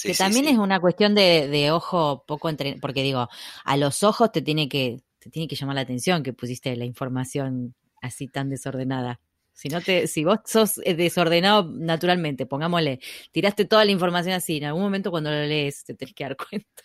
que 0.00 0.14
también 0.14 0.46
es 0.46 0.56
una 0.56 0.78
cuestión 0.78 1.16
de, 1.16 1.48
de 1.48 1.72
ojo 1.72 2.24
poco 2.26 2.48
entre, 2.48 2.76
porque 2.76 3.02
digo, 3.02 3.28
a 3.64 3.76
los 3.76 4.04
ojos 4.04 4.30
te 4.30 4.40
tiene 4.40 4.68
que, 4.68 5.02
te 5.18 5.30
tiene 5.30 5.48
que 5.48 5.56
llamar 5.56 5.74
la 5.74 5.82
atención 5.82 6.22
que 6.22 6.32
pusiste 6.32 6.76
la 6.76 6.84
información 6.84 7.74
así 8.00 8.28
tan 8.28 8.48
desordenada. 8.48 9.20
Si 9.58 9.68
no 9.68 9.80
te, 9.80 10.06
si 10.06 10.22
vos 10.22 10.38
sos 10.44 10.80
eh, 10.84 10.94
desordenado 10.94 11.68
naturalmente, 11.68 12.46
pongámosle, 12.46 13.00
tiraste 13.32 13.64
toda 13.64 13.84
la 13.84 13.90
información 13.90 14.36
así, 14.36 14.58
en 14.58 14.66
algún 14.66 14.82
momento 14.82 15.10
cuando 15.10 15.32
lo 15.32 15.44
lees 15.44 15.82
te 15.82 15.94
tenés 15.94 16.14
que 16.14 16.22
dar 16.22 16.36
cuenta. 16.48 16.84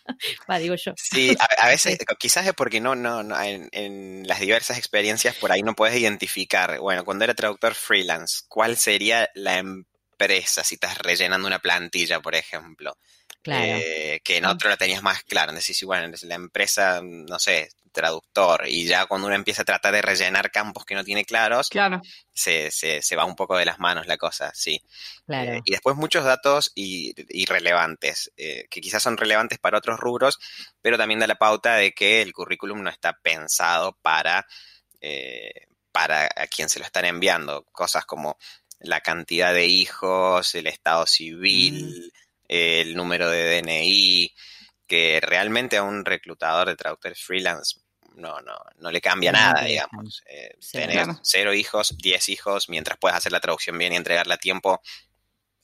Va, 0.50 0.58
digo 0.58 0.74
yo. 0.74 0.94
Sí, 0.98 1.38
a, 1.60 1.68
veces, 1.68 2.00
quizás 2.18 2.48
es 2.48 2.54
porque 2.54 2.82
no, 2.82 2.96
no, 2.96 3.22
no 3.22 3.36
en, 3.40 4.28
las 4.28 4.40
diversas 4.40 4.80
experiencias 4.80 5.36
por 5.36 5.52
ahí 5.52 5.62
no 5.62 5.76
puedes 5.76 5.96
identificar, 5.96 6.80
bueno, 6.80 7.06
cuando 7.06 7.26
era 7.26 7.36
traductor 7.36 7.76
freelance, 7.76 8.42
¿cuál 8.48 8.76
sería 8.76 9.30
la 9.36 9.60
empresa 9.60 9.93
si 10.64 10.76
estás 10.76 10.98
rellenando 10.98 11.48
una 11.48 11.60
plantilla, 11.60 12.20
por 12.22 12.36
ejemplo? 12.36 12.98
que 13.44 14.38
en 14.38 14.46
otro 14.46 14.70
lo 14.70 14.78
tenías 14.78 15.04
más 15.04 15.24
claro. 15.24 15.52
Decís, 15.52 15.84
bueno, 15.84 16.14
la 16.24 16.36
empresa, 16.36 17.02
no 17.04 17.38
sé, 17.40 17.70
traductor, 17.92 18.64
y 18.68 18.86
ya 18.86 19.06
cuando 19.06 19.28
uno 19.28 19.36
empieza 19.36 19.62
a 19.62 19.66
tratar 19.66 19.94
de 19.94 20.02
rellenar 20.02 20.50
campos 20.50 20.86
que 20.86 20.96
no 20.96 21.04
tiene 21.04 21.26
claros, 21.26 21.70
claro. 21.70 22.02
se, 22.34 22.72
se, 22.72 23.02
se 23.02 23.16
va 23.16 23.26
un 23.26 23.36
poco 23.36 23.56
de 23.58 23.66
las 23.66 23.80
manos 23.80 24.08
la 24.08 24.18
cosa, 24.18 24.52
sí. 24.56 24.82
Claro. 25.26 25.62
y 25.64 25.72
después 25.72 25.96
muchos 25.96 26.24
datos 26.24 26.72
irrelevantes, 26.76 28.32
que 28.36 28.82
quizás 28.82 29.04
son 29.04 29.18
relevantes 29.18 29.60
para 29.60 29.78
otros 29.78 30.00
rubros, 30.00 30.40
pero 30.82 30.98
también 30.98 31.20
da 31.20 31.28
la 31.28 31.36
pauta 31.36 31.76
de 31.76 31.92
que 31.94 32.22
el 32.22 32.34
currículum 32.34 32.82
no 32.82 32.90
está 32.90 33.14
pensado 33.22 33.98
para, 34.02 34.48
para 35.92 36.26
a 36.26 36.48
quien 36.48 36.68
se 36.68 36.80
lo 36.80 36.86
están 36.86 37.06
enviando. 37.06 37.64
Cosas 37.72 38.06
como 38.06 38.38
la 38.84 39.02
cantidad 39.02 39.54
de 39.54 39.66
hijos, 39.66 40.56
el 40.56 40.68
estado 40.68 41.06
civil, 41.06 41.86
mm. 41.86 42.12
el 42.50 42.96
número 42.96 43.30
de 43.30 43.62
DNI, 43.62 44.34
que 44.88 45.20
realmente 45.22 45.78
a 45.78 45.84
un 45.84 46.06
reclutador 46.06 46.68
de 46.68 46.76
traductores 46.76 47.22
freelance 47.24 47.80
no, 48.16 48.40
no, 48.42 48.56
no 48.78 48.92
le 48.92 49.02
cambia 49.02 49.32
nada, 49.32 49.64
digamos. 49.64 50.24
Eh, 50.28 50.58
tener 50.72 51.08
cero 51.24 51.54
hijos, 51.54 51.96
diez 51.98 52.30
hijos, 52.30 52.70
mientras 52.70 52.98
puedas 52.98 53.18
hacer 53.18 53.32
la 53.32 53.40
traducción 53.40 53.78
bien 53.78 53.94
y 53.94 53.96
entregarla 53.96 54.36
a 54.36 54.38
tiempo, 54.38 54.82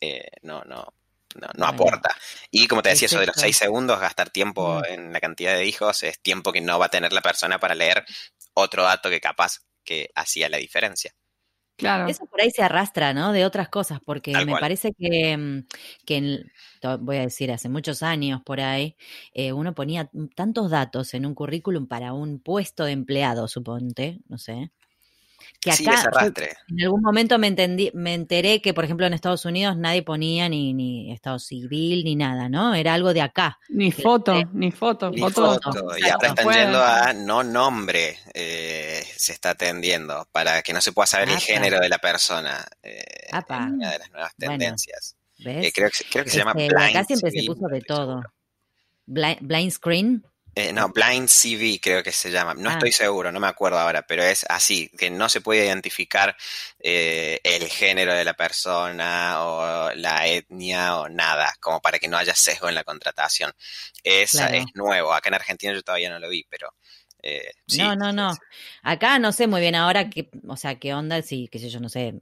eh, 0.02 0.32
no, 0.42 0.64
no, 0.64 0.94
no, 1.36 1.66
aporta. 1.66 2.16
Y 2.50 2.68
como 2.68 2.82
te 2.82 2.90
decía, 2.90 3.06
eso 3.06 3.20
de 3.20 3.28
los 3.28 3.36
seis 3.36 3.58
segundos, 3.58 4.00
gastar 4.00 4.30
tiempo 4.30 4.80
mm. 4.80 4.86
en 4.86 5.14
la 5.14 5.20
cantidad 5.20 5.54
de 5.54 5.66
hijos 5.66 6.04
es 6.04 6.20
tiempo 6.20 6.52
que 6.52 6.62
no 6.62 6.80
va 6.80 6.88
a 6.88 6.90
tener 6.90 7.14
la 7.14 7.22
persona 7.22 7.60
para 7.60 7.76
leer 7.76 8.06
otro 8.54 8.84
dato 8.84 9.10
que 9.10 9.22
capaz 9.22 9.60
que 9.84 10.10
hacía 10.16 10.50
la 10.50 10.58
diferencia. 10.58 11.14
Claro. 11.80 12.10
Eso 12.10 12.26
por 12.26 12.42
ahí 12.42 12.52
se 12.52 12.62
arrastra, 12.64 13.14
¿no? 13.14 13.32
De 13.32 13.46
otras 13.46 13.70
cosas, 13.70 14.00
porque 14.06 14.42
me 14.44 14.58
parece 14.58 14.94
que, 14.94 15.38
mm, 15.38 15.60
que 16.06 16.44
voy 17.00 17.18
a 17.18 17.22
decir, 17.22 17.52
hace 17.52 17.70
muchos 17.70 18.04
años 18.04 18.42
por 18.44 18.60
ahí, 18.62 18.96
eh, 19.34 19.54
uno 19.54 19.74
ponía 19.76 20.10
tantos 20.36 20.70
datos 20.72 21.14
en 21.14 21.26
un 21.26 21.36
currículum 21.36 21.88
para 21.88 22.14
un 22.14 22.40
puesto 22.40 22.84
de 22.86 22.92
empleado, 22.94 23.48
suponte, 23.48 24.20
no 24.28 24.38
sé, 24.38 24.72
que 25.60 25.72
acá 25.72 26.04
en 26.68 26.84
algún 26.84 27.02
momento 27.02 27.38
me 27.38 27.48
entendí, 27.48 27.92
me 27.94 28.14
enteré 28.14 28.62
que, 28.62 28.74
por 28.74 28.86
ejemplo, 28.86 29.06
en 29.06 29.14
Estados 29.14 29.46
Unidos 29.46 29.78
nadie 29.78 30.04
ponía 30.04 30.48
ni, 30.50 30.74
ni 30.74 31.12
estado 31.12 31.40
civil 31.40 32.04
ni 32.04 32.16
nada, 32.16 32.50
¿no? 32.50 32.74
Era 32.76 32.94
algo 32.94 33.14
de 33.14 33.22
acá. 33.22 33.60
Ni 33.70 33.92
foto, 33.92 34.34
ni 34.54 34.72
foto. 34.72 35.12
Ni 35.12 35.22
foto. 35.30 35.60
Y 35.98 36.10
ahora 36.10 36.28
están 36.30 36.50
yendo 36.50 36.84
a 36.84 37.14
no 37.14 37.44
nombre, 37.44 38.18
eh, 38.34 39.04
se 39.16 39.34
está 39.34 39.52
atendiendo, 39.52 40.28
para 40.32 40.62
que 40.62 40.74
no 40.74 40.82
se 40.82 40.92
pueda 40.92 41.08
saber 41.08 41.30
el 41.30 41.40
género 41.40 41.80
de 41.80 41.90
la 41.90 42.00
persona. 42.00 42.66
Eh, 42.84 43.30
una 43.50 43.92
de 43.92 44.00
las 44.00 44.12
nuevas 44.12 44.36
tendencias. 44.36 45.16
Eh, 45.46 45.72
creo, 45.74 45.90
que, 45.90 46.04
creo 46.12 46.24
que 46.26 46.32
se 46.32 46.38
llama 46.40 46.52
este, 46.52 46.74
Blind 46.74 46.90
Acá 46.90 47.04
siempre 47.06 47.32
se 47.32 47.44
puso 47.46 47.68
de 47.68 47.82
todo. 47.82 48.24
blind 49.06 49.72
screen. 49.72 50.24
Eh, 50.56 50.74
no, 50.74 50.90
Blind 50.90 51.28
CV 51.28 51.80
creo 51.82 52.04
que 52.04 52.12
se 52.12 52.32
llama. 52.32 52.54
No 52.54 52.70
ah. 52.70 52.74
estoy 52.74 52.92
seguro, 52.92 53.32
no 53.32 53.40
me 53.40 53.48
acuerdo 53.48 53.80
ahora, 53.80 54.06
pero 54.06 54.24
es 54.24 54.46
así, 54.50 54.90
que 54.98 55.10
no 55.10 55.30
se 55.30 55.42
puede 55.42 55.66
identificar 55.66 56.36
eh, 56.80 57.40
el 57.44 57.68
género 57.68 58.14
de 58.14 58.24
la 58.24 58.34
persona 58.34 59.44
o 59.44 59.92
la 59.96 60.28
etnia 60.28 61.00
o 61.00 61.10
nada, 61.10 61.54
como 61.60 61.82
para 61.82 62.00
que 62.00 62.08
no 62.08 62.18
haya 62.18 62.36
sesgo 62.36 62.68
en 62.68 62.76
la 62.76 62.84
contratación. 62.84 63.54
Esa 64.04 64.48
es 64.48 64.66
nuevo. 64.74 65.14
Acá 65.14 65.30
en 65.30 65.36
Argentina 65.36 65.74
yo 65.74 65.82
todavía 65.82 66.10
no 66.10 66.20
lo 66.20 66.30
vi, 66.30 66.46
pero... 66.50 66.74
Eh, 67.22 67.52
no, 67.78 67.98
no, 67.98 68.14
no. 68.14 68.32
Acá 68.82 69.20
no 69.20 69.34
sé 69.34 69.46
muy 69.46 69.60
bien 69.60 69.76
ahora 69.76 70.10
qué, 70.10 70.30
o 70.48 70.56
sea, 70.56 70.80
qué 70.80 70.94
onda, 70.94 71.22
si, 71.22 71.50
qué 71.50 71.60
sé 71.60 71.70
yo, 71.70 71.82
no 71.82 71.90
sé, 71.90 72.14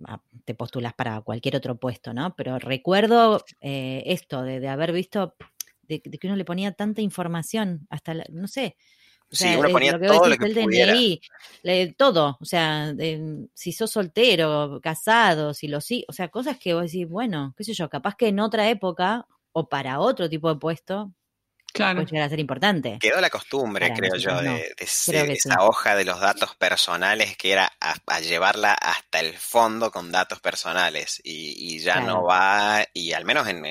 te 0.44 0.56
postulas 0.56 0.96
para 0.96 1.22
cualquier 1.22 1.56
otro 1.56 1.76
puesto, 1.76 2.16
¿no? 2.16 2.36
Pero 2.36 2.58
recuerdo 2.58 3.46
esto 3.62 4.42
de, 4.42 4.60
de 4.60 4.68
haber 4.70 4.94
visto 4.94 5.36
de, 5.88 6.02
que 6.02 6.28
uno 6.28 6.36
le 6.36 6.46
ponía 6.46 6.72
tanta 6.72 7.02
información, 7.02 7.88
hasta, 7.90 8.14
no 8.30 8.48
sé. 8.48 8.76
sí, 9.32 9.56
uno 9.58 9.70
ponía 9.70 10.00
todo 10.00 10.28
lo 10.28 10.38
que 10.38 10.46
el 10.46 10.54
DNI, 10.54 11.22
todo, 11.98 12.38
o 12.40 12.46
sea, 12.46 12.94
si 13.54 13.72
sos 13.72 13.92
soltero, 13.92 14.80
casado, 14.82 15.54
si 15.54 15.68
lo 15.68 15.82
sí, 15.82 16.06
o 16.08 16.14
sea, 16.14 16.30
cosas 16.30 16.58
que 16.58 16.74
vos 16.74 16.84
decís, 16.84 17.08
bueno, 17.08 17.54
qué 17.58 17.64
sé 17.64 17.74
yo, 17.74 17.90
capaz 17.90 18.16
que 18.16 18.28
en 18.28 18.40
otra 18.40 18.70
época 18.70 19.26
o 19.52 19.70
para 19.70 20.00
otro 20.00 20.30
tipo 20.30 20.54
de 20.54 20.60
puesto, 20.60 21.14
Claro. 21.74 22.00
puede 22.00 22.12
llegar 22.12 22.28
a 22.28 22.30
ser 22.30 22.40
importante. 22.40 22.98
Quedó 23.00 23.22
la 23.22 23.30
costumbre, 23.30 23.94
creo 23.94 24.16
yo, 24.16 24.42
de, 24.42 24.74
esa 24.78 25.62
hoja 25.62 25.96
de 25.96 26.06
los 26.06 26.20
datos 26.20 26.56
personales 26.56 27.38
que 27.38 27.52
era 27.52 27.72
a, 27.80 28.20
llevarla 28.20 28.74
hasta 28.74 29.20
el 29.20 29.38
fondo 29.38 29.92
con 29.92 30.12
datos 30.12 30.40
personales 30.40 31.22
y, 31.24 31.80
ya 31.80 32.02
no 32.02 32.24
va, 32.24 32.84
y 32.94 33.14
al 33.14 33.26
menos 33.26 33.48
en, 33.48 33.62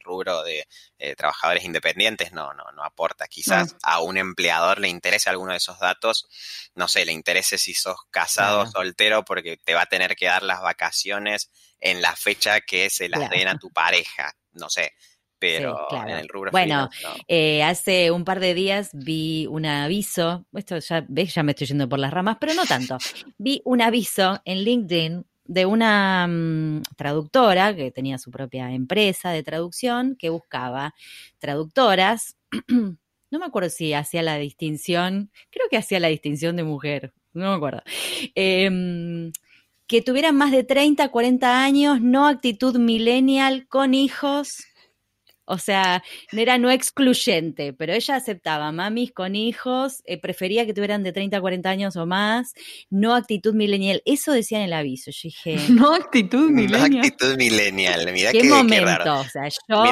rubro 0.00 0.42
de 0.42 0.66
eh, 0.98 1.14
trabajadores 1.14 1.64
independientes 1.64 2.32
no, 2.32 2.52
no, 2.54 2.64
no 2.72 2.84
aporta. 2.84 3.26
Quizás 3.28 3.76
a 3.82 4.00
un 4.00 4.16
empleador 4.16 4.80
le 4.80 4.88
interese 4.88 5.30
alguno 5.30 5.52
de 5.52 5.58
esos 5.58 5.78
datos, 5.78 6.26
no 6.74 6.88
sé, 6.88 7.04
le 7.04 7.12
interese 7.12 7.58
si 7.58 7.74
sos 7.74 7.96
casado 8.10 8.62
o 8.62 8.66
soltero 8.66 9.24
porque 9.24 9.56
te 9.56 9.74
va 9.74 9.82
a 9.82 9.86
tener 9.86 10.16
que 10.16 10.26
dar 10.26 10.42
las 10.42 10.60
vacaciones 10.60 11.50
en 11.80 12.02
la 12.02 12.16
fecha 12.16 12.60
que 12.60 12.90
se 12.90 13.08
las 13.08 13.30
den 13.30 13.48
a 13.48 13.58
tu 13.58 13.70
pareja, 13.70 14.34
no 14.52 14.68
sé. 14.68 14.92
Pero 15.38 15.88
en 15.90 16.10
el 16.10 16.28
rubro 16.28 16.50
Bueno, 16.50 16.90
eh, 17.26 17.62
hace 17.62 18.10
un 18.10 18.26
par 18.26 18.40
de 18.40 18.52
días 18.52 18.90
vi 18.92 19.46
un 19.46 19.64
aviso, 19.64 20.44
esto 20.52 20.78
ya 20.78 21.02
ves, 21.08 21.34
ya 21.34 21.42
me 21.42 21.52
estoy 21.52 21.68
yendo 21.68 21.88
por 21.88 21.98
las 21.98 22.12
ramas, 22.12 22.36
pero 22.38 22.52
no 22.52 22.66
tanto. 22.66 22.98
Vi 23.38 23.62
un 23.64 23.80
aviso 23.80 24.42
en 24.44 24.58
LinkedIn 24.58 25.24
de 25.50 25.66
una 25.66 26.28
mm, 26.28 26.82
traductora 26.96 27.74
que 27.74 27.90
tenía 27.90 28.18
su 28.18 28.30
propia 28.30 28.72
empresa 28.72 29.32
de 29.32 29.42
traducción 29.42 30.14
que 30.16 30.30
buscaba 30.30 30.94
traductoras. 31.40 32.36
no 32.68 33.38
me 33.38 33.44
acuerdo 33.44 33.68
si 33.68 33.92
hacía 33.92 34.22
la 34.22 34.36
distinción, 34.38 35.32
creo 35.50 35.66
que 35.68 35.76
hacía 35.76 35.98
la 35.98 36.06
distinción 36.06 36.54
de 36.54 36.62
mujer, 36.62 37.12
no 37.32 37.50
me 37.50 37.56
acuerdo. 37.56 37.82
Em, 38.36 39.32
que 39.88 40.02
tuvieran 40.02 40.36
más 40.36 40.52
de 40.52 40.62
30, 40.62 41.08
40 41.08 41.64
años, 41.64 42.00
no 42.00 42.28
actitud 42.28 42.76
millennial, 42.78 43.66
con 43.66 43.92
hijos 43.92 44.58
o 45.50 45.58
sea, 45.58 46.02
era 46.30 46.58
no 46.58 46.70
excluyente, 46.70 47.72
pero 47.72 47.92
ella 47.92 48.14
aceptaba 48.14 48.70
mamis 48.70 49.10
con 49.12 49.34
hijos, 49.34 50.02
eh, 50.06 50.16
prefería 50.16 50.64
que 50.64 50.72
tuvieran 50.72 51.02
de 51.02 51.12
30 51.12 51.36
a 51.36 51.40
40 51.40 51.68
años 51.68 51.96
o 51.96 52.06
más, 52.06 52.54
no 52.88 53.14
actitud 53.14 53.52
millennial. 53.52 54.00
Eso 54.04 54.32
decía 54.32 54.58
en 54.58 54.64
el 54.64 54.72
aviso. 54.72 55.10
Yo 55.10 55.20
dije. 55.24 55.56
No 55.80 55.94
actitud 55.94 56.50
millennial. 56.50 56.90
No 56.90 56.98
actitud 56.98 57.36
millennial. 57.36 58.12
Mira 58.12 58.32
qué, 58.32 58.44
momento. 58.44 59.20
O 59.20 59.24
sea, 59.24 59.48
yo. 59.68 59.84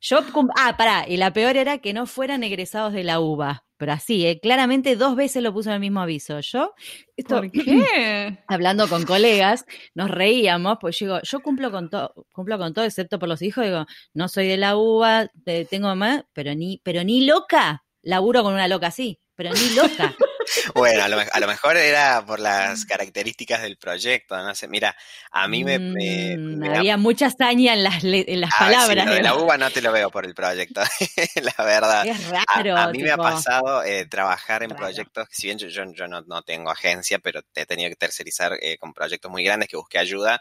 Yo, 0.00 0.18
ah, 0.56 0.76
pará, 0.76 1.06
y 1.08 1.16
la 1.16 1.32
peor 1.32 1.56
era 1.56 1.78
que 1.78 1.94
no 1.94 2.06
fueran 2.06 2.42
egresados 2.42 2.92
de 2.92 3.04
la 3.04 3.20
UBA. 3.20 3.64
Pero 3.84 3.92
así, 3.92 4.26
¿eh? 4.26 4.40
claramente 4.40 4.96
dos 4.96 5.14
veces 5.14 5.42
lo 5.42 5.52
puso 5.52 5.68
en 5.68 5.74
el 5.74 5.80
mismo 5.80 6.00
aviso. 6.00 6.40
Yo, 6.40 6.72
esto, 7.18 7.36
¿Por 7.36 7.50
qué? 7.52 8.38
hablando 8.46 8.88
con 8.88 9.04
colegas, 9.04 9.66
nos 9.94 10.10
reíamos, 10.10 10.78
pues 10.80 10.98
yo 10.98 11.04
digo, 11.04 11.20
yo 11.22 11.40
cumplo 11.40 11.70
con 11.70 11.90
todo, 11.90 12.14
cumplo 12.32 12.56
con 12.56 12.72
todo, 12.72 12.86
excepto 12.86 13.18
por 13.18 13.28
los 13.28 13.42
hijos, 13.42 13.62
digo, 13.62 13.84
no 14.14 14.28
soy 14.28 14.48
de 14.48 14.56
la 14.56 14.78
UBA, 14.78 15.30
tengo 15.68 15.94
más, 15.96 16.24
pero 16.32 16.54
ni, 16.54 16.80
pero 16.82 17.04
ni 17.04 17.26
loca, 17.26 17.84
laburo 18.00 18.42
con 18.42 18.54
una 18.54 18.68
loca 18.68 18.86
así, 18.86 19.20
pero 19.34 19.50
ni 19.52 19.76
loca. 19.76 20.14
Bueno, 20.74 21.04
a 21.04 21.08
lo, 21.40 21.46
mejor 21.46 21.76
era 21.76 22.24
por 22.26 22.40
las 22.40 22.84
características 22.84 23.62
del 23.62 23.76
proyecto, 23.76 24.36
no 24.36 24.54
sé. 24.54 24.68
Mira, 24.68 24.96
a 25.30 25.48
mí 25.48 25.64
me. 25.64 25.78
Mm, 25.78 26.64
había 26.64 26.96
mucha 26.96 27.26
hazaña 27.26 27.74
en 27.74 27.84
las, 27.84 28.02
en 28.02 28.40
las 28.40 28.50
palabras. 28.50 29.06
de 29.06 29.22
la 29.22 29.34
uva 29.36 29.56
no 29.58 29.70
te 29.70 29.82
lo 29.82 29.92
veo 29.92 30.10
por 30.10 30.24
el 30.24 30.34
proyecto, 30.34 30.82
la 31.42 31.64
verdad. 31.64 32.06
Es 32.06 32.28
raro. 32.28 32.76
A, 32.76 32.88
mí 32.90 33.02
me 33.02 33.10
ha 33.10 33.16
pasado 33.16 33.82
eh, 33.82 34.06
trabajar 34.06 34.62
en 34.62 34.70
proyectos, 34.70 35.28
si 35.30 35.46
bien 35.48 35.58
yo, 35.58 35.68
yo, 35.68 36.06
no, 36.06 36.42
tengo 36.42 36.70
agencia, 36.70 37.18
pero 37.18 37.40
he 37.54 37.66
tenido 37.66 37.90
que 37.90 37.96
tercerizar 37.96 38.52
eh, 38.60 38.76
con 38.78 38.92
proyectos 38.92 39.30
muy 39.30 39.44
grandes 39.44 39.68
que 39.68 39.76
busqué 39.76 39.98
ayuda 39.98 40.40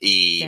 y 0.00 0.44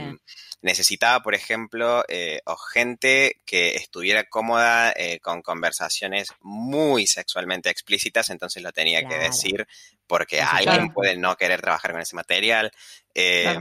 necesitaba, 0.63 1.23
por 1.23 1.35
ejemplo, 1.35 2.05
eh, 2.09 2.41
o 2.47 2.57
gente 2.57 3.41
que 3.45 3.75
estuviera 3.75 4.25
cómoda 4.25 4.93
eh, 4.97 5.19
con 5.21 5.43
conversaciones 5.43 6.29
muy 6.41 7.07
sexualmente 7.07 7.69
explícitas, 7.69 8.31
entonces 8.31 8.63
lo 8.63 8.73
tenía 8.73 9.07
que 9.07 9.19
decir 9.19 9.67
porque 10.13 10.43
alguien 10.43 10.93
puede 10.93 11.17
no 11.17 11.35
querer 11.37 11.63
trabajar 11.63 11.93
con 11.93 12.03
ese 12.03 12.15
material. 12.15 12.71
Eh, 13.15 13.59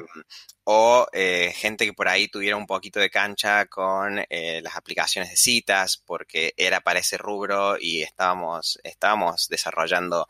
o 0.65 1.07
eh, 1.13 1.53
gente 1.55 1.85
que 1.85 1.93
por 1.93 2.09
ahí 2.09 2.27
tuviera 2.27 2.57
un 2.57 2.67
poquito 2.67 2.99
de 2.99 3.09
cancha 3.09 3.67
con 3.67 4.19
eh, 4.29 4.59
las 4.61 4.75
aplicaciones 4.75 5.31
de 5.31 5.37
citas, 5.37 6.03
porque 6.05 6.53
era 6.57 6.81
para 6.81 6.99
ese 6.99 7.17
rubro 7.17 7.77
y 7.79 8.01
estábamos, 8.01 8.81
estábamos 8.83 9.47
desarrollando 9.47 10.27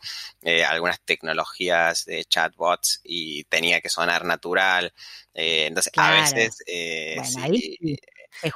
algunas 0.67 1.01
tecnologías 1.01 2.05
de 2.05 2.23
chatbots 2.25 3.01
y 3.03 3.43
tenía 3.45 3.81
que 3.81 3.89
sonar 3.89 4.23
natural. 4.23 4.93
entonces, 5.33 5.91
a 5.97 6.11
veces 6.11 6.63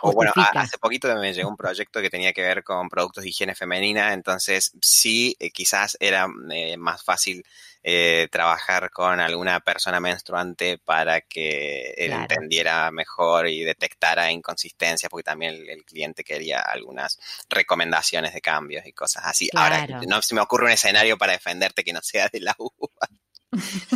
o 0.01 0.11
bueno, 0.11 0.31
hace 0.35 0.77
poquito 0.77 1.13
me 1.15 1.33
llegó 1.33 1.49
un 1.49 1.57
proyecto 1.57 2.01
que 2.01 2.09
tenía 2.09 2.33
que 2.33 2.41
ver 2.41 2.63
con 2.63 2.89
productos 2.89 3.23
de 3.23 3.29
higiene 3.29 3.55
femenina, 3.55 4.13
entonces 4.13 4.71
sí, 4.81 5.35
eh, 5.39 5.51
quizás 5.51 5.97
era 5.99 6.27
eh, 6.51 6.77
más 6.77 7.03
fácil 7.03 7.43
eh, 7.88 8.27
trabajar 8.31 8.89
con 8.89 9.19
alguna 9.19 9.59
persona 9.59 9.99
menstruante 9.99 10.79
para 10.79 11.21
que 11.21 11.93
él 11.95 12.13
entendiera 12.13 12.89
mejor 12.89 13.47
y 13.47 13.63
detectara 13.63 14.31
inconsistencias, 14.31 15.07
porque 15.07 15.23
también 15.23 15.53
el, 15.69 15.85
cliente 15.85 16.23
quería 16.23 16.61
algunas 16.61 17.19
recomendaciones 17.47 18.33
de 18.33 18.41
cambios 18.41 18.88
y 18.88 18.91
cosas 18.91 19.25
así. 19.25 19.49
Ahora, 19.53 19.85
no 20.07 20.19
se 20.23 20.33
me 20.33 20.41
ocurre 20.41 20.65
un 20.65 20.71
escenario 20.71 21.15
para 21.15 21.33
defenderte 21.33 21.83
que 21.83 21.93
no 21.93 22.01
sea 22.01 22.27
de 22.27 22.39
la 22.39 22.55
uva. 22.57 23.07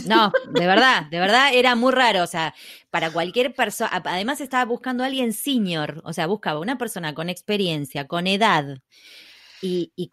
No, 0.06 0.32
de 0.54 0.68
verdad, 0.68 1.08
de 1.10 1.20
verdad 1.20 1.50
era 1.54 1.76
muy 1.76 1.92
raro. 1.92 2.24
O 2.24 2.28
sea, 2.28 2.54
para 2.90 3.12
cualquier 3.12 3.54
persona, 3.54 3.92
además 3.94 4.42
estaba 4.42 4.66
buscando 4.66 5.04
a 5.04 5.08
alguien 5.08 5.34
senior, 5.34 6.02
o 6.04 6.14
sea, 6.14 6.28
buscaba 6.28 6.60
una 6.60 6.78
persona 6.78 7.14
con 7.14 7.30
experiencia, 7.30 8.08
con 8.08 8.28
edad 8.28 8.80
y, 9.62 9.92
y, 9.96 10.10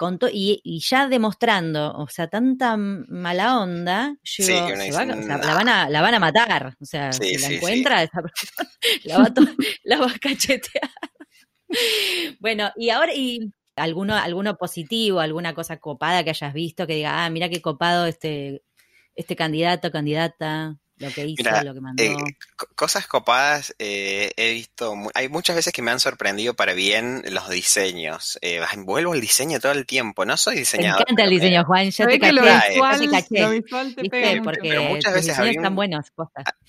y, 0.64 0.80
ya 0.80 1.08
demostrando, 1.08 1.92
o 1.92 2.08
sea, 2.08 2.28
tanta 2.28 2.76
mala 2.76 3.60
onda, 3.60 4.16
yo 4.22 4.44
la, 4.48 4.90
van 5.54 5.68
a, 5.68 5.88
la 5.88 6.00
van 6.00 6.14
a 6.14 6.18
matar. 6.20 6.76
O 6.80 6.84
sea, 6.84 7.12
si 7.12 7.38
la 7.38 7.48
encuentra, 7.48 8.02
esa 8.02 8.22
persona, 8.22 8.70
la, 9.04 9.18
va 9.18 9.32
la 9.84 9.98
va 9.98 10.06
a 10.06 10.18
cachetear. 10.18 10.90
bueno, 12.40 12.70
y 12.76 12.90
ahora, 12.90 13.14
y 13.14 13.52
alguno, 13.76 14.16
alguno 14.16 14.56
positivo, 14.56 15.20
alguna 15.20 15.54
cosa 15.54 15.78
copada 15.78 16.24
que 16.24 16.30
hayas 16.30 16.52
visto 16.52 16.86
que 16.86 16.94
diga, 16.94 17.24
ah, 17.24 17.30
mira 17.30 17.48
qué 17.48 17.60
copado 17.62 18.06
este 18.06 18.62
este 19.16 19.34
candidato, 19.34 19.90
candidata, 19.90 20.76
lo 20.98 21.10
que 21.10 21.26
hizo, 21.26 21.42
lo 21.62 21.74
que 21.74 21.80
mandó. 21.80 22.02
Eh, 22.02 22.16
cosas 22.74 23.06
copadas 23.06 23.74
eh, 23.78 24.32
he 24.36 24.52
visto, 24.52 24.94
hay 25.14 25.28
muchas 25.28 25.56
veces 25.56 25.72
que 25.72 25.82
me 25.82 25.90
han 25.90 26.00
sorprendido 26.00 26.54
para 26.54 26.72
bien 26.72 27.22
los 27.30 27.50
diseños. 27.50 28.38
Eh, 28.40 28.60
vuelvo 28.78 29.12
al 29.12 29.20
diseño 29.20 29.60
todo 29.60 29.72
el 29.72 29.84
tiempo, 29.84 30.24
no 30.24 30.36
soy 30.36 30.56
diseñador. 30.56 31.00
Me 31.00 31.02
encanta 31.02 31.24
el 31.24 31.30
diseño, 31.30 31.64
Juan, 31.64 31.90
yo 31.90 32.06
te 32.06 32.18
caché, 32.18 32.32
lo 32.32 32.42
visual, 33.50 33.94
te 33.94 34.08
caché. 34.08 34.40
Porque 34.42 34.80
muchas 34.80 35.12
veces 35.12 35.38
están 35.38 35.74
buenos. 35.74 36.06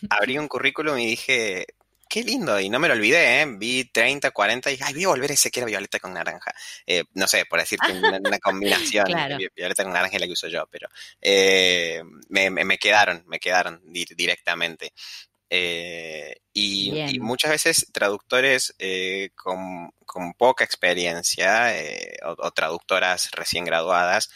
Abrí 0.09 0.37
un 0.37 0.47
currículum 0.47 0.97
y 0.97 1.05
dije, 1.05 1.67
qué 2.09 2.23
lindo, 2.23 2.59
y 2.59 2.69
no 2.69 2.79
me 2.79 2.87
lo 2.87 2.93
olvidé, 2.93 3.41
¿eh? 3.41 3.45
vi 3.47 3.85
30, 3.85 4.31
40 4.31 4.69
y 4.69 4.73
dije, 4.73 4.83
ay, 4.85 4.93
voy 4.93 5.03
a 5.03 5.09
volver 5.09 5.31
ese 5.31 5.51
que 5.51 5.59
era 5.59 5.67
violeta 5.67 5.99
con 5.99 6.13
naranja. 6.13 6.53
Eh, 6.85 7.03
no 7.13 7.27
sé, 7.27 7.45
por 7.45 7.59
decirte 7.59 7.91
una, 7.91 8.19
combinación, 8.39 9.05
violeta 9.55 9.83
con 9.83 9.93
naranja 9.93 10.15
es 10.15 10.21
la 10.21 10.27
que 10.27 10.33
uso 10.33 10.47
yo, 10.47 10.67
pero 10.71 10.87
eh, 11.21 12.01
me, 12.29 12.77
quedaron, 12.77 13.23
me 13.27 13.39
quedaron 13.39 13.81
directamente. 13.85 14.93
Eh, 15.49 16.35
y, 16.53 17.19
muchas 17.19 17.51
veces 17.51 17.87
traductores 17.93 18.75
con, 19.35 19.91
poca 20.37 20.63
experiencia 20.63 21.73
o, 22.23 22.51
traductoras 22.51 23.31
recién 23.31 23.65
graduadas 23.65 24.29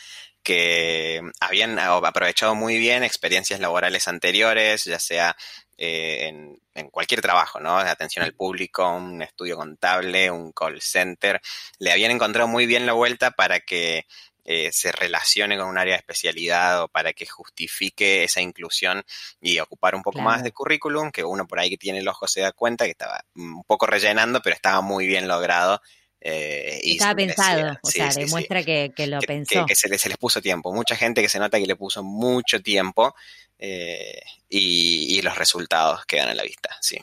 que 0.44 1.22
habían 1.40 1.78
aprovechado 1.78 2.56
muy 2.56 2.78
bien 2.78 3.04
experiencias 3.04 3.60
laborales 3.60 4.08
anteriores, 4.08 4.86
ya 4.86 5.00
sea 5.00 5.36
eh, 5.84 6.28
en, 6.76 6.90
cualquier 6.92 7.22
trabajo, 7.22 7.60
¿no? 7.60 7.84
De 7.84 7.90
atención 7.90 8.24
al 8.24 8.34
público, 8.34 8.88
un 8.88 9.22
estudio 9.24 9.56
contable, 9.56 10.30
un 10.30 10.52
call 10.52 10.80
center, 10.80 11.42
le 11.80 11.92
habían 11.92 12.12
encontrado 12.12 12.48
muy 12.48 12.68
bien 12.68 12.86
la 12.86 12.94
vuelta 12.94 13.32
para 13.32 13.62
que 13.62 14.06
eh, 14.46 14.70
se 14.72 14.92
relacione 14.92 15.58
con 15.58 15.68
un 15.68 15.80
área 15.80 15.94
de 15.94 16.00
especialidad 16.00 16.84
o 16.84 16.88
para 16.88 17.14
que 17.14 17.26
justifique 17.26 18.24
esa 18.24 18.42
inclusión 18.42 19.04
y 19.42 19.60
ocupar 19.60 19.96
un 19.96 20.04
poco 20.04 20.22
más 20.22 20.44
de 20.44 20.52
currículum, 20.52 21.10
que 21.10 21.24
uno 21.24 21.48
por 21.48 21.60
ahí 21.60 21.72
que 21.72 21.78
tiene 21.78 22.00
el 22.00 22.08
ojo 22.08 22.28
se 22.28 22.42
da 22.42 22.52
cuenta 22.52 22.86
que 22.86 22.92
estaba 22.92 23.24
un 23.36 23.64
poco 23.64 23.88
rellenando, 23.88 24.40
pero 24.44 24.56
estaba 24.56 24.82
muy 24.82 25.08
bien 25.08 25.28
logrado. 25.28 25.82
Eh, 26.24 26.80
Estaba 26.84 27.16
pensado, 27.16 27.78
o 27.82 27.90
sea, 27.90 28.10
demuestra 28.10 28.64
Que, 28.64 28.94
lo 29.08 29.20
pensó. 29.20 29.66
Que, 29.66 29.76
se, 29.76 29.90
les, 29.90 30.00
se, 30.00 30.08
les, 30.08 30.18
puso 30.18 30.40
tiempo. 30.40 30.72
Mucha 30.72 30.96
gente 30.96 31.22
que 31.22 31.30
se 31.30 31.40
nota 31.40 31.60
que 31.60 31.66
le 31.66 31.76
puso 31.76 32.04
mucho 32.04 32.62
tiempo 32.62 33.16
eh, 33.58 34.22
y, 34.48 35.20
los 35.24 35.38
resultados 35.38 36.06
quedan 36.06 36.30
a 36.30 36.36
la 36.36 36.44
vista, 36.44 36.70
sí. 36.82 36.98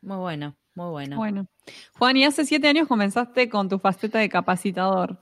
Muy 0.00 0.16
bueno, 0.16 0.56
muy 0.74 0.90
bueno. 0.90 1.16
Bueno, 1.16 1.46
Juan, 1.98 2.16
y 2.16 2.24
hace 2.24 2.44
siete 2.44 2.68
años 2.68 2.88
comenzaste 2.88 3.48
con 3.48 3.68
tu 3.68 3.78
faceta 3.78 4.18
de 4.18 4.28
capacitador. 4.28 5.20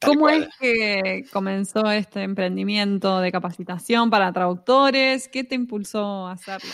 ¿Cómo 0.00 0.28
es 0.28 0.48
que 0.58 1.24
comenzó 1.32 1.88
este 1.92 2.22
emprendimiento 2.22 3.20
de 3.20 3.30
capacitación 3.30 4.10
para 4.10 4.32
traductores? 4.32 5.28
¿Qué 5.28 5.44
te 5.44 5.54
impulsó 5.54 6.26
a 6.26 6.32
hacerlo? 6.32 6.70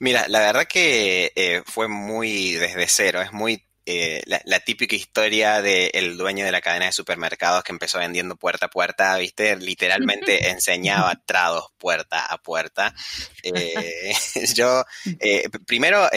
Mira, 0.00 0.26
la 0.26 0.40
verdad 0.40 0.66
que 0.68 1.32
eh, 1.36 1.62
fue 1.64 1.86
muy 1.86 2.52
desde 2.54 2.88
cero, 2.88 3.22
es 3.22 3.32
muy 3.32 3.64
eh, 3.84 4.22
la, 4.26 4.60
típica 4.60 4.94
historia 4.94 5.60
del 5.60 6.16
dueño 6.16 6.44
de 6.44 6.52
la 6.52 6.60
cadena 6.60 6.86
de 6.86 6.92
supermercados 6.92 7.64
que 7.64 7.72
empezó 7.72 7.98
vendiendo 7.98 8.36
puerta 8.36 8.66
a 8.66 8.70
puerta, 8.70 9.16
¿viste? 9.16 9.56
Literalmente 9.56 10.48
enseñaba 10.50 11.20
trados 11.26 11.72
puerta 11.78 12.26
a 12.26 12.38
puerta. 12.38 12.94
Eh, 13.42 14.12
yo, 14.54 14.84
eh, 15.18 15.48
primero, 15.66 16.08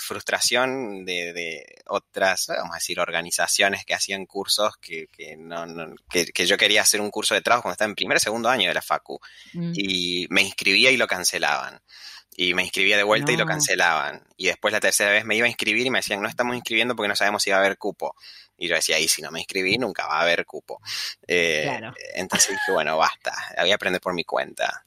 frustración 0.00 1.04
de, 1.04 1.64
otras, 1.86 2.46
vamos 2.48 2.72
a 2.72 2.78
decir, 2.78 2.98
organizaciones 2.98 3.84
que 3.84 3.94
hacían 3.94 4.26
cursos 4.26 4.76
que, 4.80 5.08
no, 5.38 5.94
que, 6.10 6.46
yo 6.46 6.56
quería 6.56 6.82
hacer 6.82 7.00
un 7.00 7.10
curso 7.10 7.34
de 7.34 7.42
trabajo 7.42 7.62
cuando 7.62 7.74
estaba 7.74 7.90
en 7.90 7.94
primer 7.94 8.18
segundo 8.18 8.48
año 8.48 8.68
de 8.68 8.74
la 8.74 8.82
FACU 8.82 9.20
mm. 9.54 9.72
y 9.76 10.26
me 10.30 10.42
inscribía 10.42 10.90
y 10.90 10.96
lo 10.96 11.06
cancelaban 11.06 11.80
y 12.34 12.54
me 12.54 12.62
inscribía 12.62 12.96
de 12.96 13.02
vuelta 13.02 13.32
y 13.32 13.36
lo 13.36 13.46
cancelaban. 13.46 14.22
Y 14.36 14.46
después 14.46 14.72
la 14.72 14.80
tercera 14.80 15.10
vez 15.10 15.24
me 15.24 15.36
iba 15.36 15.46
a 15.46 15.50
inscribir 15.50 15.86
y 15.86 15.90
me 15.90 15.98
decían, 15.98 16.22
no 16.22 16.28
estamos 16.28 16.56
inscribiendo 16.56 16.96
porque 16.96 17.08
no 17.08 17.16
sabemos 17.16 17.42
si 17.42 17.50
va 17.50 17.56
a 17.56 17.60
haber 17.60 17.76
cupo. 17.76 18.16
Y 18.56 18.68
yo 18.68 18.74
decía, 18.74 18.98
y 18.98 19.08
si 19.08 19.22
no 19.22 19.30
me 19.30 19.40
inscribí, 19.40 19.76
nunca 19.76 20.06
va 20.06 20.18
a 20.18 20.22
haber 20.22 20.46
cupo. 20.46 20.80
Eh, 21.26 21.80
entonces 22.14 22.50
dije, 22.50 22.72
bueno, 22.72 22.96
basta, 22.96 23.34
voy 23.58 23.72
a 23.72 23.74
aprender 23.74 24.00
por 24.00 24.14
mi 24.14 24.24
cuenta. 24.24 24.84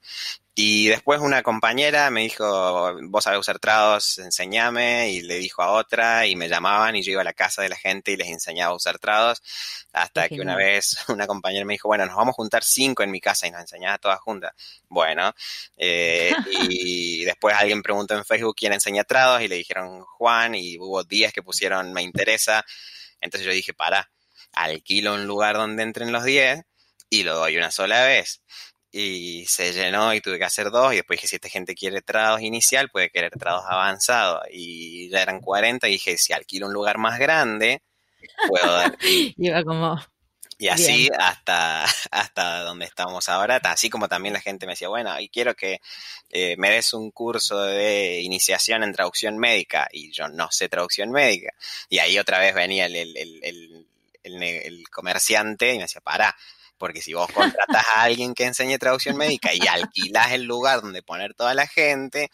Y 0.57 0.87
después 0.87 1.19
una 1.19 1.43
compañera 1.43 2.09
me 2.09 2.21
dijo, 2.21 2.97
vos 3.09 3.25
sabés 3.25 3.41
usar 3.41 3.59
trados, 3.59 4.19
enseñame, 4.19 5.09
y 5.09 5.21
le 5.21 5.35
dijo 5.35 5.61
a 5.61 5.71
otra, 5.71 6.27
y 6.27 6.37
me 6.37 6.47
llamaban, 6.47 6.95
y 6.95 7.03
yo 7.03 7.11
iba 7.11 7.21
a 7.21 7.25
la 7.25 7.33
casa 7.33 7.61
de 7.61 7.67
la 7.67 7.75
gente 7.75 8.11
y 8.11 8.15
les 8.15 8.29
enseñaba 8.29 8.71
a 8.71 8.75
usar 8.75 8.97
trados, 8.97 9.41
hasta 9.91 10.29
que 10.29 10.39
una 10.39 10.55
vez 10.55 10.95
una 11.09 11.27
compañera 11.27 11.65
me 11.65 11.73
dijo, 11.73 11.89
bueno, 11.89 12.05
nos 12.05 12.15
vamos 12.15 12.31
a 12.31 12.35
juntar 12.35 12.63
cinco 12.63 13.03
en 13.03 13.11
mi 13.11 13.19
casa 13.19 13.47
y 13.47 13.51
nos 13.51 13.59
enseñaba 13.59 13.97
todas 13.97 14.21
juntas. 14.21 14.53
Bueno, 14.87 15.33
eh, 15.75 16.33
y 16.69 17.25
después 17.25 17.53
alguien 17.53 17.83
preguntó 17.83 18.15
en 18.15 18.23
Facebook 18.23 18.55
quién 18.57 18.71
enseña 18.71 19.03
trados, 19.03 19.41
y 19.41 19.49
le 19.49 19.55
dijeron 19.55 20.03
Juan, 20.03 20.55
y 20.55 20.77
hubo 20.79 21.03
días 21.03 21.33
que 21.33 21.43
pusieron 21.43 21.91
me 21.91 22.01
interesa, 22.01 22.65
entonces 23.19 23.45
yo 23.45 23.51
dije, 23.51 23.73
para, 23.73 24.09
alquilo 24.53 25.15
un 25.15 25.27
lugar 25.27 25.57
donde 25.57 25.83
entren 25.83 26.13
los 26.13 26.23
diez, 26.23 26.63
y 27.09 27.23
lo 27.23 27.35
doy 27.35 27.57
una 27.57 27.71
sola 27.71 28.05
vez 28.05 28.41
y 28.97 29.45
se 29.47 29.73
llenó 29.73 30.13
y 30.13 30.21
tuve 30.21 30.37
que 30.37 30.45
hacer 30.45 30.71
dos 30.71 30.93
y 30.93 30.97
después 30.97 31.17
dije 31.17 31.27
si 31.27 31.35
esta 31.35 31.49
gente 31.49 31.75
quiere 31.75 32.01
trados 32.01 32.41
inicial 32.41 32.89
puede 32.89 33.09
querer 33.09 33.31
trados 33.31 33.65
avanzados 33.67 34.43
y 34.51 35.09
ya 35.09 35.21
eran 35.21 35.41
40 35.41 35.87
y 35.89 35.91
dije 35.91 36.17
si 36.17 36.31
alquilo 36.31 36.67
un 36.67 36.73
lugar 36.73 36.97
más 36.97 37.19
grande 37.19 37.81
puedo 38.47 38.71
dar 38.71 38.97
como 39.65 39.99
y 40.57 40.69
así 40.69 41.09
hasta, 41.19 41.83
hasta 42.11 42.61
donde 42.61 42.85
estamos 42.85 43.27
ahora, 43.27 43.57
así 43.63 43.89
como 43.89 44.07
también 44.07 44.33
la 44.33 44.39
gente 44.39 44.65
me 44.65 44.71
decía, 44.71 44.87
bueno, 44.87 45.19
y 45.19 45.27
quiero 45.27 45.53
que 45.53 45.81
eh, 46.29 46.55
me 46.57 46.69
des 46.71 46.93
un 46.93 47.11
curso 47.11 47.61
de 47.61 48.21
iniciación 48.21 48.81
en 48.83 48.93
traducción 48.93 49.37
médica, 49.37 49.89
y 49.91 50.11
yo 50.11 50.29
no 50.29 50.47
sé 50.51 50.69
traducción 50.69 51.11
médica. 51.11 51.51
Y 51.89 51.99
ahí 51.99 52.17
otra 52.17 52.39
vez 52.39 52.55
venía 52.55 52.85
el, 52.85 52.95
el, 52.95 53.17
el, 54.23 54.43
el 54.43 54.89
comerciante 54.89 55.73
y 55.73 55.77
me 55.77 55.83
decía, 55.83 55.99
para, 55.99 56.33
porque 56.77 57.01
si 57.01 57.13
vos 57.13 57.31
contratás 57.31 57.85
a 57.95 58.03
alguien 58.03 58.33
que 58.33 58.45
enseñe 58.45 58.77
traducción 58.77 59.17
médica 59.17 59.53
y 59.53 59.67
alquilás 59.67 60.31
el 60.31 60.43
lugar 60.43 60.81
donde 60.81 61.03
poner 61.03 61.33
toda 61.33 61.53
la 61.53 61.67
gente, 61.67 62.29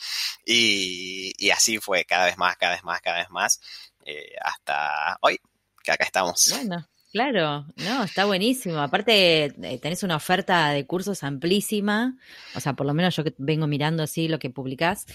y, 0.46 1.50
así 1.52 1.80
fue 1.80 2.06
cada 2.06 2.26
vez 2.26 2.38
más, 2.38 2.58
cada 2.58 2.74
vez 2.74 2.84
más, 2.84 3.02
cada 3.02 3.18
vez 3.18 3.30
más, 3.30 3.62
eh, 4.06 4.36
hasta 4.42 5.18
hoy, 5.22 5.40
que 5.84 5.92
acá 5.92 6.04
estamos. 6.04 6.50
Bueno, 6.50 6.88
Claro, 7.12 7.66
no, 7.76 8.04
está 8.06 8.24
buenísimo. 8.24 8.78
Aparte, 8.80 9.44
eh, 9.46 9.80
tenés 9.82 10.02
una 10.02 10.16
oferta 10.16 10.70
de 10.70 10.86
cursos 10.86 11.24
amplísima, 11.24 12.16
o 12.56 12.62
sea, 12.62 12.72
por 12.74 12.88
lo 12.88 12.94
menos 12.94 13.14
yo 13.18 13.26
que 13.26 13.34
vengo 13.38 13.68
mirando 13.68 14.02
así 14.02 14.30
lo 14.30 14.40
que 14.40 14.50
publicás, 14.50 15.06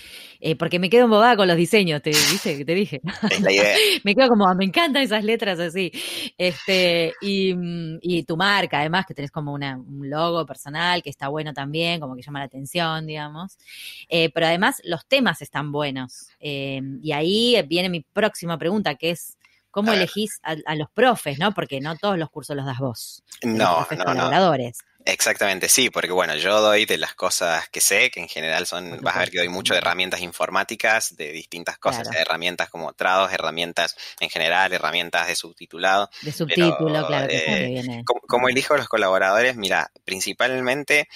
eh, 0.40 0.56
porque 0.56 0.78
me 0.78 0.90
quedo 0.90 1.04
embobada 1.04 1.36
con 1.36 1.48
los 1.48 1.56
diseños, 1.56 2.02
te 2.02 2.10
dije, 2.10 2.66
te 2.66 2.74
dije. 2.74 3.00
Es 3.30 3.40
la 3.40 3.50
idea. 3.50 3.74
me 4.04 4.14
quedo 4.14 4.28
como, 4.28 4.54
me 4.54 4.66
encantan 4.66 5.02
esas 5.02 5.24
letras 5.24 5.58
así. 5.58 5.90
Este, 6.36 7.14
y, 7.22 7.54
mm, 7.54 7.98
y 8.02 8.24
tu 8.24 8.36
marca, 8.36 8.80
además, 8.80 9.06
que 9.06 9.14
tenés 9.14 9.30
como 9.30 9.54
una, 9.54 9.78
un 9.78 10.10
logo 10.10 10.44
personal 10.44 11.02
que 11.02 11.08
está 11.08 11.28
bueno 11.28 11.54
también, 11.54 11.98
como 11.98 12.14
que 12.14 12.20
llama 12.20 12.40
la 12.40 12.44
atención, 12.44 13.06
digamos. 13.06 13.56
Eh, 14.10 14.30
pero 14.34 14.46
además, 14.46 14.82
los 14.84 15.06
temas 15.06 15.40
están 15.40 15.72
buenos. 15.72 16.28
y 16.40 17.12
ahí 17.12 17.56
viene 17.66 17.88
mi 17.88 18.02
próxima 18.02 18.58
pregunta, 18.58 18.96
que 18.96 19.10
es 19.10 19.36
¿Cómo 19.76 19.92
elegís 19.92 20.40
a, 20.42 20.74
los 20.74 20.88
profes, 20.88 21.38
no? 21.38 21.52
Porque 21.52 21.82
no 21.82 21.98
todos 21.98 22.16
los 22.16 22.30
cursos 22.30 22.56
los 22.56 22.64
das 22.64 22.78
vos. 22.78 23.22
No, 23.42 23.80
no, 23.80 23.86
colaboradores. 23.86 24.78
Exactamente, 25.04 25.68
sí, 25.68 25.90
porque 25.90 26.12
bueno, 26.12 26.34
yo 26.36 26.62
doy 26.62 26.86
de 26.86 26.96
las 26.96 27.14
cosas 27.14 27.68
que 27.68 27.82
sé, 27.82 28.10
que 28.10 28.20
en 28.20 28.28
general 28.28 28.66
son, 28.66 28.98
vas 29.02 29.16
a 29.16 29.18
ver 29.18 29.30
que 29.30 29.38
doy 29.38 29.50
mucho 29.50 29.74
de 29.74 29.80
herramientas 29.80 30.22
informáticas, 30.22 31.14
de 31.14 31.30
distintas 31.30 31.76
cosas, 31.76 32.08
herramientas 32.16 32.70
como 32.70 32.94
trados, 32.94 33.30
herramientas 33.34 33.94
en 34.18 34.30
general, 34.30 34.72
herramientas 34.72 35.26
de 35.26 35.36
subtitulado. 35.36 36.08
De 36.22 36.32
subtítulo, 36.32 37.06
claro, 37.06 37.28
que, 37.28 37.36
eh, 37.36 37.68
viene. 37.68 38.02
Como, 38.06 38.22
como 38.22 38.48
elijo 38.48 38.78
los 38.78 38.88
colaboradores, 38.88 39.56
mira, 39.56 39.92
principalmente 40.06 41.06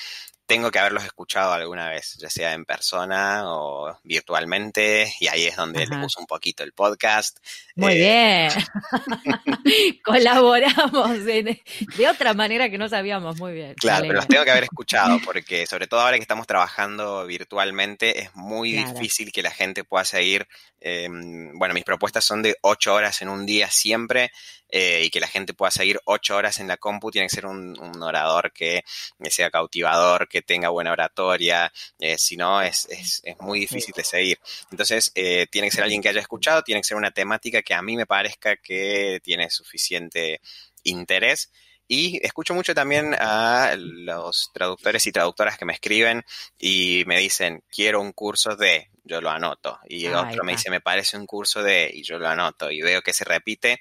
tengo 0.51 0.73
que 0.73 0.81
haberlos 0.81 1.05
escuchado 1.05 1.53
alguna 1.53 1.89
vez, 1.89 2.17
ya 2.19 2.29
sea 2.29 2.55
en 2.55 2.65
persona 2.65 3.43
o 3.45 3.97
virtualmente, 4.03 5.15
y 5.21 5.29
ahí 5.29 5.45
es 5.45 5.55
donde 5.55 5.87
les 5.87 6.05
uso 6.05 6.19
un 6.19 6.27
poquito 6.27 6.65
el 6.65 6.73
podcast. 6.73 7.39
Muy 7.81 7.95
eh, 7.95 8.49
bien. 8.51 9.97
Colaboramos 10.05 11.25
de 11.25 11.63
otra 12.09 12.35
manera 12.35 12.69
que 12.69 12.77
no 12.77 12.89
sabíamos, 12.89 13.39
muy 13.39 13.55
bien. 13.55 13.75
Claro, 13.75 14.03
pero 14.03 14.15
los 14.15 14.29
tengo 14.29 14.45
que 14.45 14.51
haber 14.51 14.65
escuchado, 14.65 15.19
porque 15.25 15.67
sobre 15.67 15.87
todo 15.87 16.01
ahora 16.01 16.17
que 16.17 16.23
estamos 16.23 16.47
trabajando 16.47 17.27
virtualmente, 17.27 18.21
es 18.21 18.35
muy 18.35 18.73
difícil 18.73 19.33
que 19.33 19.43
la 19.43 19.51
gente 19.51 19.83
pueda 19.85 20.05
seguir. 20.05 20.47
Em, 20.81 21.59
bueno, 21.59 21.75
mis 21.75 21.85
propuestas 21.85 22.25
son 22.25 22.43
de 22.43 22.57
ocho 22.63 22.95
horas 22.95 23.23
en 23.23 23.29
un 23.29 23.47
día 23.47 23.71
siempre, 23.71 24.31
eh, 24.73 25.03
y 25.05 25.11
que 25.11 25.19
la 25.19 25.27
gente 25.27 25.53
pueda 25.53 25.71
seguir 25.71 26.01
ocho 26.05 26.37
horas 26.37 26.61
en 26.61 26.69
la 26.69 26.77
compu, 26.77 27.11
tiene 27.11 27.27
que 27.27 27.35
ser 27.35 27.47
un, 27.47 27.77
orador 28.01 28.53
que 28.53 28.85
sea 29.29 29.51
cautivador, 29.51 30.29
que 30.29 30.43
tenga 30.43 30.69
buena 30.69 30.93
oratoria, 30.93 31.73
eh, 31.99 32.17
si 32.17 32.37
no 32.37 32.63
es, 32.63 32.87
es, 32.89 33.21
es, 33.25 33.37
muy 33.41 33.61
difícil 33.61 33.93
de 33.97 34.05
seguir. 34.05 34.39
Entonces, 34.71 35.11
eh, 35.15 35.47
tiene 35.51 35.69
que 35.69 35.75
ser 35.75 35.85
alguien 35.85 36.01
que 36.01 36.09
haya 36.09 36.21
escuchado, 36.21 36.63
tiene 36.63 36.81
que 36.81 36.87
ser 36.87 36.97
una 36.97 37.11
temática 37.11 37.63
que 37.63 37.70
a 37.75 37.83
mí 37.83 37.97
me 37.97 38.07
parezca 38.07 38.57
que 38.57 39.21
tiene 39.23 39.51
suficiente 39.51 40.41
interés. 40.85 41.51
Y 41.89 42.25
escucho 42.25 42.55
mucho 42.55 42.73
también 42.73 43.17
a 43.19 43.75
los 43.77 44.51
traductores 44.55 45.05
y 45.07 45.13
traductoras 45.13 45.59
que 45.59 45.65
me 45.65 45.73
escriben 45.73 46.23
y 46.57 47.03
me 47.07 47.19
dicen, 47.19 47.65
quiero 47.69 48.01
un 48.01 48.13
curso 48.13 48.55
de, 48.55 48.91
yo 49.03 49.21
lo 49.21 49.29
anoto. 49.29 49.81
Y 49.89 50.07
otro 50.07 50.45
me 50.45 50.53
dice, 50.53 50.71
me 50.71 50.81
parece 50.81 51.17
un 51.17 51.27
curso 51.27 51.65
de, 51.65 51.91
y 51.93 52.05
yo 52.05 52.19
lo 52.19 52.29
anoto. 52.29 52.71
Y 52.71 52.81
veo 52.81 53.03
que 53.03 53.13
se 53.13 53.25
repite 53.25 53.81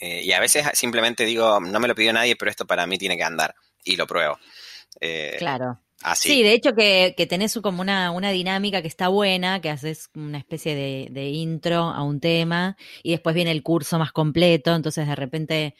eh, 0.00 0.22
y 0.24 0.32
a 0.32 0.40
veces 0.40 0.66
simplemente 0.72 1.24
digo, 1.24 1.60
no 1.60 1.78
me 1.78 1.86
lo 1.86 1.94
pidió 1.94 2.12
nadie, 2.12 2.34
pero 2.34 2.50
esto 2.50 2.66
para 2.66 2.86
mí 2.86 2.96
tiene 2.96 3.16
que 3.16 3.22
andar. 3.22 3.54
Y 3.84 3.96
lo 3.96 4.06
pruebo. 4.06 4.38
Eh, 4.98 5.36
claro. 5.38 5.78
Así. 6.02 6.30
Sí, 6.30 6.42
de 6.42 6.54
hecho 6.54 6.74
que, 6.74 7.14
que 7.16 7.26
tenés 7.26 7.58
como 7.62 7.82
una, 7.82 8.10
una, 8.10 8.30
dinámica 8.30 8.80
que 8.80 8.88
está 8.88 9.08
buena, 9.08 9.60
que 9.60 9.68
haces 9.68 10.08
una 10.14 10.38
especie 10.38 10.74
de, 10.74 11.08
de 11.10 11.28
intro 11.28 11.90
a 11.90 12.02
un 12.02 12.20
tema 12.20 12.76
y 13.02 13.10
después 13.10 13.34
viene 13.34 13.50
el 13.50 13.62
curso 13.62 13.98
más 13.98 14.12
completo, 14.12 14.74
entonces 14.74 15.06
de 15.06 15.14
repente 15.14 15.74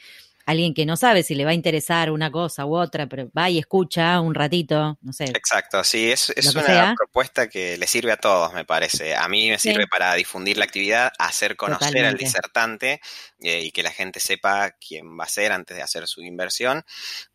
alguien 0.50 0.74
que 0.74 0.86
no 0.86 0.96
sabe 0.96 1.22
si 1.22 1.34
le 1.34 1.44
va 1.44 1.52
a 1.52 1.54
interesar 1.54 2.10
una 2.10 2.30
cosa 2.30 2.66
u 2.66 2.76
otra, 2.76 3.06
pero 3.06 3.30
va 3.36 3.48
y 3.48 3.58
escucha 3.58 4.20
un 4.20 4.34
ratito, 4.34 4.98
no 5.00 5.12
sé. 5.12 5.24
Exacto, 5.24 5.84
sí, 5.84 6.10
es, 6.10 6.30
es 6.30 6.54
una 6.54 6.94
propuesta 6.96 7.48
que 7.48 7.76
le 7.78 7.86
sirve 7.86 8.12
a 8.12 8.16
todos, 8.16 8.52
me 8.52 8.64
parece. 8.64 9.14
A 9.14 9.28
mí 9.28 9.48
me 9.48 9.58
sirve 9.58 9.86
para 9.86 10.14
difundir 10.14 10.58
la 10.58 10.64
actividad, 10.64 11.12
hacer 11.18 11.56
conocer 11.56 12.04
al 12.04 12.16
disertante 12.16 13.00
eh, 13.40 13.62
y 13.62 13.70
que 13.70 13.82
la 13.82 13.92
gente 13.92 14.18
sepa 14.18 14.72
quién 14.72 15.18
va 15.18 15.24
a 15.24 15.28
ser 15.28 15.52
antes 15.52 15.76
de 15.76 15.82
hacer 15.82 16.08
su 16.08 16.22
inversión 16.22 16.84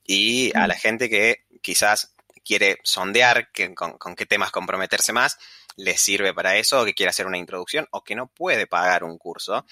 y 0.03 0.55
a 0.55 0.67
la 0.67 0.75
gente 0.75 1.09
que 1.09 1.45
quizás 1.61 2.14
quiere 2.45 2.77
sondear 2.83 3.49
con, 3.75 3.97
con 3.97 4.15
qué 4.15 4.25
temas 4.25 4.51
comprometerse 4.51 5.11
más, 5.11 5.37
le 5.75 5.97
sirve 5.97 6.33
para 6.33 6.55
eso, 6.55 6.81
o 6.81 6.85
que 6.85 6.93
quiere 6.93 7.09
hacer 7.09 7.27
una 7.27 7.37
introducción, 7.37 7.87
o 7.91 8.03
que 8.03 8.15
no 8.15 8.27
puede 8.27 8.67
pagar 8.67 9.03
un 9.03 9.17
curso, 9.17 9.65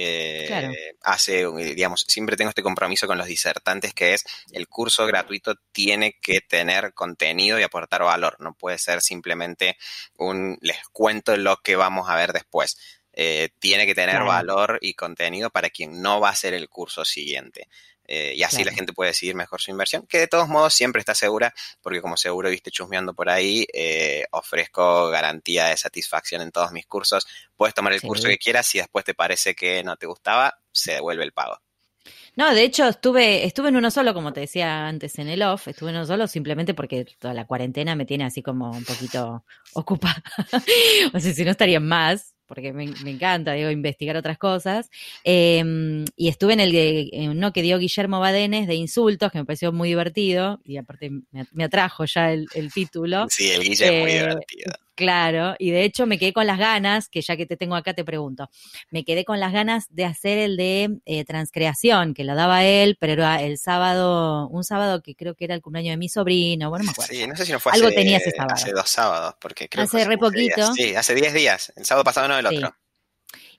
eh, 0.00 0.94
hace, 1.02 1.46
digamos, 1.74 2.04
siempre 2.06 2.36
tengo 2.36 2.50
este 2.50 2.62
compromiso 2.62 3.06
con 3.06 3.18
los 3.18 3.26
disertantes 3.26 3.94
que 3.94 4.14
es 4.14 4.24
el 4.52 4.68
curso 4.68 5.06
gratuito 5.06 5.56
tiene 5.72 6.18
que 6.20 6.40
tener 6.40 6.92
contenido 6.92 7.58
y 7.58 7.62
aportar 7.62 8.02
valor, 8.02 8.36
no 8.38 8.54
puede 8.54 8.78
ser 8.78 9.00
simplemente 9.00 9.78
un 10.16 10.58
les 10.60 10.86
cuento 10.92 11.36
lo 11.36 11.56
que 11.62 11.76
vamos 11.76 12.08
a 12.08 12.16
ver 12.16 12.32
después. 12.32 12.76
Eh, 13.20 13.48
tiene 13.58 13.84
que 13.86 13.96
tener 13.96 14.22
valor 14.22 14.78
y 14.80 14.94
contenido 14.94 15.50
para 15.50 15.70
quien 15.70 16.00
no 16.00 16.20
va 16.20 16.28
a 16.28 16.32
hacer 16.32 16.54
el 16.54 16.68
curso 16.68 17.04
siguiente. 17.04 17.66
Eh, 18.10 18.32
y 18.34 18.42
así 18.42 18.64
la 18.64 18.72
gente 18.72 18.94
puede 18.94 19.10
decidir 19.10 19.34
mejor 19.34 19.60
su 19.60 19.70
inversión, 19.70 20.06
que 20.06 20.18
de 20.18 20.28
todos 20.28 20.48
modos 20.48 20.74
siempre 20.74 21.00
está 21.00 21.14
segura, 21.14 21.52
porque 21.82 22.00
como 22.00 22.16
seguro 22.16 22.48
viste 22.48 22.70
chusmeando 22.70 23.14
por 23.14 23.28
ahí, 23.28 23.66
eh, 23.72 24.24
ofrezco 24.30 25.08
garantía 25.10 25.66
de 25.66 25.76
satisfacción 25.76 26.40
en 26.40 26.50
todos 26.50 26.72
mis 26.72 26.86
cursos. 26.86 27.26
Puedes 27.54 27.74
tomar 27.74 27.92
el 27.92 28.00
curso 28.00 28.26
que 28.26 28.38
quieras, 28.38 28.66
si 28.66 28.78
después 28.78 29.04
te 29.04 29.12
parece 29.12 29.54
que 29.54 29.84
no 29.84 29.96
te 29.96 30.06
gustaba, 30.06 30.58
se 30.72 30.92
devuelve 30.92 31.24
el 31.24 31.32
pago. 31.32 31.60
No, 32.34 32.54
de 32.54 32.62
hecho 32.62 32.86
estuve, 32.86 33.44
estuve 33.44 33.68
en 33.68 33.76
uno 33.76 33.90
solo, 33.90 34.14
como 34.14 34.32
te 34.32 34.40
decía 34.40 34.86
antes 34.86 35.18
en 35.18 35.28
el 35.28 35.42
off, 35.42 35.68
estuve 35.68 35.90
en 35.90 35.96
uno 35.96 36.06
solo 36.06 36.26
simplemente 36.28 36.72
porque 36.72 37.04
toda 37.18 37.34
la 37.34 37.46
cuarentena 37.46 37.96
me 37.96 38.06
tiene 38.06 38.24
así 38.24 38.42
como 38.42 38.70
un 38.70 38.84
poquito 38.84 39.44
ocupada. 39.74 40.22
o 41.12 41.20
sea, 41.20 41.34
si 41.34 41.44
no 41.44 41.50
estarían 41.50 41.86
más, 41.86 42.34
porque 42.48 42.72
me, 42.72 42.84
encanta, 42.84 43.52
digo, 43.52 43.70
investigar 43.70 44.16
otras 44.16 44.38
cosas. 44.38 44.90
Em, 45.22 46.04
y 46.16 46.28
estuve 46.28 46.54
en 46.54 46.60
el 46.60 46.72
de 46.72 47.10
uno 47.30 47.52
que 47.52 47.62
dio 47.62 47.78
Guillermo 47.78 48.18
Badenes 48.18 48.66
de 48.66 48.74
insultos, 48.74 49.30
que 49.30 49.38
me 49.38 49.44
pareció 49.44 49.70
muy 49.72 49.90
divertido, 49.90 50.60
y 50.64 50.78
aparte 50.78 51.10
me, 51.52 51.64
atrajo 51.64 52.04
ya 52.06 52.32
el, 52.32 52.48
título. 52.74 53.26
Sí, 53.28 53.50
el 53.50 53.62
Guillermo 53.62 53.98
es 53.98 54.02
muy 54.02 54.10
eh, 54.10 54.20
divertido. 54.20 54.72
Claro, 54.98 55.54
y 55.60 55.70
de 55.70 55.84
hecho 55.84 56.06
me 56.06 56.18
quedé 56.18 56.32
con 56.32 56.44
las 56.48 56.58
ganas, 56.58 57.08
que 57.08 57.22
ya 57.22 57.36
que 57.36 57.46
te 57.46 57.56
tengo 57.56 57.76
acá 57.76 57.94
te 57.94 58.04
pregunto, 58.04 58.50
me 58.90 59.04
quedé 59.04 59.24
con 59.24 59.38
las 59.38 59.52
ganas 59.52 59.86
de 59.90 60.04
hacer 60.04 60.38
el 60.38 60.56
de 60.56 60.98
eh, 61.04 61.24
transcreación, 61.24 62.14
que 62.14 62.24
lo 62.24 62.34
daba 62.34 62.64
él, 62.64 62.96
pero 62.98 63.12
era 63.12 63.40
el 63.40 63.58
sábado, 63.58 64.48
un 64.48 64.64
sábado 64.64 65.00
que 65.00 65.14
creo 65.14 65.36
que 65.36 65.44
era 65.44 65.54
el 65.54 65.62
cumpleaños 65.62 65.92
de 65.92 65.98
mi 65.98 66.08
sobrino, 66.08 66.68
bueno, 66.68 66.82
no 66.82 66.86
me 66.88 66.90
acuerdo. 66.90 67.14
Sí, 67.14 67.24
no 67.28 67.36
sé 67.36 67.46
si 67.46 67.52
no 67.52 67.60
fue 67.60 67.70
Algo 67.70 67.86
hace, 67.86 67.94
tenía 67.94 68.16
ese 68.16 68.32
sábado. 68.32 68.54
hace 68.54 68.72
dos 68.72 68.90
sábados, 68.90 69.34
porque 69.40 69.68
creo 69.68 69.84
hace 69.84 70.04
re 70.04 70.18
poquito. 70.18 70.74
Sí, 70.74 70.96
hace 70.96 71.14
10 71.14 71.32
días, 71.32 71.72
el 71.76 71.84
sábado 71.84 72.02
pasado 72.02 72.26
no 72.26 72.36
el 72.36 72.46
otro. 72.46 72.74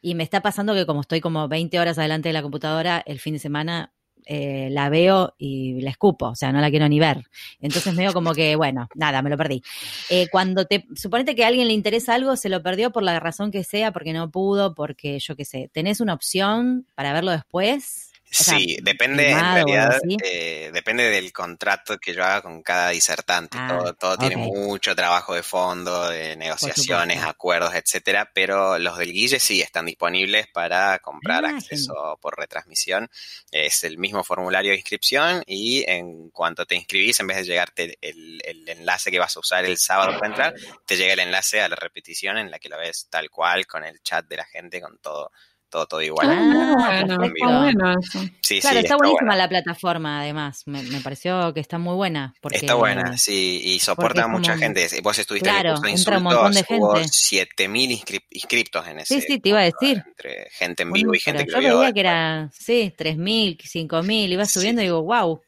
Y 0.01 0.15
me 0.15 0.23
está 0.25 0.41
pasando 0.41 0.73
que 0.73 0.85
como 0.85 0.99
estoy 0.99 1.21
como 1.21 1.47
20 1.47 1.79
horas 1.79 1.97
adelante 1.97 2.27
de 2.27 2.33
la 2.33 2.41
computadora, 2.41 3.01
el 3.05 3.21
fin 3.21 3.35
de 3.35 3.39
semana 3.39 3.93
eh, 4.31 4.69
la 4.69 4.89
veo 4.89 5.33
y 5.39 5.81
la 5.81 5.89
escupo, 5.89 6.27
o 6.27 6.35
sea, 6.35 6.51
no 6.51 6.61
la 6.61 6.69
quiero 6.69 6.87
ni 6.87 6.99
ver. 6.99 7.25
Entonces 7.61 7.95
veo 7.95 8.13
como 8.13 8.35
que, 8.35 8.55
bueno, 8.55 8.87
nada, 8.93 9.23
me 9.23 9.29
lo 9.31 9.37
perdí. 9.37 9.63
Eh, 10.11 10.27
cuando 10.31 10.65
te, 10.65 10.85
suponete 10.95 11.33
que 11.33 11.43
a 11.43 11.47
alguien 11.47 11.67
le 11.67 11.73
interesa 11.73 12.13
algo, 12.13 12.35
se 12.35 12.47
lo 12.47 12.61
perdió 12.61 12.91
por 12.91 13.01
la 13.01 13.19
razón 13.19 13.49
que 13.49 13.63
sea, 13.63 13.91
porque 13.91 14.13
no 14.13 14.29
pudo, 14.29 14.75
porque 14.75 15.17
yo 15.17 15.35
qué 15.35 15.45
sé, 15.45 15.71
tenés 15.73 15.99
una 15.99 16.13
opción 16.13 16.85
para 16.93 17.11
verlo 17.11 17.31
después 17.31 18.08
sí, 18.31 18.77
depende, 18.81 19.31
en 19.31 19.39
realidad, 19.39 19.99
eh, 20.23 20.69
depende 20.73 21.09
del 21.09 21.31
contrato 21.33 21.97
que 21.97 22.13
yo 22.13 22.23
haga 22.23 22.41
con 22.41 22.61
cada 22.61 22.89
disertante. 22.89 23.57
Ah, 23.59 23.93
todo, 23.97 24.17
tiene 24.17 24.37
mucho 24.37 24.95
trabajo 24.95 25.33
de 25.33 25.43
fondo, 25.43 26.09
de 26.09 26.35
negociaciones, 26.35 27.23
acuerdos, 27.23 27.73
etcétera, 27.73 28.29
pero 28.33 28.77
los 28.77 28.97
del 28.97 29.11
Guille 29.11 29.39
sí 29.39 29.61
están 29.61 29.85
disponibles 29.85 30.47
para 30.47 30.99
comprar 30.99 31.45
ah, 31.45 31.49
acceso 31.49 32.17
por 32.21 32.37
retransmisión. 32.37 33.09
Es 33.51 33.83
el 33.83 33.97
mismo 33.97 34.23
formulario 34.23 34.71
de 34.71 34.77
inscripción 34.77 35.43
y 35.45 35.83
en 35.89 36.29
cuanto 36.29 36.65
te 36.65 36.75
inscribís, 36.75 37.19
en 37.19 37.27
vez 37.27 37.37
de 37.37 37.45
llegarte 37.45 37.97
el, 38.01 38.41
el 38.45 38.67
enlace 38.69 39.11
que 39.11 39.19
vas 39.19 39.35
a 39.35 39.39
usar 39.39 39.65
el 39.65 39.77
sábado 39.77 40.13
para 40.13 40.27
entrar, 40.27 40.53
te 40.85 40.97
llega 40.97 41.13
el 41.13 41.19
enlace 41.19 41.61
a 41.61 41.69
la 41.69 41.75
repetición 41.75 42.37
en 42.37 42.51
la 42.51 42.59
que 42.59 42.69
lo 42.69 42.77
ves 42.77 43.07
tal 43.09 43.29
cual, 43.29 43.65
con 43.65 43.83
el 43.83 44.01
chat 44.01 44.25
de 44.27 44.37
la 44.37 44.45
gente, 44.45 44.81
con 44.81 44.97
todo 44.99 45.31
todo, 45.69 45.85
todo 45.85 46.01
igual. 46.01 46.27
Ah, 46.29 47.01
está 47.01 47.59
bueno 47.59 47.99
eso. 47.99 48.19
Sí, 48.41 48.59
claro, 48.59 48.79
está, 48.79 48.97
buenísima 48.97 49.35
la 49.35 49.47
plataforma, 49.47 50.21
además. 50.21 50.63
Me, 50.65 50.83
pareció 51.01 51.53
que 51.53 51.59
está 51.59 51.77
muy 51.77 51.95
buena. 51.95 52.33
Porque, 52.41 52.57
está 52.57 52.73
buena, 52.75 53.17
sí, 53.17 53.61
y 53.63 53.79
soporta 53.79 54.23
a 54.23 54.27
mucha 54.27 54.57
gente. 54.57 54.87
Vos 55.01 55.17
estuviste 55.17 55.49
claro, 55.49 55.75
en 55.77 55.85
el 55.85 55.91
curso 55.91 56.11
de 56.11 56.17
un 56.17 56.23
montón 56.23 56.51
de 56.53 56.63
gente. 56.63 56.83
Hubo 56.83 56.95
7.000 56.95 58.23
inscriptos 58.31 58.87
en 58.87 58.99
ese. 58.99 59.21
Sí, 59.21 59.27
sí, 59.27 59.39
te 59.39 59.49
iba 59.49 59.59
a 59.59 59.63
decir. 59.63 60.03
Entre 60.07 60.49
gente 60.51 60.83
en 60.83 60.91
vivo 60.91 61.13
y 61.13 61.19
gente 61.19 61.45
que 61.45 61.51
yo 61.51 61.61
lo 61.61 61.67
Yo 61.67 61.79
veía 61.79 61.93
que 61.93 61.99
era, 61.99 62.49
sí, 62.53 62.93
3.000, 62.97 63.57
5.000, 63.57 64.29
iba 64.29 64.45
subiendo 64.45 64.81
y 64.81 64.85
digo, 64.85 65.03
wow. 65.03 65.41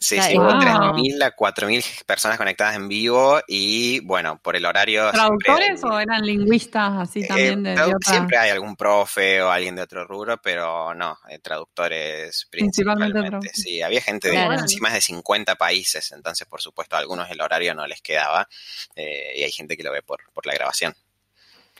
Sí, 0.00 0.20
sí, 0.20 0.38
hubo 0.38 0.48
3.000 0.48 1.24
a 1.24 1.34
4.000 1.34 2.04
personas 2.04 2.38
conectadas 2.38 2.76
en 2.76 2.86
vivo 2.86 3.40
y 3.48 3.98
bueno, 4.00 4.40
por 4.40 4.54
el 4.54 4.64
horario... 4.64 5.10
¿Traductores 5.10 5.82
o 5.82 5.98
eran 5.98 6.24
lingüistas 6.24 6.92
así 6.98 7.24
eh, 7.24 7.26
también? 7.26 7.62
de, 7.64 7.94
Siempre 8.02 8.38
hay 8.38 8.50
algún 8.50 8.76
profe 8.76 9.42
o 9.42 9.50
alguien 9.50 9.74
de 9.74 9.82
otro 9.82 10.06
rubro, 10.06 10.40
pero 10.40 10.94
no, 10.94 11.18
eh, 11.28 11.40
traductores 11.40 12.46
principalmente. 12.48 13.50
sí, 13.52 13.82
había 13.82 14.00
gente 14.00 14.30
de 14.30 14.48
más 14.80 14.92
de 14.92 15.00
50 15.00 15.56
países, 15.56 16.12
entonces 16.12 16.46
por 16.46 16.60
supuesto 16.60 16.94
a 16.94 17.00
algunos 17.00 17.28
el 17.30 17.40
horario 17.40 17.74
no 17.74 17.84
les 17.86 18.00
quedaba 18.00 18.48
eh, 18.94 19.32
y 19.36 19.42
hay 19.42 19.50
gente 19.50 19.76
que 19.76 19.82
lo 19.82 19.90
ve 19.90 20.02
por, 20.02 20.20
por 20.32 20.46
la 20.46 20.54
grabación. 20.54 20.94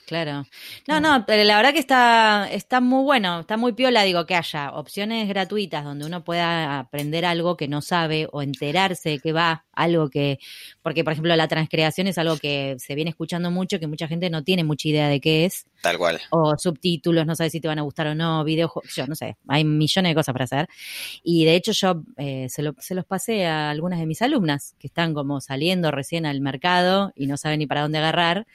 Claro. 0.09 0.46
No, 0.86 1.00
no, 1.00 1.26
pero 1.26 1.44
la 1.44 1.59
verdad 1.59 1.74
que 1.74 1.80
está, 1.80 2.48
está 2.50 2.80
muy 2.80 3.04
bueno, 3.04 3.40
está 3.40 3.59
muy 3.59 3.74
piola, 3.74 4.04
digo, 4.04 4.24
que 4.24 4.34
haya 4.34 4.72
opciones 4.72 5.28
gratuitas 5.28 5.84
donde 5.84 6.06
uno 6.06 6.24
pueda 6.24 6.78
aprender 6.78 7.26
algo 7.26 7.59
que 7.59 7.68
no 7.68 7.82
sabe 7.82 8.26
o 8.32 8.40
enterarse 8.40 9.11
de 9.11 9.18
que 9.18 9.32
va, 9.34 9.66
algo 9.70 10.09
que, 10.09 10.38
porque 10.80 11.04
por 11.04 11.12
ejemplo 11.12 11.36
la 11.36 11.46
transcreación 11.46 12.06
es 12.06 12.16
algo 12.16 12.38
que 12.38 12.76
se 12.78 12.94
viene 12.94 13.11
escuchando 13.11 13.50
mucho, 13.50 13.78
que 13.78 13.86
mucha 13.86 14.09
gente 14.09 14.30
no 14.30 14.42
tiene 14.42 14.64
mucha 14.64 14.88
idea 14.88 15.09
de 15.09 15.20
qué 15.20 15.44
es. 15.44 15.66
Tal 15.82 15.98
cual. 15.98 16.18
O 16.30 16.56
subtítulos, 16.56 17.26
no 17.26 17.36
sabe 17.36 17.50
si 17.50 17.61
te 17.61 17.68
van 17.68 17.78
a 17.78 17.82
gustar 17.82 18.06
o 18.06 18.14
no, 18.14 18.42
videojuegos, 18.44 18.94
yo 18.94 19.06
no 19.06 19.14
sé, 19.14 19.36
hay 19.46 19.64
millones 19.64 20.12
de 20.12 20.14
cosas 20.14 20.32
para 20.32 20.44
hacer. 20.44 20.68
Y 21.22 21.44
de 21.44 21.54
hecho 21.54 21.72
yo 21.72 22.02
eh, 22.16 22.46
se, 22.48 22.62
lo, 22.62 22.74
se 22.78 22.94
los 22.94 23.04
pasé 23.04 23.46
a 23.46 23.68
algunas 23.68 24.00
de 24.00 24.06
mis 24.06 24.22
alumnas 24.22 24.74
que 24.78 24.86
están 24.86 25.12
como 25.12 25.42
saliendo 25.42 25.90
recién 25.90 26.24
al 26.24 26.40
mercado 26.40 27.12
y 27.14 27.26
no 27.26 27.36
saben 27.36 27.59
ni 27.59 27.66
para 27.66 27.82
dónde 27.82 27.98
agarrar. 27.98 28.46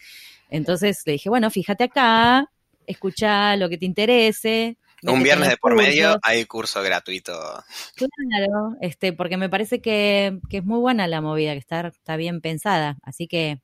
Entonces 0.54 1.02
le 1.06 1.14
dije, 1.14 1.30
bueno, 1.30 1.50
fíjate 1.50 1.86
acá, 1.86 2.48
escucha 2.86 3.56
lo 3.56 3.70
que 3.70 3.80
te 3.80 3.86
interese. 3.86 4.78
Un 5.02 5.24
viernes 5.24 5.50
de 5.50 5.58
por 5.58 5.76
medio 5.76 6.18
hay 6.22 6.46
curso 6.46 6.82
gratuito. 6.84 7.34
Claro, 7.96 8.78
este, 8.80 9.14
porque 9.14 9.36
me 9.36 9.50
parece 9.50 9.82
que, 9.82 10.40
es 10.52 10.64
muy 10.64 10.80
buena 10.80 11.08
la 11.08 11.22
movida, 11.22 11.54
que 11.54 11.58
está, 11.58 11.88
está 11.88 12.18
bien 12.18 12.40
pensada. 12.40 12.98
Así 13.02 13.28
que, 13.28 13.62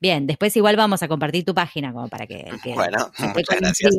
bien, 0.00 0.26
después 0.26 0.54
igual 0.56 0.76
vamos 0.76 1.04
a 1.04 1.08
compartir 1.08 1.44
tu 1.44 1.54
página 1.54 1.92
como 1.92 2.08
para 2.08 2.26
que 2.26 2.50
que 2.64 2.74
bueno, 2.74 3.12
muchas 3.32 3.60
gracias. 3.60 3.94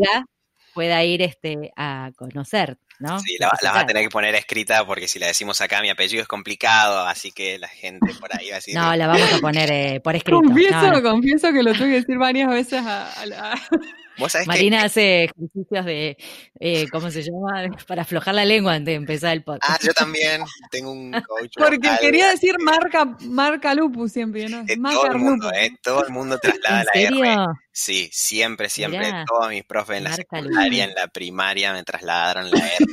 Pueda 0.76 1.04
ir 1.04 1.24
este, 1.24 1.72
a 1.76 2.12
conocer 2.16 2.78
¿no? 3.00 3.20
Sí, 3.20 3.38
la, 3.40 3.50
vas 3.50 3.64
a 3.64 3.86
tener 3.86 4.04
que 4.04 4.10
poner 4.10 4.36
escrita 4.36 4.86
porque 4.86 5.08
si 5.08 5.20
la 5.20 5.28
decimos 5.28 5.60
acá 5.62 5.82
mi 5.82 5.90
apellido 5.90 6.22
es 6.22 6.28
complicado, 6.28 7.06
así 7.08 7.32
que 7.32 7.60
la 7.60 7.68
gente 7.68 8.14
por 8.20 8.30
ahí 8.38 8.50
va 8.50 8.56
a 8.56 8.58
decir... 8.58 8.76
No, 8.76 8.96
la 8.96 9.08
vamos 9.08 9.34
a 9.34 9.40
poner 9.40 9.72
eh, 9.72 10.00
por 10.02 10.16
escrito. 10.16 10.42
Confieso, 10.42 11.04
confieso 11.04 11.52
que 11.52 11.64
lo 11.64 11.74
tuve 11.74 11.88
que 11.88 12.02
decir 12.02 12.18
varias 12.18 12.50
veces 12.50 12.82
a, 12.86 13.26
la... 13.26 13.60
Marina 14.48 14.84
hace 14.84 15.26
ejercicios 15.26 15.86
de, 15.86 16.18
eh, 16.62 16.88
¿cómo 16.90 17.12
se 17.12 17.22
llama? 17.22 17.68
Para 17.86 18.04
aflojar 18.04 18.34
la 18.34 18.46
lengua 18.46 18.74
antes 18.74 18.94
de 18.94 18.96
empezar 18.96 19.34
el 19.34 19.44
podcast. 19.44 19.74
Ah, 19.74 19.86
yo 19.86 19.94
también 19.94 20.42
tengo 20.72 20.94
un 20.94 21.12
coach. 21.12 21.52
Porque 21.58 21.90
quería 22.00 22.30
decir 22.30 22.56
marca, 22.64 23.04
marca 23.24 23.74
lupus 23.74 24.14
siempre, 24.14 24.48
¿no? 24.48 24.64
Eh, 24.70 24.78
todo, 24.82 25.08
el 25.08 25.18
mundo, 25.18 25.52
eh, 25.52 25.76
todo 25.82 26.06
el 26.06 26.14
mundo 26.14 26.40
traslada 26.40 26.86
la 26.86 27.02
R. 27.02 27.46
Sí, 27.78 28.10
siempre, 28.14 28.70
siempre. 28.70 29.12
Todos 29.28 29.50
mis 29.50 29.66
profes 29.66 29.98
en 29.98 30.06
la 30.06 30.14
secundaria, 30.14 30.86
en 30.86 30.96
la 30.96 31.10
primaria 31.10 31.74
me 31.74 31.84
trasladaron 31.84 32.50
la 32.50 32.66
R. 32.66 32.86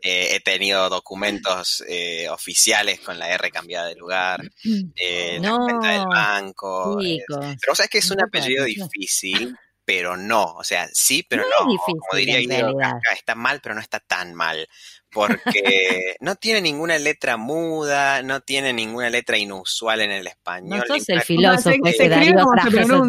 Eh, 0.00 0.36
he 0.36 0.38
tenido 0.38 0.88
documentos 0.88 1.82
eh, 1.88 2.28
oficiales 2.28 3.00
con 3.00 3.18
la 3.18 3.28
R 3.30 3.50
cambiada 3.50 3.88
de 3.88 3.96
lugar. 3.96 4.48
Eh, 5.00 5.38
la 5.40 5.56
cuenta 5.56 5.90
del 5.90 6.06
banco. 6.06 6.98
pero 7.60 7.74
sabes 7.74 7.90
que 7.90 7.98
es 7.98 8.10
un 8.10 8.22
apellido 8.22 8.64
difícil 8.64 9.56
pero 9.88 10.18
no, 10.18 10.44
o 10.44 10.62
sea, 10.64 10.86
sí, 10.92 11.24
pero 11.26 11.44
no. 11.44 11.74
Como 11.78 11.98
diría 12.14 12.36
Guido 12.40 12.76
está 13.10 13.34
mal, 13.34 13.60
pero 13.62 13.74
no 13.74 13.80
está 13.80 14.00
tan 14.00 14.34
mal. 14.34 14.68
Porque 15.10 16.16
no 16.20 16.36
tiene 16.36 16.60
ninguna 16.60 16.98
letra 16.98 17.36
muda, 17.36 18.22
no 18.22 18.40
tiene 18.40 18.72
ninguna 18.72 19.08
letra 19.10 19.38
inusual 19.38 20.02
en 20.02 20.10
el 20.10 20.26
español. 20.26 20.84
No 20.86 20.94
sos 20.94 21.08
el 21.08 21.22
filósofo 21.22 21.76
que 21.82 21.92
se 21.92 22.08
Darío 22.08 22.34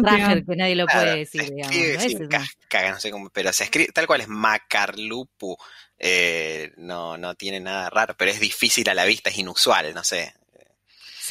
Traje, 0.02 0.44
que 0.44 0.56
nadie 0.56 0.76
lo 0.76 0.86
puede 0.86 1.18
decir, 1.18 1.42
digamos. 1.42 1.76
¿no? 1.76 2.90
no 2.90 3.00
sé 3.00 3.10
cómo, 3.10 3.30
pero 3.30 3.52
se 3.52 3.64
escribe 3.64 3.92
tal 3.92 4.06
cual 4.06 4.22
es 4.22 4.28
Macarlupu. 4.28 5.56
Eh, 6.02 6.72
no, 6.78 7.18
no 7.18 7.34
tiene 7.34 7.60
nada 7.60 7.90
raro, 7.90 8.14
pero 8.16 8.30
es 8.30 8.40
difícil 8.40 8.88
a 8.88 8.94
la 8.94 9.04
vista, 9.04 9.28
es 9.28 9.36
inusual, 9.36 9.92
no 9.94 10.02
sé. 10.02 10.32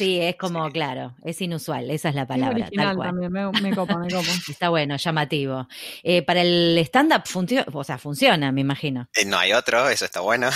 Sí, 0.00 0.18
es 0.18 0.36
como, 0.36 0.70
claro, 0.70 1.14
es 1.26 1.42
inusual, 1.42 1.90
esa 1.90 2.08
es 2.08 2.14
la 2.14 2.26
palabra. 2.26 2.70
tal 2.74 2.96
cual. 2.96 3.08
También, 3.10 3.30
me, 3.30 3.74
copa, 3.74 3.98
me 3.98 4.08
copa. 4.08 4.30
Está 4.48 4.70
bueno, 4.70 4.96
llamativo. 4.96 5.68
Eh, 6.02 6.22
para 6.22 6.40
el 6.40 6.78
stand-up 6.86 7.24
funciona, 7.26 7.66
o 7.70 7.84
sea, 7.84 7.98
funciona, 7.98 8.50
me 8.50 8.62
imagino. 8.62 9.10
Eh, 9.14 9.26
no 9.26 9.38
hay 9.38 9.52
otro, 9.52 9.90
eso 9.90 10.06
está 10.06 10.20
bueno. 10.20 10.48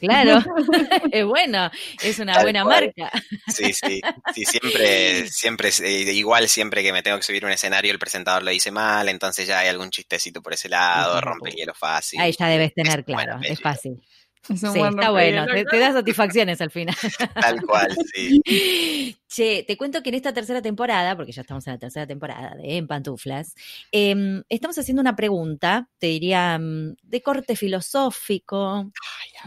Claro, 0.00 0.38
es 1.12 1.26
bueno, 1.26 1.70
es 2.02 2.18
una 2.18 2.40
buena 2.40 2.64
marca. 2.64 3.12
Sí, 3.46 3.74
sí, 3.74 4.00
sí, 4.34 4.44
siempre, 4.46 5.28
siempre, 5.28 5.68
eh, 5.82 6.12
igual 6.14 6.48
siempre 6.48 6.82
que 6.82 6.94
me 6.94 7.02
tengo 7.02 7.18
que 7.18 7.24
subir 7.24 7.44
un 7.44 7.50
escenario, 7.50 7.92
el 7.92 7.98
presentador 7.98 8.42
lo 8.42 8.52
dice 8.52 8.70
mal, 8.70 9.06
entonces 9.10 9.46
ya 9.46 9.58
hay 9.58 9.68
algún 9.68 9.90
chistecito 9.90 10.40
por 10.40 10.54
ese 10.54 10.70
lado, 10.70 11.20
rompe 11.20 11.50
el 11.50 11.56
hielo 11.56 11.74
fácil. 11.74 12.18
Ahí 12.18 12.32
ya 12.32 12.46
debes 12.46 12.72
tener 12.72 13.04
claro, 13.04 13.38
es 13.42 13.60
fácil 13.60 14.00
sí, 14.48 14.54
está 14.54 15.10
bueno, 15.10 15.46
te, 15.46 15.78
da 15.78 15.92
satisfacciones 15.92 16.60
al 16.60 16.70
final. 16.70 16.96
Tal 17.40 17.62
cual, 17.62 17.96
sí. 18.12 19.16
Che, 19.28 19.64
te 19.66 19.78
cuento 19.78 20.02
que 20.02 20.10
en 20.10 20.16
esta 20.16 20.34
tercera 20.34 20.60
temporada, 20.60 21.16
porque 21.16 21.32
ya 21.32 21.40
estamos 21.40 21.66
en 21.66 21.72
la 21.72 21.78
tercera 21.78 22.06
temporada 22.06 22.54
de 22.54 22.76
En 22.76 22.86
Pantuflas, 22.86 23.54
em, 23.90 24.42
estamos 24.50 24.76
haciendo 24.76 25.00
una 25.00 25.16
pregunta, 25.16 25.88
te 25.98 26.08
diría, 26.08 26.58
mm, 26.58 26.96
de 27.02 27.22
corte 27.22 27.56
filosófico, 27.56 28.92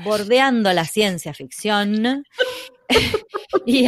bordeando 0.03 0.73
la 0.73 0.85
ciencia 0.85 1.35
ficción, 1.35 2.23
y, 3.67 3.87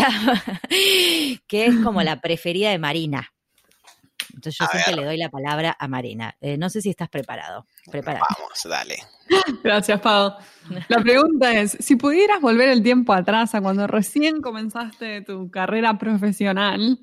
que 1.48 1.66
es 1.66 1.76
como 1.84 2.04
la 2.04 2.22
preferida 2.22 2.70
de 2.70 2.78
Marina. 2.78 3.34
Entonces 4.38 4.60
yo 4.60 4.68
siempre 4.68 4.96
le 4.96 5.04
doy 5.04 5.18
la 5.18 5.30
palabra 5.30 5.76
a 5.80 5.88
Marina. 5.88 6.38
Eh, 6.40 6.58
no 6.58 6.70
sé 6.70 6.80
si 6.84 6.92
estás 6.92 7.10
preparado. 7.10 7.66
Preparado. 7.90 8.24
Vamos, 8.38 8.64
dale. 8.66 8.98
Gracias, 9.64 10.00
Pau. 10.00 10.36
La 10.90 11.00
pregunta 11.00 11.54
es, 11.54 11.76
si 11.80 11.96
pudieras 11.96 12.40
volver 12.40 12.70
el 12.70 12.84
tiempo 12.84 13.14
atrás 13.14 13.56
a 13.56 13.62
cuando 13.62 13.88
recién 13.88 14.42
comenzaste 14.42 15.22
tu 15.22 15.50
carrera 15.50 15.98
profesional, 15.98 17.00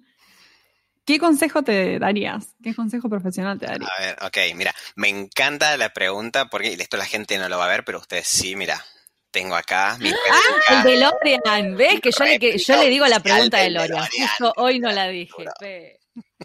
¿qué 1.05 1.18
consejo 1.18 1.64
te 1.64 1.99
darías? 1.99 2.55
¿Qué 2.62 2.72
consejo 2.72 3.09
profesional 3.09 3.59
te 3.59 3.66
darías? 3.66 3.91
A 3.99 4.03
ver, 4.03 4.16
ok, 4.22 4.57
mira, 4.57 4.72
me 4.95 5.09
encanta 5.09 5.76
la 5.76 5.89
pregunta 5.89 6.47
porque 6.47 6.74
esto 6.74 6.97
la 6.97 7.05
gente 7.05 7.37
no 7.39 7.49
lo 7.49 7.59
va 7.59 7.64
a 7.64 7.68
ver, 7.68 7.85
pero 7.85 7.99
ustedes 7.99 8.28
sí, 8.28 8.55
mira, 8.55 8.80
tengo 9.32 9.57
acá 9.57 9.97
mi 9.99 10.11
Ah, 10.11 10.76
el 10.76 10.82
DeLorean, 10.85 11.76
¿ves? 11.76 12.01
Que 12.01 12.12
yo 12.16 12.24
le, 12.24 12.59
yo 12.59 12.76
le 12.76 12.89
digo 12.89 13.07
la 13.07 13.18
pregunta 13.18 13.57
de 13.57 13.64
DeLorean. 13.64 14.07
Justo 14.07 14.53
hoy 14.57 14.78
no 14.78 14.93
la 14.93 15.09
dije. 15.09 15.32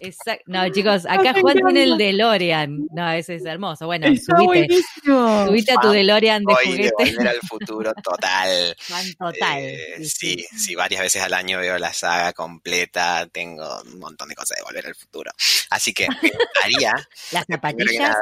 Exacto. 0.00 0.44
No, 0.46 0.68
chicos, 0.70 1.06
acá 1.06 1.34
Juan 1.40 1.58
tiene 1.58 1.84
el 1.84 1.98
DeLorean. 1.98 2.86
No, 2.92 3.10
ese 3.10 3.36
es 3.36 3.44
hermoso. 3.44 3.86
Bueno, 3.86 4.06
subite, 4.16 4.68
subite 5.04 5.72
a 5.72 5.76
tu 5.76 5.90
DeLorean 5.90 6.44
de 6.44 6.54
juguete. 6.54 7.04
De 7.04 7.10
volver 7.12 7.28
al 7.28 7.40
futuro 7.40 7.92
total. 8.02 8.76
Juan, 8.88 9.14
total. 9.18 9.58
Eh, 9.58 10.04
sí, 10.04 10.44
sí, 10.56 10.74
varias 10.74 11.02
veces 11.02 11.22
al 11.22 11.34
año 11.34 11.58
veo 11.58 11.78
la 11.78 11.92
saga 11.92 12.32
completa. 12.32 13.26
Tengo 13.30 13.82
un 13.82 13.98
montón 13.98 14.28
de 14.28 14.34
cosas 14.34 14.58
de 14.58 14.64
volver 14.64 14.86
al 14.86 14.94
futuro. 14.94 15.30
Así 15.70 15.92
que 15.92 16.06
gustaría. 16.06 16.94
las 17.32 17.46
zapatillas. 17.46 18.16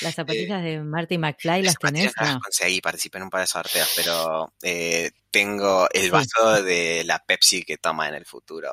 las 0.00 0.14
zapatillas 0.14 0.62
de 0.62 0.80
Marty 0.80 1.18
McFly, 1.18 1.62
¿las 1.62 1.76
tenés? 1.76 2.12
No? 2.20 2.26
las 2.26 2.38
conseguí, 2.38 2.80
participé 2.80 3.18
en 3.18 3.24
un 3.24 3.30
par 3.30 3.40
de 3.40 3.46
sorteos, 3.46 3.92
pero 3.96 4.52
eh, 4.62 5.10
tengo 5.34 5.88
el 5.92 6.12
vaso 6.12 6.62
de 6.62 7.02
la 7.04 7.18
Pepsi 7.18 7.64
que 7.64 7.76
toma 7.76 8.08
en 8.08 8.14
el 8.14 8.24
futuro. 8.24 8.72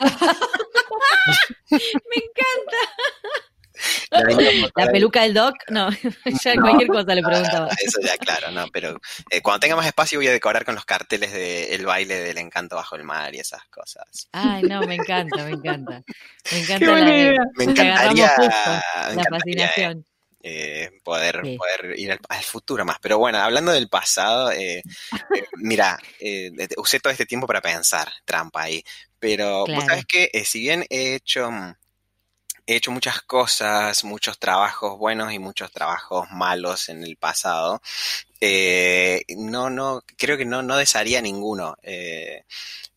Me 1.70 1.76
encanta. 1.76 2.78
La 4.74 4.86
peluca 4.86 5.22
del 5.22 5.34
doc, 5.34 5.54
no, 5.68 5.88
ya 6.42 6.54
cualquier 6.54 6.88
cosa 6.88 7.14
le 7.14 7.22
preguntaba. 7.22 7.68
Eso 7.78 8.00
ya, 8.02 8.16
claro, 8.16 8.50
no, 8.50 8.66
pero 8.72 8.98
eh, 9.30 9.40
cuando 9.40 9.60
tenga 9.60 9.76
más 9.76 9.86
espacio 9.86 10.18
voy 10.18 10.26
a 10.26 10.32
decorar 10.32 10.64
con 10.64 10.74
los 10.74 10.84
carteles 10.84 11.32
del 11.32 11.86
baile 11.86 12.16
del 12.16 12.38
encanto 12.38 12.74
bajo 12.74 12.96
el 12.96 13.04
mar 13.04 13.32
y 13.34 13.38
esas 13.38 13.64
cosas. 13.66 14.28
Ay, 14.32 14.62
no, 14.62 14.80
me 14.80 14.96
encanta, 14.96 15.44
me 15.44 15.50
encanta. 15.50 16.02
Me 16.50 16.58
encanta 16.58 16.86
la, 16.86 17.46
me 17.54 17.64
encantaría, 17.64 18.32
la 19.14 19.24
fascinación. 19.30 19.98
Eh, 19.98 20.17
poder, 21.02 21.40
poder 21.56 21.98
ir 21.98 22.12
al, 22.12 22.42
futuro 22.42 22.84
más. 22.84 22.98
Pero 23.00 23.18
bueno, 23.18 23.38
hablando 23.38 23.72
del 23.72 23.88
pasado, 23.88 24.52
eh, 24.52 24.82
mira, 25.56 25.98
usé 26.76 27.00
todo 27.00 27.12
este 27.12 27.26
tiempo 27.26 27.46
para 27.46 27.60
pensar, 27.60 28.12
trampa 28.24 28.62
ahí. 28.62 28.82
Pero 29.18 29.66
vos 29.66 29.84
sabés 29.84 30.06
que 30.06 30.30
si 30.44 30.60
bien 30.60 30.84
he 30.90 31.14
hecho 31.14 31.50
he 32.68 32.76
hecho 32.76 32.90
muchas 32.90 33.22
cosas, 33.22 34.04
muchos 34.04 34.38
trabajos 34.38 34.98
buenos 34.98 35.32
y 35.32 35.38
muchos 35.38 35.72
trabajos 35.72 36.30
malos 36.30 36.90
en 36.90 37.02
el 37.02 37.16
pasado. 37.16 37.80
Eh, 38.42 39.24
no, 39.38 39.70
no, 39.70 40.04
creo 40.18 40.36
que 40.36 40.44
no, 40.44 40.62
no 40.62 40.76
desharía 40.76 41.22
ninguno. 41.22 41.76
Eh, 41.82 42.44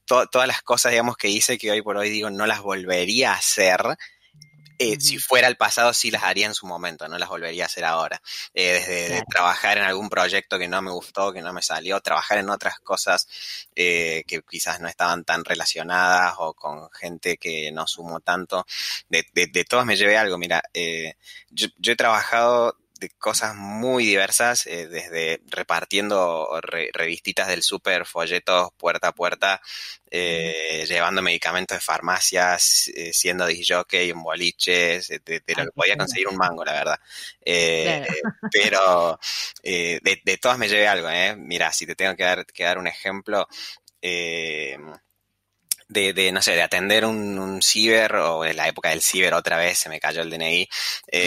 todas 0.06 0.46
las 0.46 0.62
cosas, 0.62 0.92
digamos, 0.92 1.16
que 1.16 1.30
hice 1.30 1.58
que 1.58 1.72
hoy 1.72 1.82
por 1.82 1.96
hoy 1.96 2.10
digo 2.10 2.30
no 2.30 2.46
las 2.46 2.60
volvería 2.60 3.32
a 3.32 3.38
hacer, 3.38 3.80
eh, 4.82 5.00
si 5.00 5.20
fuera 5.20 5.48
el 5.48 5.58
pasado 5.58 5.94
sí 5.94 6.10
las 6.10 6.24
haría 6.24 6.48
en 6.48 6.54
su 6.54 6.66
momento, 6.66 7.08
no 7.08 7.18
las 7.18 7.30
volvería 7.30 7.64
a 7.64 7.66
hacer 7.68 7.86
ahora. 7.86 8.22
Eh, 8.54 8.74
desde 8.74 9.24
trabajar 9.30 9.78
en 9.78 9.84
algún 9.84 10.10
proyecto 10.10 10.58
que 10.58 10.68
no 10.68 10.82
me 10.82 10.92
gustó, 10.92 11.32
que 11.32 11.42
no 11.42 11.54
me 11.54 11.62
salió, 11.62 12.00
trabajar 12.02 12.40
en 12.40 12.50
otras 12.50 12.80
cosas 12.80 13.28
eh, 13.76 14.24
que 14.28 14.42
quizás 14.42 14.80
no 14.80 14.88
estaban 14.88 15.24
tan 15.24 15.46
relacionadas 15.46 16.36
o 16.40 16.54
con 16.54 16.90
gente 16.92 17.38
que 17.38 17.72
no 17.72 17.86
sumo 17.88 18.20
tanto. 18.22 18.66
De, 19.10 19.26
de, 19.34 19.66
todas 19.66 19.86
me 19.86 19.96
llevé 19.96 20.18
algo, 20.18 20.38
mira, 20.38 20.64
yo, 21.52 21.68
yo, 21.78 21.94
he 21.94 21.96
trabajado 21.96 22.76
cosas 23.10 23.56
muy 23.56 24.06
diversas, 24.06 24.68
eh, 24.68 24.88
desde 24.88 25.42
repartiendo 25.48 26.60
revistitas 26.94 27.48
del 27.48 27.64
súper, 27.64 28.06
folletos 28.06 28.70
puerta 28.78 29.10
a 29.10 29.16
puerta, 29.16 29.62
eh, 30.10 30.86
llevando 30.88 31.22
medicamentos 31.22 31.78
de 31.78 31.82
farmacias, 31.82 32.90
eh, 32.96 33.12
siendo 33.14 33.46
disjockey 33.46 34.10
en 34.10 34.22
boliches, 34.22 35.08
de, 35.08 35.44
lo 35.56 35.66
que 35.66 35.72
podía 35.72 35.98
conseguir 35.98 36.28
un 36.28 36.38
mango, 36.38 36.64
la 36.64 36.74
verdad. 36.74 37.00
Pero 38.52 39.20
de, 39.64 40.40
todas 40.42 40.58
me 40.58 40.70
llevé 40.70 40.88
algo, 40.88 41.10
¿eh? 41.10 41.36
Mira, 41.36 41.72
si 41.72 41.86
te 41.86 41.96
tengo 41.96 42.16
que 42.16 42.24
dar, 42.24 42.46
que 42.46 42.64
dar 42.64 42.78
un 42.78 42.88
ejemplo, 42.88 43.48
eh, 44.02 44.78
de, 45.92 46.14
de, 46.14 46.32
no 46.32 46.42
sé, 46.42 46.54
de 46.54 46.62
atender 46.62 47.06
un, 47.06 47.38
un, 47.38 47.62
ciber 47.62 48.16
o 48.16 48.46
en 48.46 48.56
la 48.56 48.68
época 48.68 48.90
del 48.90 49.02
ciber 49.02 49.34
otra 49.34 49.58
vez 49.58 49.78
se 49.78 49.90
me 49.90 50.00
cayó 50.00 50.22
el 50.22 50.30
DNI. 50.30 50.68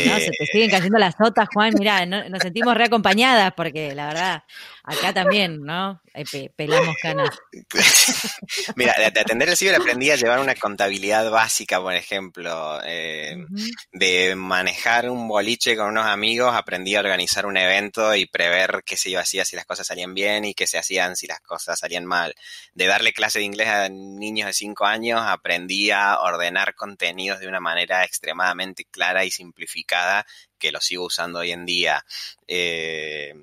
no, 0.06 0.18
se 0.18 0.30
te 0.30 0.46
siguen 0.46 0.70
cayendo 0.70 0.98
las 0.98 1.20
notas, 1.20 1.48
Juan. 1.52 1.74
Mira, 1.78 2.06
nos 2.06 2.40
sentimos 2.40 2.74
reacompañadas 2.74 3.52
porque 3.54 3.94
la 3.94 4.06
verdad, 4.06 4.44
acá 4.84 5.14
también, 5.14 5.62
¿no? 5.62 6.00
Eh, 6.12 6.50
pelamos 6.54 6.94
canas. 7.00 7.30
Mira, 8.76 8.94
de, 8.98 9.20
atender 9.20 9.48
el 9.48 9.56
ciber 9.56 9.74
aprendí 9.74 10.10
a 10.10 10.16
llevar 10.16 10.38
una 10.38 10.54
contabilidad 10.54 11.30
básica, 11.30 11.80
por 11.80 11.94
ejemplo. 11.94 12.80
Eh, 12.84 13.44
de 13.92 14.36
manejar 14.36 15.08
un 15.10 15.26
boliche 15.26 15.76
con 15.76 15.88
unos 15.88 16.06
amigos, 16.06 16.54
aprendí 16.54 16.94
a 16.94 17.00
organizar 17.00 17.46
un 17.46 17.56
evento 17.56 18.14
y 18.14 18.26
prever 18.26 18.82
qué 18.84 18.96
se 18.96 19.10
iba 19.10 19.20
a 19.20 19.22
hacer 19.22 19.46
si 19.46 19.56
las 19.56 19.64
cosas 19.64 19.86
salían 19.86 20.14
bien 20.14 20.44
y 20.44 20.54
qué 20.54 20.66
se 20.66 20.78
hacían 20.78 21.16
si 21.16 21.26
las 21.26 21.40
cosas 21.40 21.78
salían 21.78 22.04
mal. 22.04 22.34
De 22.74 22.86
darle 22.86 23.12
clase 23.12 23.38
de 23.38 23.46
inglés 23.46 23.68
a 23.68 23.88
niños 23.88 24.46
de 24.46 24.52
cinco 24.52 24.84
años, 24.84 25.20
aprendí 25.24 25.90
a 25.90 26.20
ordenar 26.20 26.74
contenidos 26.74 27.40
de 27.40 27.48
una 27.48 27.60
manera 27.60 28.04
extremadamente 28.04 28.84
clara 28.84 29.24
y 29.24 29.30
simplificada 29.30 30.26
que 30.58 30.72
lo 30.72 30.80
sigo 30.80 31.06
usando 31.06 31.40
hoy 31.40 31.52
en 31.52 31.66
día. 31.66 32.04
Eh, 32.46 33.34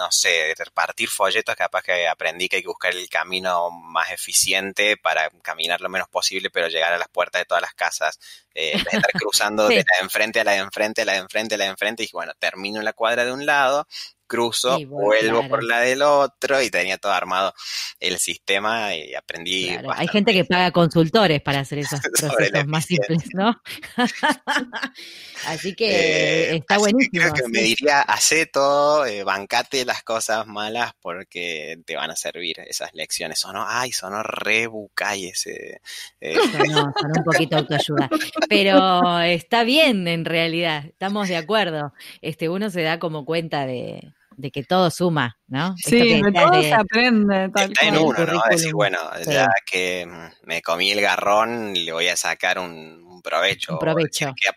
no 0.00 0.10
sé, 0.10 0.54
repartir 0.56 1.10
folletos, 1.10 1.54
capaz 1.54 1.82
que 1.82 2.08
aprendí 2.08 2.48
que 2.48 2.56
hay 2.56 2.62
que 2.62 2.68
buscar 2.68 2.92
el 2.92 3.08
camino 3.10 3.70
más 3.70 4.10
eficiente 4.10 4.96
para 4.96 5.28
caminar 5.42 5.82
lo 5.82 5.90
menos 5.90 6.08
posible, 6.08 6.48
pero 6.50 6.68
llegar 6.68 6.92
a 6.94 6.98
las 6.98 7.08
puertas 7.08 7.42
de 7.42 7.44
todas 7.44 7.60
las 7.60 7.74
casas, 7.74 8.18
eh, 8.54 8.72
estar 8.74 9.12
cruzando 9.12 9.64
de 9.68 9.76
la 9.76 9.82
de 9.82 10.02
enfrente 10.02 10.40
a 10.40 10.44
la 10.44 10.52
de 10.52 10.58
enfrente, 10.58 11.02
a 11.02 11.04
la 11.04 11.12
de 11.12 11.18
enfrente, 11.18 11.54
a 11.54 11.58
la 11.58 11.64
de 11.64 11.70
enfrente, 11.70 12.04
y 12.04 12.08
bueno, 12.12 12.32
termino 12.38 12.78
en 12.78 12.84
la 12.84 12.92
cuadra 12.92 13.24
de 13.24 13.32
un 13.32 13.46
lado, 13.46 13.86
cruzo, 14.30 14.78
vuelvo 14.86 15.46
por 15.48 15.64
la 15.64 15.80
del 15.80 16.02
otro 16.02 16.62
y 16.62 16.70
tenía 16.70 16.98
todo 16.98 17.10
armado 17.12 17.52
el 17.98 18.16
sistema 18.18 18.94
y 18.94 19.12
aprendí. 19.14 19.76
Hay 19.92 20.06
gente 20.06 20.32
que 20.32 20.44
paga 20.44 20.70
consultores 20.70 21.42
para 21.42 21.60
hacer 21.60 21.78
esos 21.80 22.00
procesos 22.00 22.66
más 22.66 22.86
simples, 22.86 23.28
¿no? 23.34 23.60
Así 25.46 25.74
que 25.74 25.90
eh, 25.90 26.56
está 26.56 26.78
buenísimo. 26.78 27.22
creo 27.22 27.32
que 27.32 27.48
me 27.48 27.60
diría, 27.60 28.02
hace 28.02 28.46
todo, 28.46 29.04
eh, 29.04 29.24
bancate 29.24 29.84
las 29.84 30.04
cosas 30.04 30.46
malas 30.46 30.92
porque 31.00 31.80
te 31.84 31.96
van 31.96 32.10
a 32.10 32.16
servir 32.16 32.60
esas 32.60 32.94
lecciones. 32.94 33.40
Sonó, 33.40 33.64
ay, 33.66 33.90
sonó 33.90 34.22
re 34.22 34.68
bucay 34.68 35.26
ese. 35.26 35.80
Eh. 36.20 36.36
Sonó, 36.52 36.92
sonó 37.00 37.14
un 37.16 37.24
poquito 37.24 37.56
autoayuda. 37.56 38.08
Pero 38.48 39.20
está 39.20 39.64
bien 39.64 40.08
en 40.08 40.24
realidad, 40.24 40.86
estamos 40.86 41.28
de 41.28 41.36
acuerdo. 41.36 41.92
Este, 42.20 42.48
uno 42.48 42.70
se 42.70 42.82
da 42.82 42.98
como 42.98 43.24
cuenta 43.24 43.66
de, 43.66 44.12
de 44.40 44.50
que 44.50 44.64
todo 44.64 44.90
suma, 44.90 45.38
¿no? 45.46 45.76
Sí, 45.76 46.22
de 46.22 46.32
todo 46.32 46.62
se 46.62 46.72
aprende. 46.72 47.50
Tal 47.50 47.72
está 47.72 47.86
en 47.86 47.98
uno, 47.98 48.26
¿no? 48.26 48.42
Decir, 48.50 48.72
bueno, 48.72 48.98
ya 49.26 49.48
que 49.70 50.08
me 50.44 50.62
comí 50.62 50.90
el 50.90 51.00
garrón, 51.00 51.74
le 51.74 51.92
voy 51.92 52.08
a 52.08 52.16
sacar 52.16 52.58
un, 52.58 53.20
provecho. 53.22 53.74
Un 53.74 53.78
provecho. 53.78 54.34
Que, 54.34 54.48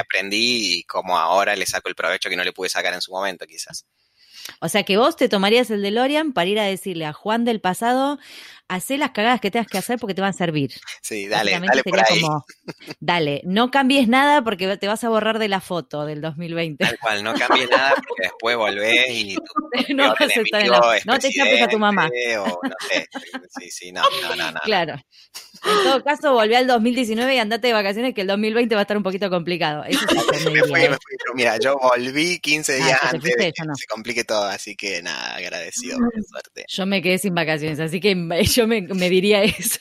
aprendí 0.00 0.78
y 0.78 0.82
como 0.84 1.16
ahora 1.16 1.54
le 1.54 1.66
saco 1.66 1.88
el 1.88 1.94
provecho 1.94 2.28
que 2.28 2.36
no 2.36 2.44
le 2.44 2.52
pude 2.52 2.68
sacar 2.68 2.92
en 2.94 3.00
su 3.00 3.12
momento, 3.12 3.46
quizás. 3.46 3.86
O 4.60 4.68
sea 4.68 4.82
que 4.82 4.96
vos 4.96 5.16
te 5.16 5.28
tomarías 5.28 5.70
el 5.70 5.82
DeLorean 5.82 6.32
para 6.32 6.48
ir 6.48 6.58
a 6.58 6.64
decirle 6.64 7.06
a 7.06 7.12
Juan 7.12 7.44
del 7.44 7.60
pasado, 7.60 8.18
hacé 8.68 8.98
las 8.98 9.10
cagadas 9.10 9.40
que 9.40 9.50
tengas 9.50 9.66
que 9.66 9.78
hacer 9.78 9.98
porque 9.98 10.14
te 10.14 10.20
van 10.20 10.30
a 10.30 10.34
servir. 10.34 10.72
Sí, 11.02 11.26
dale, 11.26 11.52
dale 11.52 11.82
por 11.82 11.98
ahí. 11.98 12.20
Como, 12.20 12.44
dale, 13.00 13.42
no 13.44 13.70
cambies 13.70 14.08
nada 14.08 14.42
porque 14.42 14.76
te 14.76 14.86
vas 14.86 15.02
a 15.04 15.08
borrar 15.08 15.38
de 15.38 15.48
la 15.48 15.60
foto 15.60 16.04
del 16.04 16.20
2020. 16.20 16.84
Tal 16.84 16.98
cual, 16.98 17.24
no 17.24 17.34
cambies 17.34 17.68
nada 17.70 17.94
porque 17.94 18.22
después 18.22 18.56
volvés 18.56 19.06
y 19.10 19.34
tu, 19.34 19.42
no, 19.94 20.08
vas 20.08 20.20
a 20.20 21.02
no 21.04 21.18
te 21.18 21.30
chapes 21.30 21.62
a 21.62 21.68
tu 21.68 21.78
mamá. 21.78 22.08
O, 22.38 22.46
no 22.46 22.74
sé, 22.88 23.06
sí, 23.58 23.70
sí, 23.70 23.92
no, 23.92 24.02
no, 24.22 24.36
no, 24.36 24.52
no. 24.52 24.60
Claro. 24.60 24.96
En 25.64 25.84
todo 25.84 26.04
caso, 26.04 26.32
volví 26.32 26.54
al 26.54 26.66
2019 26.66 27.34
y 27.34 27.38
andate 27.38 27.68
de 27.68 27.72
vacaciones 27.72 28.14
que 28.14 28.20
el 28.20 28.26
2020 28.28 28.74
va 28.74 28.80
a 28.80 28.82
estar 28.82 28.96
un 28.96 29.02
poquito 29.02 29.28
complicado. 29.28 29.84
Eso 29.84 30.06
me, 30.14 30.60
fui, 30.60 30.72
me 30.72 30.88
fui, 30.88 30.98
mira, 31.34 31.58
yo 31.58 31.76
volví 31.78 32.38
15 32.38 32.72
ah, 32.72 32.76
días 32.76 32.98
antes 33.02 33.34
de 33.36 33.52
que 33.52 33.62
se 33.74 33.86
complique 33.86 34.24
todo, 34.24 34.44
así 34.44 34.76
que 34.76 35.02
nada, 35.02 35.34
agradecido 35.36 35.98
por 35.98 36.24
suerte. 36.24 36.64
Yo 36.68 36.86
me 36.86 37.02
quedé 37.02 37.18
sin 37.18 37.34
vacaciones, 37.34 37.80
así 37.80 38.00
que 38.00 38.14
yo 38.58 38.66
me, 38.66 39.08
diría 39.08 39.42
eso. 39.42 39.78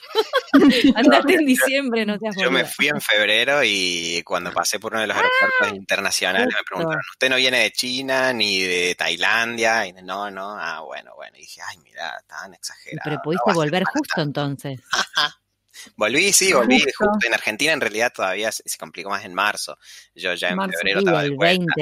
Andate 0.95 1.34
en 1.34 1.45
diciembre, 1.45 2.05
no 2.05 2.17
seas 2.17 2.36
Yo 2.38 2.51
me 2.51 2.63
fui 2.65 2.88
en 2.88 3.01
febrero 3.01 3.61
y 3.63 4.21
cuando 4.23 4.51
pasé 4.51 4.80
por 4.80 4.93
uno 4.93 5.01
de 5.01 5.07
los 5.07 5.17
aeropuertos 5.17 5.67
ah, 5.71 5.75
internacionales 5.75 6.47
me 6.47 6.63
preguntaron, 6.63 7.03
¿usted 7.11 7.30
no 7.30 7.36
viene 7.38 7.59
de 7.61 7.71
China 7.71 8.34
ni 8.34 8.61
de 8.61 8.95
Tailandia? 8.95 9.88
Y 9.88 9.93
no, 9.93 10.30
no, 10.30 10.57
ah, 10.59 10.82
bueno, 10.82 11.13
bueno. 11.15 11.36
Y 11.38 11.41
dije, 11.41 11.61
ay, 11.67 11.78
mira, 11.84 12.23
tan 12.28 12.53
exagerado. 12.53 13.01
Pero 13.03 13.17
pudiste 13.23 13.53
volver 13.53 13.84
justo 13.84 14.21
entonces. 14.21 14.80
Volví, 15.96 16.34
sí, 16.34 16.54
volví 16.54 16.80
justo. 16.82 17.26
En 17.26 17.34
Argentina 17.34 17.74
en 17.74 17.82
realidad 17.82 18.12
todavía 18.14 18.52
se, 18.52 18.64
complicó 18.78 19.10
más 19.10 19.26
en 19.26 19.34
marzo. 19.34 19.78
Yo 20.16 20.34
ya 20.34 20.50
en 20.50 20.72
febrero 20.72 21.00
estaba 21.00 21.24
de 21.24 21.30
vuelta. 21.30 21.74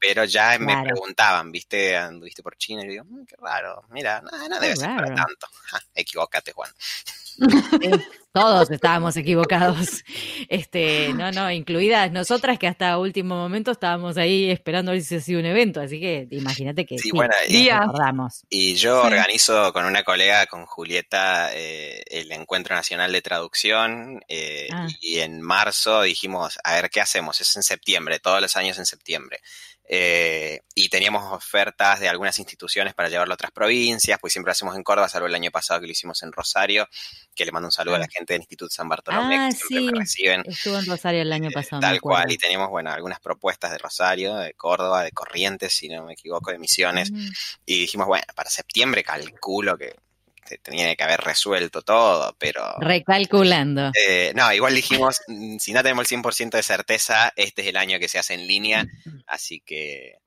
Pero 0.00 0.24
ya 0.24 0.58
me 0.58 0.82
preguntaban, 0.82 1.52
¿viste? 1.52 1.96
¿Anduviste 1.96 2.42
por 2.42 2.56
China? 2.56 2.82
Y 2.82 2.86
yo 2.86 2.90
digo, 2.90 3.04
mm, 3.04 3.24
qué 3.24 3.36
raro. 3.38 3.84
Mira, 3.90 4.20
no, 4.20 4.48
no 4.48 4.60
debe 4.60 4.76
ser 4.76 4.90
para 4.94 5.14
tanto. 5.14 5.46
equivócate, 5.94 6.52
Juan. 6.52 6.70
Todos 8.32 8.70
estábamos 8.70 9.14
equivocados. 9.18 10.04
Este, 10.48 11.12
no, 11.12 11.30
no, 11.32 11.50
incluidas 11.50 12.10
nosotras 12.12 12.58
que 12.58 12.66
hasta 12.66 12.96
último 12.96 13.34
momento 13.34 13.72
estábamos 13.72 14.16
ahí 14.16 14.50
esperando 14.50 14.90
a 14.90 14.94
ver 14.94 15.02
si 15.02 15.08
se 15.08 15.16
hacía 15.16 15.38
un 15.38 15.44
evento, 15.44 15.80
así 15.82 16.00
que 16.00 16.28
imagínate 16.30 16.86
que 16.86 16.98
sí, 16.98 17.10
bueno, 17.12 17.34
y, 17.46 17.68
y, 18.48 18.74
yo 18.74 19.02
organizo 19.02 19.72
con 19.74 19.84
una 19.84 20.02
colega, 20.02 20.46
con 20.46 20.64
Julieta, 20.64 21.50
eh, 21.54 22.02
el 22.06 22.32
Encuentro 22.32 22.74
Nacional 22.74 23.12
de 23.12 23.20
Traducción 23.20 24.22
eh, 24.28 24.68
ah. 24.72 24.88
y 25.02 25.18
en 25.18 25.42
marzo 25.42 26.02
dijimos, 26.02 26.58
a 26.64 26.74
ver, 26.74 26.88
¿qué 26.88 27.02
hacemos? 27.02 27.40
Es 27.42 27.54
en 27.56 27.62
septiembre, 27.62 28.18
todos 28.18 28.40
los 28.40 28.56
años 28.56 28.78
en 28.78 28.86
septiembre. 28.86 29.40
Eh, 29.88 30.60
y 30.74 30.88
teníamos 30.88 31.32
ofertas 31.32 32.00
de 32.00 32.08
algunas 32.08 32.38
instituciones 32.38 32.94
para 32.94 33.08
llevarlo 33.08 33.32
a 33.32 33.34
otras 33.34 33.50
provincias, 33.50 34.18
pues 34.20 34.32
siempre 34.32 34.48
lo 34.48 34.52
hacemos 34.52 34.76
en 34.76 34.82
Córdoba, 34.82 35.08
salvo 35.08 35.26
el 35.26 35.34
año 35.34 35.50
pasado 35.50 35.80
que 35.80 35.86
lo 35.86 35.92
hicimos 35.92 36.22
en 36.22 36.32
Rosario, 36.32 36.88
que 37.34 37.44
le 37.44 37.52
mando 37.52 37.68
un 37.68 37.72
saludo 37.72 37.96
a 37.96 37.98
la 37.98 38.08
gente 38.08 38.32
del 38.32 38.42
Instituto 38.42 38.70
San 38.70 38.88
Bartolomé, 38.88 39.38
ah, 39.38 39.48
que 39.50 39.56
siempre 39.56 39.92
me 39.92 40.00
reciben. 40.00 40.42
Estuvo 40.46 40.78
en 40.78 40.86
Rosario 40.86 41.22
el 41.22 41.32
año 41.32 41.50
eh, 41.50 41.52
pasado. 41.52 41.80
tal 41.80 42.00
cual, 42.00 42.30
y 42.30 42.38
teníamos, 42.38 42.70
bueno, 42.70 42.90
algunas 42.90 43.20
propuestas 43.20 43.70
de 43.72 43.78
Rosario, 43.78 44.36
de 44.36 44.54
Córdoba, 44.54 45.02
de 45.02 45.10
Corrientes, 45.10 45.74
si 45.74 45.88
no 45.88 46.04
me 46.04 46.14
equivoco, 46.14 46.50
de 46.50 46.58
Misiones, 46.58 47.10
y 47.66 47.80
dijimos, 47.80 48.06
bueno, 48.06 48.24
para 48.34 48.50
septiembre 48.50 49.02
calculo 49.02 49.76
que 49.76 49.94
tenía 50.62 50.94
que 50.94 51.04
haber 51.04 51.20
resuelto 51.20 51.82
todo, 51.82 52.34
pero... 52.38 52.62
Recalculando. 52.80 53.90
Eh, 53.94 54.32
no, 54.34 54.52
igual 54.52 54.74
dijimos, 54.74 55.20
mm, 55.28 55.58
si 55.58 55.72
no 55.72 55.82
tenemos 55.82 56.10
el 56.10 56.18
100% 56.18 56.56
de 56.56 56.62
certeza, 56.62 57.32
este 57.36 57.62
es 57.62 57.68
el 57.68 57.76
año 57.76 57.98
que 57.98 58.08
se 58.08 58.18
hace 58.18 58.34
en 58.34 58.46
línea, 58.46 58.86
así 59.26 59.60
que 59.60 60.18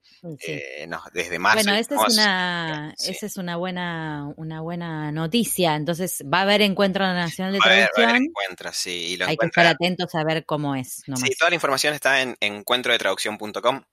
eh, 0.47 0.87
desde 1.13 1.39
marzo... 1.39 1.63
Bueno, 1.63 1.77
esta 1.77 1.95
es 1.95 2.13
una, 2.13 2.93
esa 2.97 3.25
es 3.25 3.37
una 3.37 3.57
buena, 3.57 4.31
una 4.37 4.61
buena 4.61 5.11
noticia, 5.11 5.75
entonces 5.75 6.23
va 6.31 6.39
a 6.39 6.41
haber 6.41 6.61
Encuentro 6.61 7.05
Nacional 7.05 7.53
de 7.53 7.59
Traducción. 7.59 8.27
sí, 8.73 9.17
Hay 9.25 9.37
que 9.37 9.45
estar 9.45 9.67
atentos 9.67 10.15
a 10.15 10.23
ver 10.23 10.45
cómo 10.45 10.75
es. 10.75 11.03
Sí, 11.15 11.35
toda 11.37 11.49
la 11.49 11.55
información 11.55 11.93
está 11.93 12.21
en 12.21 12.35
encuentrodetraducción.com. 12.39 13.83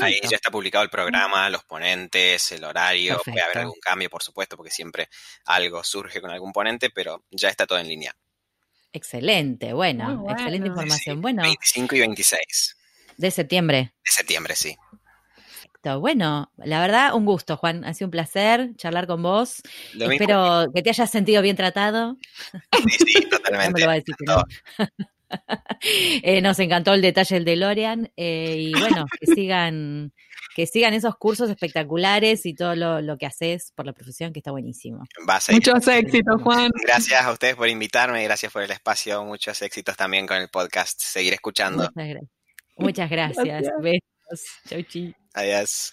Ahí 0.00 0.20
ya 0.22 0.36
está 0.36 0.50
publicado 0.50 0.84
el 0.84 0.90
programa, 0.90 1.48
los 1.50 1.64
ponentes, 1.64 2.52
el 2.52 2.64
horario, 2.64 3.20
puede 3.24 3.40
haber 3.40 3.58
algún 3.58 3.78
cambio, 3.80 4.10
por 4.10 4.22
supuesto, 4.22 4.56
porque 4.56 4.70
siempre 4.70 5.08
algo 5.44 5.82
surge 5.84 6.20
con 6.20 6.30
algún 6.30 6.52
ponente, 6.52 6.90
pero 6.90 7.24
ya 7.30 7.48
está 7.48 7.66
todo 7.66 7.78
en 7.78 7.88
línea. 7.88 8.16
Excelente, 8.92 9.72
bueno, 9.72 10.24
excelente 10.30 10.68
información. 10.68 11.20
Bueno, 11.20 11.42
25 11.42 11.96
y 11.96 12.00
26. 12.00 12.76
De 13.16 13.30
septiembre. 13.30 13.94
De 14.04 14.10
septiembre, 14.10 14.56
sí. 14.56 14.76
Perfecto. 15.36 16.00
Bueno, 16.00 16.52
la 16.56 16.80
verdad, 16.80 17.14
un 17.14 17.24
gusto, 17.24 17.56
Juan. 17.56 17.84
Ha 17.84 17.94
sido 17.94 18.06
un 18.06 18.10
placer 18.10 18.70
charlar 18.76 19.06
con 19.06 19.22
vos. 19.22 19.62
Espero 19.98 20.66
que 20.74 20.82
te 20.82 20.90
hayas 20.90 21.10
sentido 21.10 21.42
bien 21.42 21.56
tratado. 21.56 22.16
Sí, 22.88 22.96
sí, 23.06 23.28
totalmente. 23.28 23.70
no 23.70 23.74
me 23.74 23.80
lo 23.80 23.86
va 23.86 23.92
a 23.92 23.96
decir 23.96 24.14
Eh, 26.22 26.40
nos 26.40 26.58
encantó 26.58 26.94
el 26.94 27.02
detalle 27.02 27.36
del 27.36 27.44
DeLorean 27.44 28.10
eh, 28.16 28.56
y 28.58 28.72
bueno, 28.72 29.04
que 29.20 29.26
sigan, 29.34 30.12
que 30.54 30.66
sigan 30.66 30.94
esos 30.94 31.16
cursos 31.16 31.50
espectaculares 31.50 32.46
y 32.46 32.54
todo 32.54 32.74
lo, 32.74 33.18
que 33.18 33.26
haces 33.26 33.72
por 33.74 33.86
la 33.86 33.92
profesión, 33.92 34.32
que 34.32 34.40
está 34.40 34.50
buenísimo. 34.50 35.04
Muchos 35.52 35.86
éxitos, 35.88 36.42
Juan. 36.42 36.70
Gracias 36.82 37.22
a 37.22 37.30
ustedes 37.30 37.54
por 37.54 37.68
invitarme, 37.68 38.24
gracias 38.24 38.52
por 38.52 38.62
el 38.62 38.70
espacio, 38.70 39.24
muchos 39.24 39.60
éxitos 39.62 39.96
también 39.96 40.26
con 40.26 40.38
el 40.38 40.48
podcast. 40.48 41.00
Seguir 41.00 41.34
escuchando. 41.34 41.88
Muchas 41.94 42.08
gracias. 42.08 42.28
Muchas 42.76 43.10
gracias. 43.10 43.72
Besos. 43.80 44.46
Chau, 44.68 44.82
chi. 44.82 45.14
Adiós. 45.34 45.92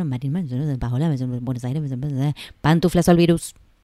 Marín, 0.03 0.33
Buenos 0.33 1.63
Aires, 1.63 2.35
pantuflas 2.61 3.09
al 3.09 3.17
virus. 3.17 3.53